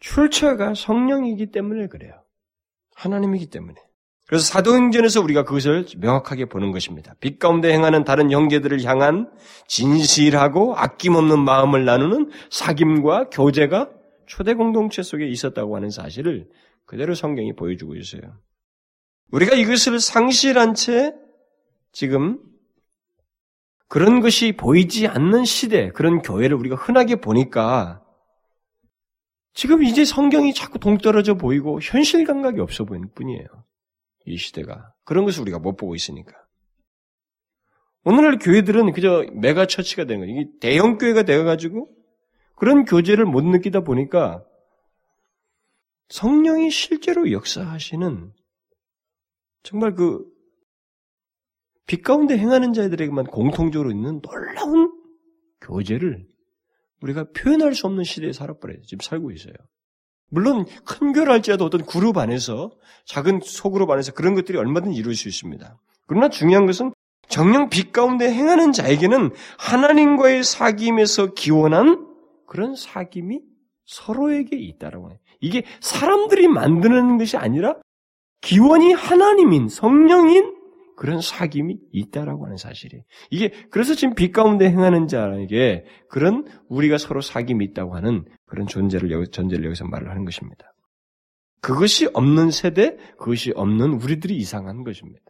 출처가 0.00 0.74
성령이기 0.74 1.50
때문에 1.50 1.88
그래요. 1.88 2.24
하나님이기 2.94 3.46
때문에. 3.46 3.83
그래서 4.26 4.44
사도행전에서 4.44 5.20
우리가 5.20 5.44
그것을 5.44 5.86
명확하게 5.98 6.46
보는 6.46 6.72
것입니다. 6.72 7.14
빛 7.20 7.38
가운데 7.38 7.72
행하는 7.72 8.04
다른 8.04 8.30
형제들을 8.30 8.82
향한 8.84 9.30
진실하고 9.68 10.76
아낌없는 10.76 11.40
마음을 11.40 11.84
나누는 11.84 12.30
사귐과 12.50 13.28
교제가 13.30 13.90
초대 14.26 14.54
공동체 14.54 15.02
속에 15.02 15.26
있었다고 15.28 15.76
하는 15.76 15.90
사실을 15.90 16.48
그대로 16.86 17.14
성경이 17.14 17.54
보여주고 17.54 17.96
있어요. 17.96 18.22
우리가 19.30 19.54
이것을 19.54 20.00
상실한 20.00 20.74
채 20.74 21.14
지금 21.92 22.38
그런 23.88 24.20
것이 24.20 24.52
보이지 24.52 25.06
않는 25.06 25.44
시대, 25.44 25.90
그런 25.90 26.22
교회를 26.22 26.56
우리가 26.56 26.76
흔하게 26.76 27.16
보니까 27.16 28.02
지금 29.52 29.84
이제 29.84 30.04
성경이 30.04 30.52
자꾸 30.52 30.78
동떨어져 30.78 31.34
보이고 31.34 31.78
현실 31.80 32.24
감각이 32.24 32.60
없어 32.60 32.84
보이는 32.84 33.08
뿐이에요. 33.14 33.63
이 34.24 34.36
시대가. 34.36 34.92
그런 35.04 35.24
것을 35.24 35.42
우리가 35.42 35.58
못 35.58 35.76
보고 35.76 35.94
있으니까. 35.94 36.32
오늘날 38.04 38.38
교회들은 38.38 38.92
그저 38.92 39.24
메가 39.32 39.66
처치가 39.66 40.04
되는 40.04 40.20
거예요. 40.26 40.40
이게 40.40 40.50
대형 40.60 40.98
교회가 40.98 41.22
되어가지고 41.22 41.88
그런 42.54 42.84
교제를 42.84 43.24
못 43.24 43.42
느끼다 43.42 43.80
보니까 43.80 44.44
성령이 46.08 46.70
실제로 46.70 47.30
역사하시는 47.32 48.32
정말 49.62 49.94
그 49.94 50.34
빛 51.86 52.02
가운데 52.02 52.38
행하는 52.38 52.72
자들에게만 52.72 53.26
공통적으로 53.26 53.90
있는 53.90 54.20
놀라운 54.22 54.92
교제를 55.60 56.26
우리가 57.02 57.26
표현할 57.36 57.74
수 57.74 57.86
없는 57.86 58.04
시대에 58.04 58.32
살아버려요. 58.32 58.82
지금 58.82 59.00
살고 59.02 59.30
있어요. 59.32 59.54
물론 60.30 60.66
큰 60.84 61.12
교를 61.12 61.32
할지라도 61.32 61.64
어떤 61.64 61.84
그룹 61.84 62.18
안에서 62.18 62.72
작은 63.06 63.40
소그룹 63.42 63.90
안에서 63.90 64.12
그런 64.12 64.34
것들이 64.34 64.58
얼마든지 64.58 64.98
이룰 64.98 65.14
수 65.14 65.28
있습니다. 65.28 65.78
그러나 66.06 66.28
중요한 66.28 66.66
것은 66.66 66.92
정령 67.28 67.70
빛 67.70 67.92
가운데 67.92 68.30
행하는 68.30 68.72
자에게는 68.72 69.30
하나님과의 69.58 70.42
사귐에서 70.42 71.34
기원한 71.34 72.06
그런 72.46 72.74
사귐이 72.74 73.40
서로에게 73.86 74.56
있다라고 74.56 75.10
해요. 75.10 75.18
이게 75.40 75.64
사람들이 75.80 76.48
만드는 76.48 77.18
것이 77.18 77.36
아니라 77.36 77.76
기원이 78.40 78.92
하나님인 78.92 79.68
성령인 79.68 80.54
그런 80.96 81.18
사귐이 81.18 81.78
있다라고 81.92 82.44
하는 82.44 82.56
사실이. 82.56 83.02
이게 83.30 83.50
그래서 83.70 83.94
지금 83.94 84.14
빛 84.14 84.32
가운데 84.32 84.68
행하는 84.68 85.08
자에게 85.08 85.84
그런 86.08 86.46
우리가 86.68 86.98
서로 86.98 87.20
사귐이 87.20 87.62
있다고 87.70 87.96
하는 87.96 88.24
그런 88.54 88.68
존재를 88.68 89.10
여기 89.10 89.28
전제를 89.28 89.64
여기서 89.64 89.84
말을 89.84 90.08
하는 90.08 90.24
것입니다. 90.24 90.72
그것이 91.60 92.08
없는 92.14 92.52
세대, 92.52 92.96
그것이 93.18 93.52
없는 93.56 93.94
우리들이 93.94 94.36
이상한 94.36 94.84
것입니다. 94.84 95.24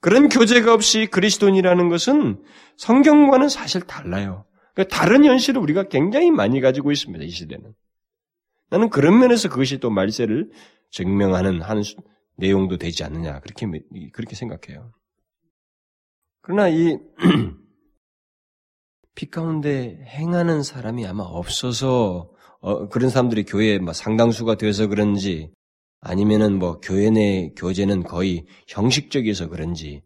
그런 0.00 0.28
교제가 0.28 0.74
없이 0.74 1.06
그리스도인이라는 1.06 1.88
것은 1.88 2.42
성경과는 2.76 3.48
사실 3.48 3.82
달라요. 3.82 4.46
그러니까 4.74 4.96
다른 4.96 5.24
현실을 5.24 5.60
우리가 5.60 5.84
굉장히 5.84 6.32
많이 6.32 6.60
가지고 6.60 6.90
있습니다. 6.90 7.24
이 7.24 7.28
시대는. 7.28 7.72
나는 8.70 8.90
그런 8.90 9.20
면에서 9.20 9.48
그것이 9.48 9.78
또 9.78 9.90
말세를 9.90 10.50
증명하는 10.90 11.62
한 11.62 11.82
내용도 12.36 12.78
되지 12.78 13.04
않느냐 13.04 13.38
그렇게 13.40 13.66
그렇게 14.12 14.34
생각해요. 14.34 14.92
그러나 16.40 16.68
이 16.68 16.98
빛 19.14 19.30
가운데 19.30 20.02
행하는 20.06 20.62
사람이 20.62 21.06
아마 21.06 21.24
없어서 21.24 22.30
어, 22.60 22.88
그런 22.88 23.10
사람들이 23.10 23.44
교회에 23.44 23.78
막 23.78 23.94
상당수가 23.94 24.56
되어서 24.56 24.86
그런지 24.86 25.50
아니면은 26.00 26.58
뭐 26.58 26.80
교회 26.80 27.10
내 27.10 27.50
교제는 27.56 28.04
거의 28.04 28.44
형식적이어서 28.68 29.48
그런지 29.48 30.02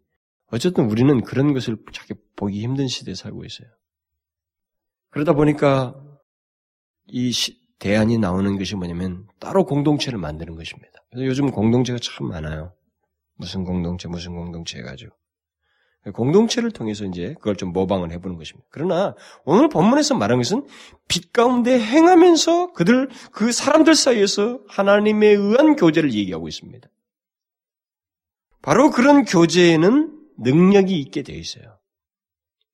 어쨌든 0.51 0.91
우리는 0.91 1.23
그런 1.23 1.53
것을 1.53 1.77
자기 1.93 2.15
보기 2.37 2.63
힘든 2.63 2.87
시대에 2.87 3.15
살고 3.15 3.45
있어요. 3.45 3.69
그러다 5.11 5.33
보니까 5.35 5.95
이 7.07 7.33
시, 7.33 7.59
대안이 7.79 8.19
나오는 8.19 8.57
것이 8.59 8.77
뭐냐면 8.77 9.27
따로 9.39 9.65
공동체를 9.65 10.19
만드는 10.19 10.55
것입니다. 10.55 10.93
그래서 11.11 11.27
요즘 11.27 11.51
공동체가 11.51 11.99
참 12.01 12.29
많아요. 12.29 12.75
무슨 13.37 13.65
공동체, 13.65 14.09
무슨 14.09 14.35
공동체 14.35 14.79
해가지고. 14.79 15.15
공동체를 16.13 16.71
통해서 16.71 17.05
이제 17.05 17.35
그걸 17.39 17.57
좀 17.57 17.73
모방을 17.73 18.13
해보는 18.13 18.37
것입니다. 18.37 18.67
그러나 18.71 19.15
오늘 19.45 19.69
본문에서 19.69 20.15
말한 20.17 20.39
것은 20.39 20.67
빛 21.09 21.33
가운데 21.33 21.79
행하면서 21.79 22.73
그들, 22.73 23.09
그 23.33 23.53
사람들 23.53 23.95
사이에서 23.95 24.61
하나님에 24.69 25.29
의한 25.29 25.77
교제를 25.77 26.13
얘기하고 26.13 26.49
있습니다. 26.49 26.89
바로 28.61 28.91
그런 28.91 29.25
교제에는 29.25 30.19
능력이 30.39 30.99
있게 31.01 31.23
되어 31.23 31.37
있어요. 31.37 31.79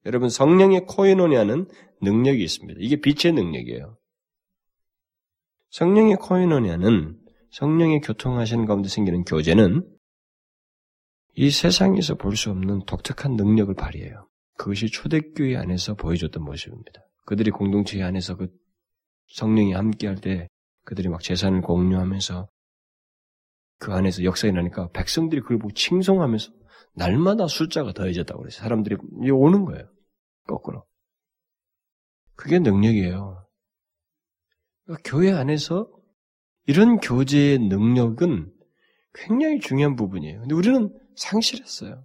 여러분 0.07 0.29
성령의 0.29 0.87
코에노니아는 0.87 1.69
능력이 2.03 2.43
있습니다. 2.43 2.81
이게 2.83 3.01
빛의 3.01 3.35
능력이에요. 3.35 3.97
성령의 5.71 6.17
코에노니아는 6.17 7.19
성령의 7.51 8.01
교통하시는 8.01 8.65
가운데 8.67 8.89
생기는 8.89 9.25
교제는 9.25 9.87
이 11.35 11.51
세상에서 11.51 12.17
볼 12.17 12.37
수 12.37 12.51
없는 12.51 12.85
독특한 12.87 13.37
능력을 13.37 13.75
발휘해요. 13.75 14.29
그것이 14.57 14.89
초대교회 14.89 15.57
안에서 15.57 15.95
보여줬던 15.95 16.43
모습입니다. 16.45 17.03
그들이 17.25 17.51
공동체 17.51 18.03
안에서 18.03 18.37
그 18.37 18.49
성령이 19.29 19.73
함께할 19.73 20.17
때 20.17 20.49
그들이 20.85 21.09
막 21.09 21.23
재산을 21.23 21.63
공유하면서 21.63 22.49
그 23.79 23.93
안에서 23.93 24.25
역사가 24.25 24.53
나니까 24.53 24.91
백성들이 24.91 25.41
그걸 25.41 25.59
보고 25.59 25.73
칭송하면서 25.73 26.53
날마다 26.95 27.47
숫자가 27.47 27.93
더해졌다고 27.93 28.43
그래서 28.43 28.59
사람들이 28.63 28.97
오는 29.31 29.65
거예요. 29.65 29.89
거꾸로. 30.47 30.85
그게 32.35 32.59
능력이에요. 32.59 33.47
그러니까 34.85 35.11
교회 35.11 35.33
안에서 35.33 35.89
이런 36.67 36.99
교제의 36.99 37.59
능력은 37.61 38.53
굉장히 39.15 39.61
중요한 39.61 39.97
부분이에요. 39.97 40.41
근데 40.41 40.55
우리는 40.55 40.93
상실했어요. 41.17 42.05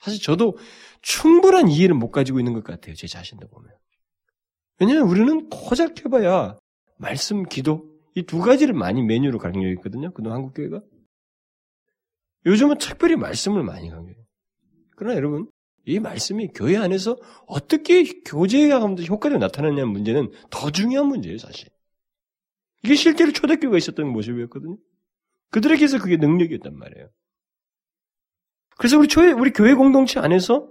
사실 0.00 0.20
저도 0.22 0.56
충분한 1.02 1.68
이해를 1.68 1.94
못 1.94 2.10
가지고 2.10 2.40
있는 2.40 2.52
것 2.54 2.64
같아요. 2.64 2.94
제 2.94 3.06
자신도 3.06 3.48
보면. 3.48 3.70
왜냐하면 4.78 5.08
우리는 5.08 5.48
고작 5.50 6.04
해봐야 6.04 6.58
말씀, 6.96 7.42
기도 7.44 7.90
이 8.14 8.22
두 8.22 8.40
가지를 8.40 8.74
많이 8.74 9.02
메뉴로 9.02 9.38
강조해 9.38 9.70
있거든요. 9.72 10.12
그동안 10.12 10.38
한국 10.38 10.54
교회가. 10.54 10.80
요즘은 12.46 12.78
특별히 12.78 13.16
말씀을 13.16 13.62
많이 13.62 13.88
강조해요. 13.90 14.24
그러나 14.96 15.16
여러분, 15.16 15.50
이 15.86 15.98
말씀이 15.98 16.48
교회 16.54 16.76
안에서 16.76 17.16
어떻게 17.46 18.04
교제가 18.22 18.78
효과를 18.80 19.38
나타나냐는 19.38 19.88
문제는 19.88 20.32
더 20.50 20.70
중요한 20.70 21.08
문제예요, 21.08 21.38
사실. 21.38 21.68
이게 22.82 22.94
실제로 22.94 23.32
초대교회가 23.32 23.76
있었던 23.76 24.08
모습이었거든요. 24.08 24.76
그들에게서 25.50 25.98
그게 25.98 26.16
능력이었단 26.16 26.76
말이에요. 26.76 27.08
그래서 28.80 28.98
우리 28.98 29.08
교회, 29.08 29.30
우리 29.30 29.50
교회 29.50 29.74
공동체 29.74 30.20
안에서 30.20 30.66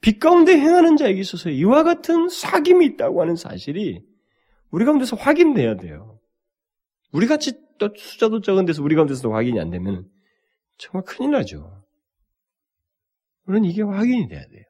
빛 0.00 0.18
가운데 0.18 0.52
행하는 0.52 0.96
자에게 0.96 1.20
있어서 1.20 1.50
이와 1.50 1.82
같은 1.82 2.26
사귐이 2.28 2.82
있다고 2.94 3.20
하는 3.20 3.36
사실이 3.36 4.02
우리 4.70 4.86
가운데서 4.86 5.14
확인돼야 5.16 5.76
돼요. 5.76 6.18
우리 7.12 7.26
같이 7.26 7.52
또 7.78 7.90
숫자도 7.94 8.40
적은 8.40 8.64
데서 8.64 8.82
우리 8.82 8.94
가운데서도 8.94 9.34
확인이 9.34 9.60
안 9.60 9.68
되면 9.68 10.08
정말 10.78 11.04
큰일 11.04 11.32
나죠. 11.32 11.84
우리는 13.44 13.68
이게 13.68 13.82
확인이 13.82 14.26
돼야 14.26 14.46
돼요. 14.46 14.64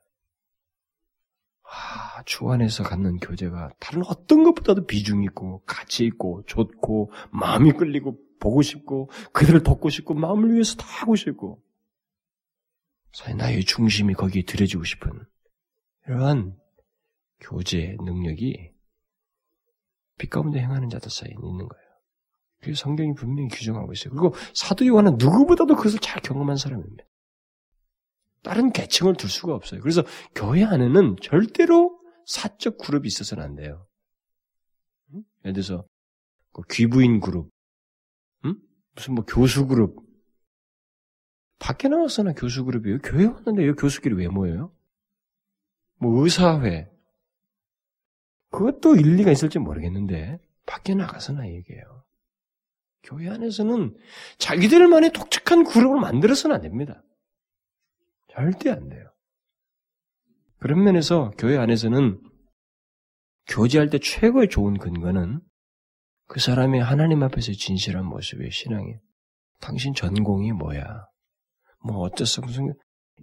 아, 1.63 2.25
주 2.25 2.51
안에서 2.51 2.83
갖는 2.83 3.19
교제가 3.19 3.71
다른 3.79 4.03
어떤 4.05 4.43
것보다도 4.43 4.87
비중 4.87 5.23
있고 5.23 5.63
가치 5.65 6.05
있고 6.07 6.43
좋고 6.47 7.13
마음이 7.31 7.71
끌리고 7.75 8.17
보고 8.41 8.63
싶고 8.63 9.11
그들을 9.33 9.63
돕고 9.63 9.91
싶고 9.91 10.15
마음을 10.15 10.55
위해서 10.55 10.75
다 10.75 10.85
하고 10.89 11.15
싶고 11.15 11.63
나의 13.37 13.65
중심이 13.65 14.15
거기에 14.15 14.43
들여지고 14.43 14.85
싶은 14.85 15.11
이러한 16.07 16.57
교제 17.41 17.97
능력이 18.01 18.73
빛 20.19 20.31
가운데 20.31 20.61
행하는 20.61 20.89
자들 20.89 21.11
사이에 21.11 21.33
있는 21.33 21.69
거예요. 21.69 21.89
그게 22.61 22.75
성경이 22.75 23.15
분명히 23.15 23.49
규정하고 23.49 23.93
있어요. 23.93 24.11
그리고 24.11 24.35
사도 24.55 24.85
요한은 24.87 25.17
누구보다도 25.19 25.77
그것을 25.77 26.01
잘 26.01 26.21
경험한 26.21 26.57
사람입니다. 26.57 27.05
다른 28.43 28.73
계층을 28.73 29.15
둘 29.17 29.31
수가 29.31 29.55
없어요. 29.55 29.81
그래서 29.81 30.03
교회 30.35 30.65
안에는 30.65 31.17
절대로 31.23 32.01
사적 32.27 32.79
그룹이 32.79 33.07
있어서는 33.07 33.45
안 33.45 33.55
돼요. 33.55 33.87
예를 35.45 35.55
들어서 35.55 35.87
그 36.53 36.63
귀부인 36.71 37.21
그룹, 37.21 37.51
응? 38.45 38.57
무슨 38.95 39.15
뭐 39.15 39.25
교수 39.25 39.67
그룹 39.67 40.08
밖에 41.59 41.89
나왔으나 41.89 42.33
교수 42.33 42.65
그룹이에요. 42.65 42.99
교회 42.99 43.27
왔는데 43.27 43.65
이 43.65 43.73
교수끼리 43.73 44.15
왜 44.15 44.29
모여요? 44.29 44.73
뭐 45.97 46.23
의사회 46.23 46.89
그것도 48.51 48.97
일리가 48.97 49.31
있을지 49.31 49.59
모르겠는데 49.59 50.39
밖에 50.67 50.95
나가서나 50.95 51.49
얘기해요. 51.49 52.05
교회 53.03 53.29
안에서는 53.29 53.97
자기들만의 54.39 55.13
독특한 55.13 55.65
그룹을 55.65 56.01
만들어서는 56.01 56.57
안 56.57 56.63
됩니다. 56.63 57.03
절대 58.29 58.71
안 58.71 58.89
돼요. 58.89 59.11
그런 60.59 60.83
면에서 60.83 61.31
교회 61.39 61.57
안에서는 61.57 62.21
교제할 63.47 63.91
때 63.91 63.99
최고의 63.99 64.49
좋은 64.49 64.79
근거는 64.79 65.41
그 66.27 66.41
사람이 66.41 66.79
하나님 66.81 67.23
앞에서 67.23 67.53
진실한 67.53 68.05
모습의 68.05 68.51
신앙이에요. 68.51 68.99
당신 69.61 69.95
전공이 69.95 70.53
뭐야? 70.53 71.07
뭐 71.85 71.99
어쩌서 72.01 72.43
무슨 72.43 72.75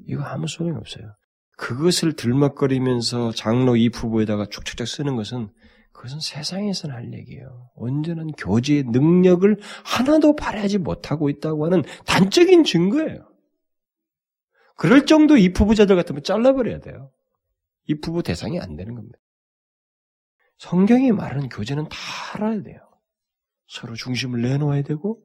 이거 0.08 0.24
아무 0.24 0.48
소용이 0.48 0.76
없어요. 0.78 1.16
그것을 1.58 2.14
들먹거리면서 2.14 3.32
장로 3.32 3.76
이 3.76 3.90
부부에다가 3.90 4.48
축축축 4.48 4.88
쓰는 4.88 5.16
것은 5.16 5.50
그것은 5.94 6.20
세상에서는 6.20 6.94
할 6.94 7.14
얘기예요. 7.14 7.70
온전한 7.76 8.28
교제의 8.34 8.84
능력을 8.88 9.58
하나도 9.86 10.36
발휘하지 10.36 10.80
못하고 10.80 11.30
있다고 11.30 11.66
하는 11.66 11.84
단적인 12.06 12.66
증거예요. 12.66 13.32
그럴 14.76 15.06
정도 15.06 15.38
이 15.38 15.54
부부자들 15.54 15.96
같으면 15.96 16.22
잘라버려야 16.24 16.80
돼요. 16.80 17.12
이 17.88 18.00
부부 18.00 18.24
대상이 18.24 18.60
안 18.60 18.76
되는 18.76 18.94
겁니다. 18.94 19.18
성경이 20.58 21.12
말하는 21.14 21.48
교제는 21.48 21.88
다 21.88 21.98
알아야 22.34 22.62
돼요. 22.62 22.80
서로 23.68 23.96
중심을 23.96 24.42
내놓아야 24.42 24.84
되고, 24.84 25.22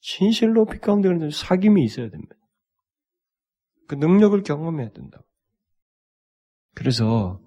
진실로 0.00 0.66
빛 0.66 0.80
가운데 0.80 1.08
는 1.08 1.30
사귐이 1.30 1.82
있어야 1.84 2.10
됩니다. 2.10 2.34
그 3.86 3.94
능력을 3.94 4.42
경험해야 4.42 4.90
된다. 4.90 5.20
그래서 6.74 7.40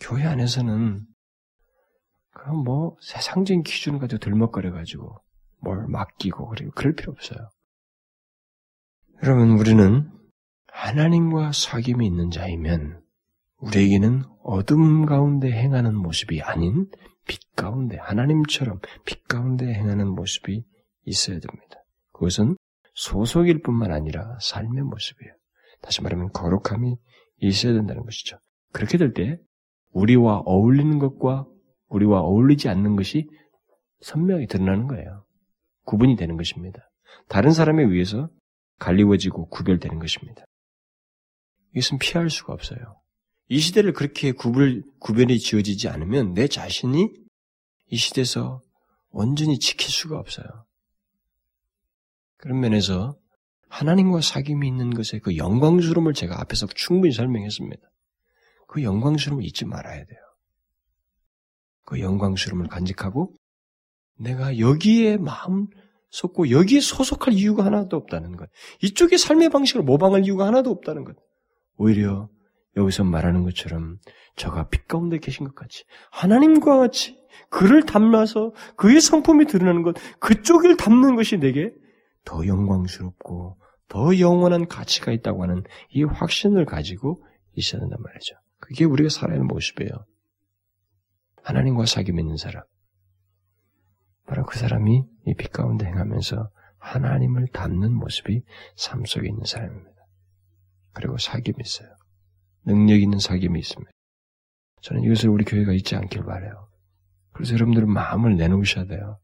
교회 0.00 0.24
안에서는 0.24 1.06
그럼 2.32 2.64
뭐 2.64 2.96
세상적인 3.00 3.62
기준을 3.62 3.98
가지고 3.98 4.18
들먹거려 4.18 4.72
가지고 4.72 5.18
뭘 5.60 5.86
맡기고 5.88 6.48
그리고 6.48 6.70
그럴 6.72 6.94
필요 6.94 7.12
없어요. 7.12 7.50
여러분 9.22 9.52
우리는 9.58 10.10
하나님과 10.68 11.50
사귐이 11.50 12.04
있는 12.04 12.30
자이면 12.30 13.02
우리에게는 13.58 14.24
어둠 14.42 15.06
가운데 15.06 15.50
행하는 15.50 15.96
모습이 15.96 16.42
아닌 16.42 16.90
빛 17.26 17.40
가운데 17.56 17.96
하나님처럼 17.96 18.80
빛 19.04 19.26
가운데 19.26 19.66
행하는 19.72 20.08
모습이 20.08 20.62
있어야 21.04 21.38
됩니다. 21.40 21.76
그것은 22.12 22.56
소속일 22.94 23.62
뿐만 23.62 23.92
아니라 23.92 24.38
삶의 24.40 24.82
모습이에요. 24.84 25.34
다시 25.82 26.02
말하면 26.02 26.30
거룩함이 26.32 26.96
있어야 27.40 27.74
된다는 27.74 28.04
것이죠. 28.04 28.38
그렇게 28.72 28.98
될 28.98 29.12
때 29.12 29.38
우리와 29.92 30.42
어울리는 30.44 30.98
것과 30.98 31.46
우리와 31.88 32.20
어울리지 32.20 32.68
않는 32.68 32.96
것이 32.96 33.28
선명히 34.00 34.46
드러나는 34.46 34.86
거예요. 34.88 35.24
구분이 35.84 36.16
되는 36.16 36.36
것입니다. 36.36 36.90
다른 37.28 37.52
사람에 37.52 37.82
의해서 37.82 38.28
갈리워지고 38.78 39.48
구별되는 39.48 39.98
것입니다. 39.98 40.44
이것은 41.74 41.98
피할 41.98 42.28
수가 42.28 42.52
없어요. 42.52 42.78
이 43.48 43.58
시대를 43.58 43.92
그렇게 43.92 44.32
구별, 44.32 44.82
구별이 44.98 45.38
지어지지 45.38 45.88
않으면 45.88 46.34
내 46.34 46.48
자신이 46.48 47.08
이 47.88 47.96
시대에서 47.96 48.60
온전히 49.10 49.58
지킬 49.58 49.88
수가 49.90 50.18
없어요. 50.18 50.46
그런 52.36 52.60
면에서 52.60 53.16
하나님과 53.76 54.20
사귐이 54.20 54.66
있는 54.66 54.90
것의 54.90 55.20
그 55.22 55.36
영광스러움을 55.36 56.14
제가 56.14 56.40
앞에서 56.40 56.66
충분히 56.74 57.12
설명했습니다. 57.12 57.82
그 58.68 58.82
영광스러움을 58.82 59.44
잊지 59.44 59.66
말아야 59.66 60.04
돼요. 60.04 60.18
그 61.84 62.00
영광스러움을 62.00 62.68
간직하고 62.68 63.34
내가 64.18 64.58
여기에 64.58 65.18
마음 65.18 65.66
쏟고 66.08 66.50
여기에 66.50 66.80
소속할 66.80 67.34
이유가 67.34 67.66
하나도 67.66 67.98
없다는 67.98 68.36
것. 68.36 68.48
이쪽의 68.82 69.18
삶의 69.18 69.50
방식을 69.50 69.82
모방할 69.82 70.24
이유가 70.24 70.46
하나도 70.46 70.70
없다는 70.70 71.04
것. 71.04 71.14
오히려 71.76 72.30
여기서 72.78 73.04
말하는 73.04 73.42
것처럼 73.42 73.98
저가 74.36 74.68
빛 74.68 74.88
가운데 74.88 75.18
계신 75.18 75.44
것 75.44 75.54
같이 75.54 75.84
하나님과 76.12 76.78
같이 76.78 77.18
그를 77.50 77.82
담아서 77.82 78.54
그의 78.76 79.02
성품이 79.02 79.46
드러나는 79.46 79.82
것 79.82 79.96
그쪽을 80.18 80.78
담는 80.78 81.14
것이 81.16 81.36
내게 81.36 81.72
더 82.24 82.46
영광스럽고 82.46 83.58
더 83.88 84.18
영원한 84.18 84.66
가치가 84.66 85.12
있다고 85.12 85.42
하는 85.42 85.62
이 85.90 86.02
확신을 86.04 86.64
가지고 86.64 87.24
있어야 87.54 87.80
된단 87.80 87.98
말이죠. 88.02 88.34
그게 88.58 88.84
우리가 88.84 89.08
살아야 89.08 89.36
하는 89.36 89.46
모습이에요. 89.46 89.90
하나님과 91.42 91.84
사귐 91.84 92.18
있는 92.18 92.36
사람. 92.36 92.62
바로 94.26 94.44
그 94.44 94.58
사람이 94.58 95.04
이 95.26 95.34
빛 95.34 95.52
가운데 95.52 95.86
행하면서 95.86 96.50
하나님을 96.78 97.48
닮는 97.52 97.92
모습이 97.94 98.42
삶 98.76 99.04
속에 99.04 99.28
있는 99.28 99.44
사람입니다. 99.44 99.96
그리고 100.92 101.16
사귐이 101.16 101.54
있어요. 101.60 101.88
능력 102.64 103.00
있는 103.00 103.18
사귐이 103.18 103.56
있습니다. 103.56 103.90
저는 104.82 105.02
이것을 105.04 105.28
우리 105.30 105.44
교회가 105.44 105.72
잊지 105.72 105.94
않길 105.96 106.24
바래요. 106.24 106.68
그래서 107.32 107.54
여러분들은 107.54 107.92
마음을 107.92 108.36
내놓으셔야 108.36 108.86
돼요. 108.86 109.18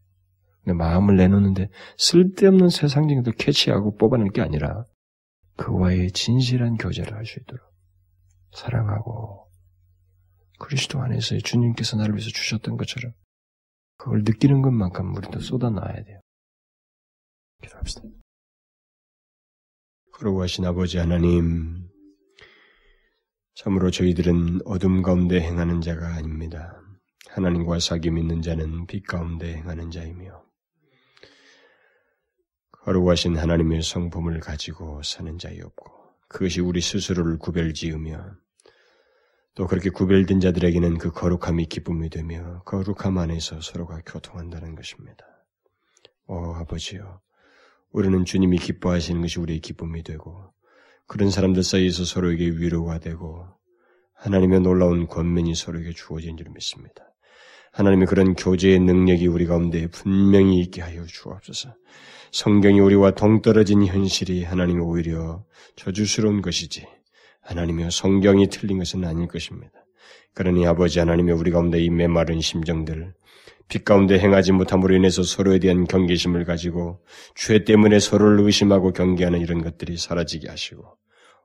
마음을 0.65 1.17
내놓는데 1.17 1.69
쓸데없는 1.99 2.69
세상적인 2.69 3.23
것을 3.23 3.33
캐치하고 3.37 3.97
뽑아낼 3.97 4.31
게 4.31 4.41
아니라 4.41 4.85
그와의 5.57 6.13
진실한 6.13 6.77
교제를 6.77 7.15
할 7.15 7.25
수 7.25 7.41
있도록 7.41 7.65
사랑하고 8.53 9.51
그리스도 10.59 11.01
안에서의 11.01 11.43
주님께서 11.43 11.97
나를 11.97 12.15
위해서 12.15 12.31
주셨던 12.31 12.77
것처럼 12.77 13.13
그걸 13.97 14.23
느끼는 14.25 14.63
것만큼 14.63 15.15
우리도 15.17 15.41
쏟아놔야 15.41 16.05
돼요. 16.05 16.21
기도합시다. 17.63 18.03
그러고하신 20.13 20.65
아버지 20.65 20.99
하나님, 20.99 21.89
참으로 23.55 23.91
저희들은 23.91 24.61
어둠 24.65 25.03
가운데 25.03 25.41
행하는 25.41 25.81
자가 25.81 26.15
아닙니다. 26.15 26.81
하나님과 27.31 27.79
사귐 27.79 28.19
있는 28.19 28.43
자는 28.43 28.87
빛 28.87 29.07
가운데 29.07 29.55
행하는 29.55 29.91
자이며, 29.91 30.45
거룩하신 32.85 33.37
하나님의 33.37 33.83
성품을 33.83 34.41
가지고 34.41 35.03
사는 35.03 35.39
자이없고, 35.39 35.91
그것이 36.29 36.61
우리 36.61 36.81
스스로를 36.81 37.39
구별지으며, 37.39 38.35
또 39.55 39.67
그렇게 39.67 39.91
구별된 39.91 40.41
자들에게는 40.41 40.99
그 40.99 41.11
거룩함이 41.11 41.67
기쁨이 41.67 42.09
되며 42.09 42.63
거룩함 42.65 43.19
안에서 43.19 43.61
서로가 43.61 44.01
교통한다는 44.07 44.75
것입니다. 44.75 45.27
오 46.27 46.55
아버지요, 46.55 47.21
우리는 47.91 48.25
주님이 48.25 48.59
기뻐하시는 48.59 49.21
것이 49.21 49.39
우리의 49.39 49.61
기쁨이 49.61 50.03
되고 50.03 50.53
그런 51.07 51.31
사람들 51.31 51.63
사이에서 51.63 52.05
서로에게 52.05 52.47
위로가 52.47 52.99
되고 52.99 53.47
하나님의 54.15 54.61
놀라운 54.61 55.07
권면이 55.07 55.55
서로에게 55.55 55.93
주어진 55.93 56.39
줄 56.39 56.49
믿습니다. 56.49 57.13
하나님의 57.73 58.07
그런 58.07 58.35
교제의 58.35 58.79
능력이 58.81 59.27
우리 59.27 59.47
가운데 59.47 59.87
분명히 59.89 60.61
있게 60.61 60.81
하여 60.81 61.05
주옵소서. 61.05 61.75
성경이 62.33 62.81
우리와 62.81 63.13
동떨어진 63.13 63.87
현실이 63.87 64.45
하나님이 64.45 64.81
오히려 64.81 65.45
저주스러운 65.77 66.41
것이지 66.41 66.87
하나님의 67.43 67.91
성경이 67.91 68.49
틀린 68.49 68.79
것은 68.79 69.05
아닐 69.05 69.29
것입니다. 69.29 69.73
그러니 70.35 70.67
아버지 70.67 70.99
하나님의 70.99 71.35
우리 71.35 71.51
가운데 71.51 71.79
이 71.79 71.91
메마른 71.91 72.41
심정들, 72.41 73.13
빛 73.69 73.85
가운데 73.85 74.19
행하지 74.19 74.53
못함으로 74.53 74.95
인해서 74.95 75.23
서로에 75.23 75.59
대한 75.59 75.85
경계심을 75.85 76.45
가지고 76.45 77.05
죄 77.35 77.65
때문에 77.65 77.99
서로를 77.99 78.41
의심하고 78.41 78.93
경계하는 78.93 79.41
이런 79.41 79.63
것들이 79.63 79.99
사라지게 79.99 80.49
하시고, 80.49 80.85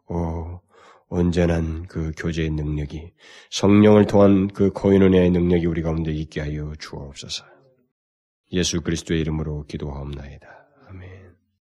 오, 0.08 0.62
온전한 1.10 1.86
그 1.88 2.12
교제의 2.18 2.52
능력이 2.52 3.12
성령을 3.50 4.06
통한 4.06 4.48
그 4.48 4.72
코인원의 4.72 5.32
능력이 5.32 5.66
우리 5.66 5.82
가운데 5.82 6.14
있게 6.14 6.40
하여 6.42 6.74
주옵소서. 6.80 7.44
예수 8.54 8.80
그리스도의 8.82 9.20
이름으로 9.20 9.66
기도하옵나이다. 9.66 10.57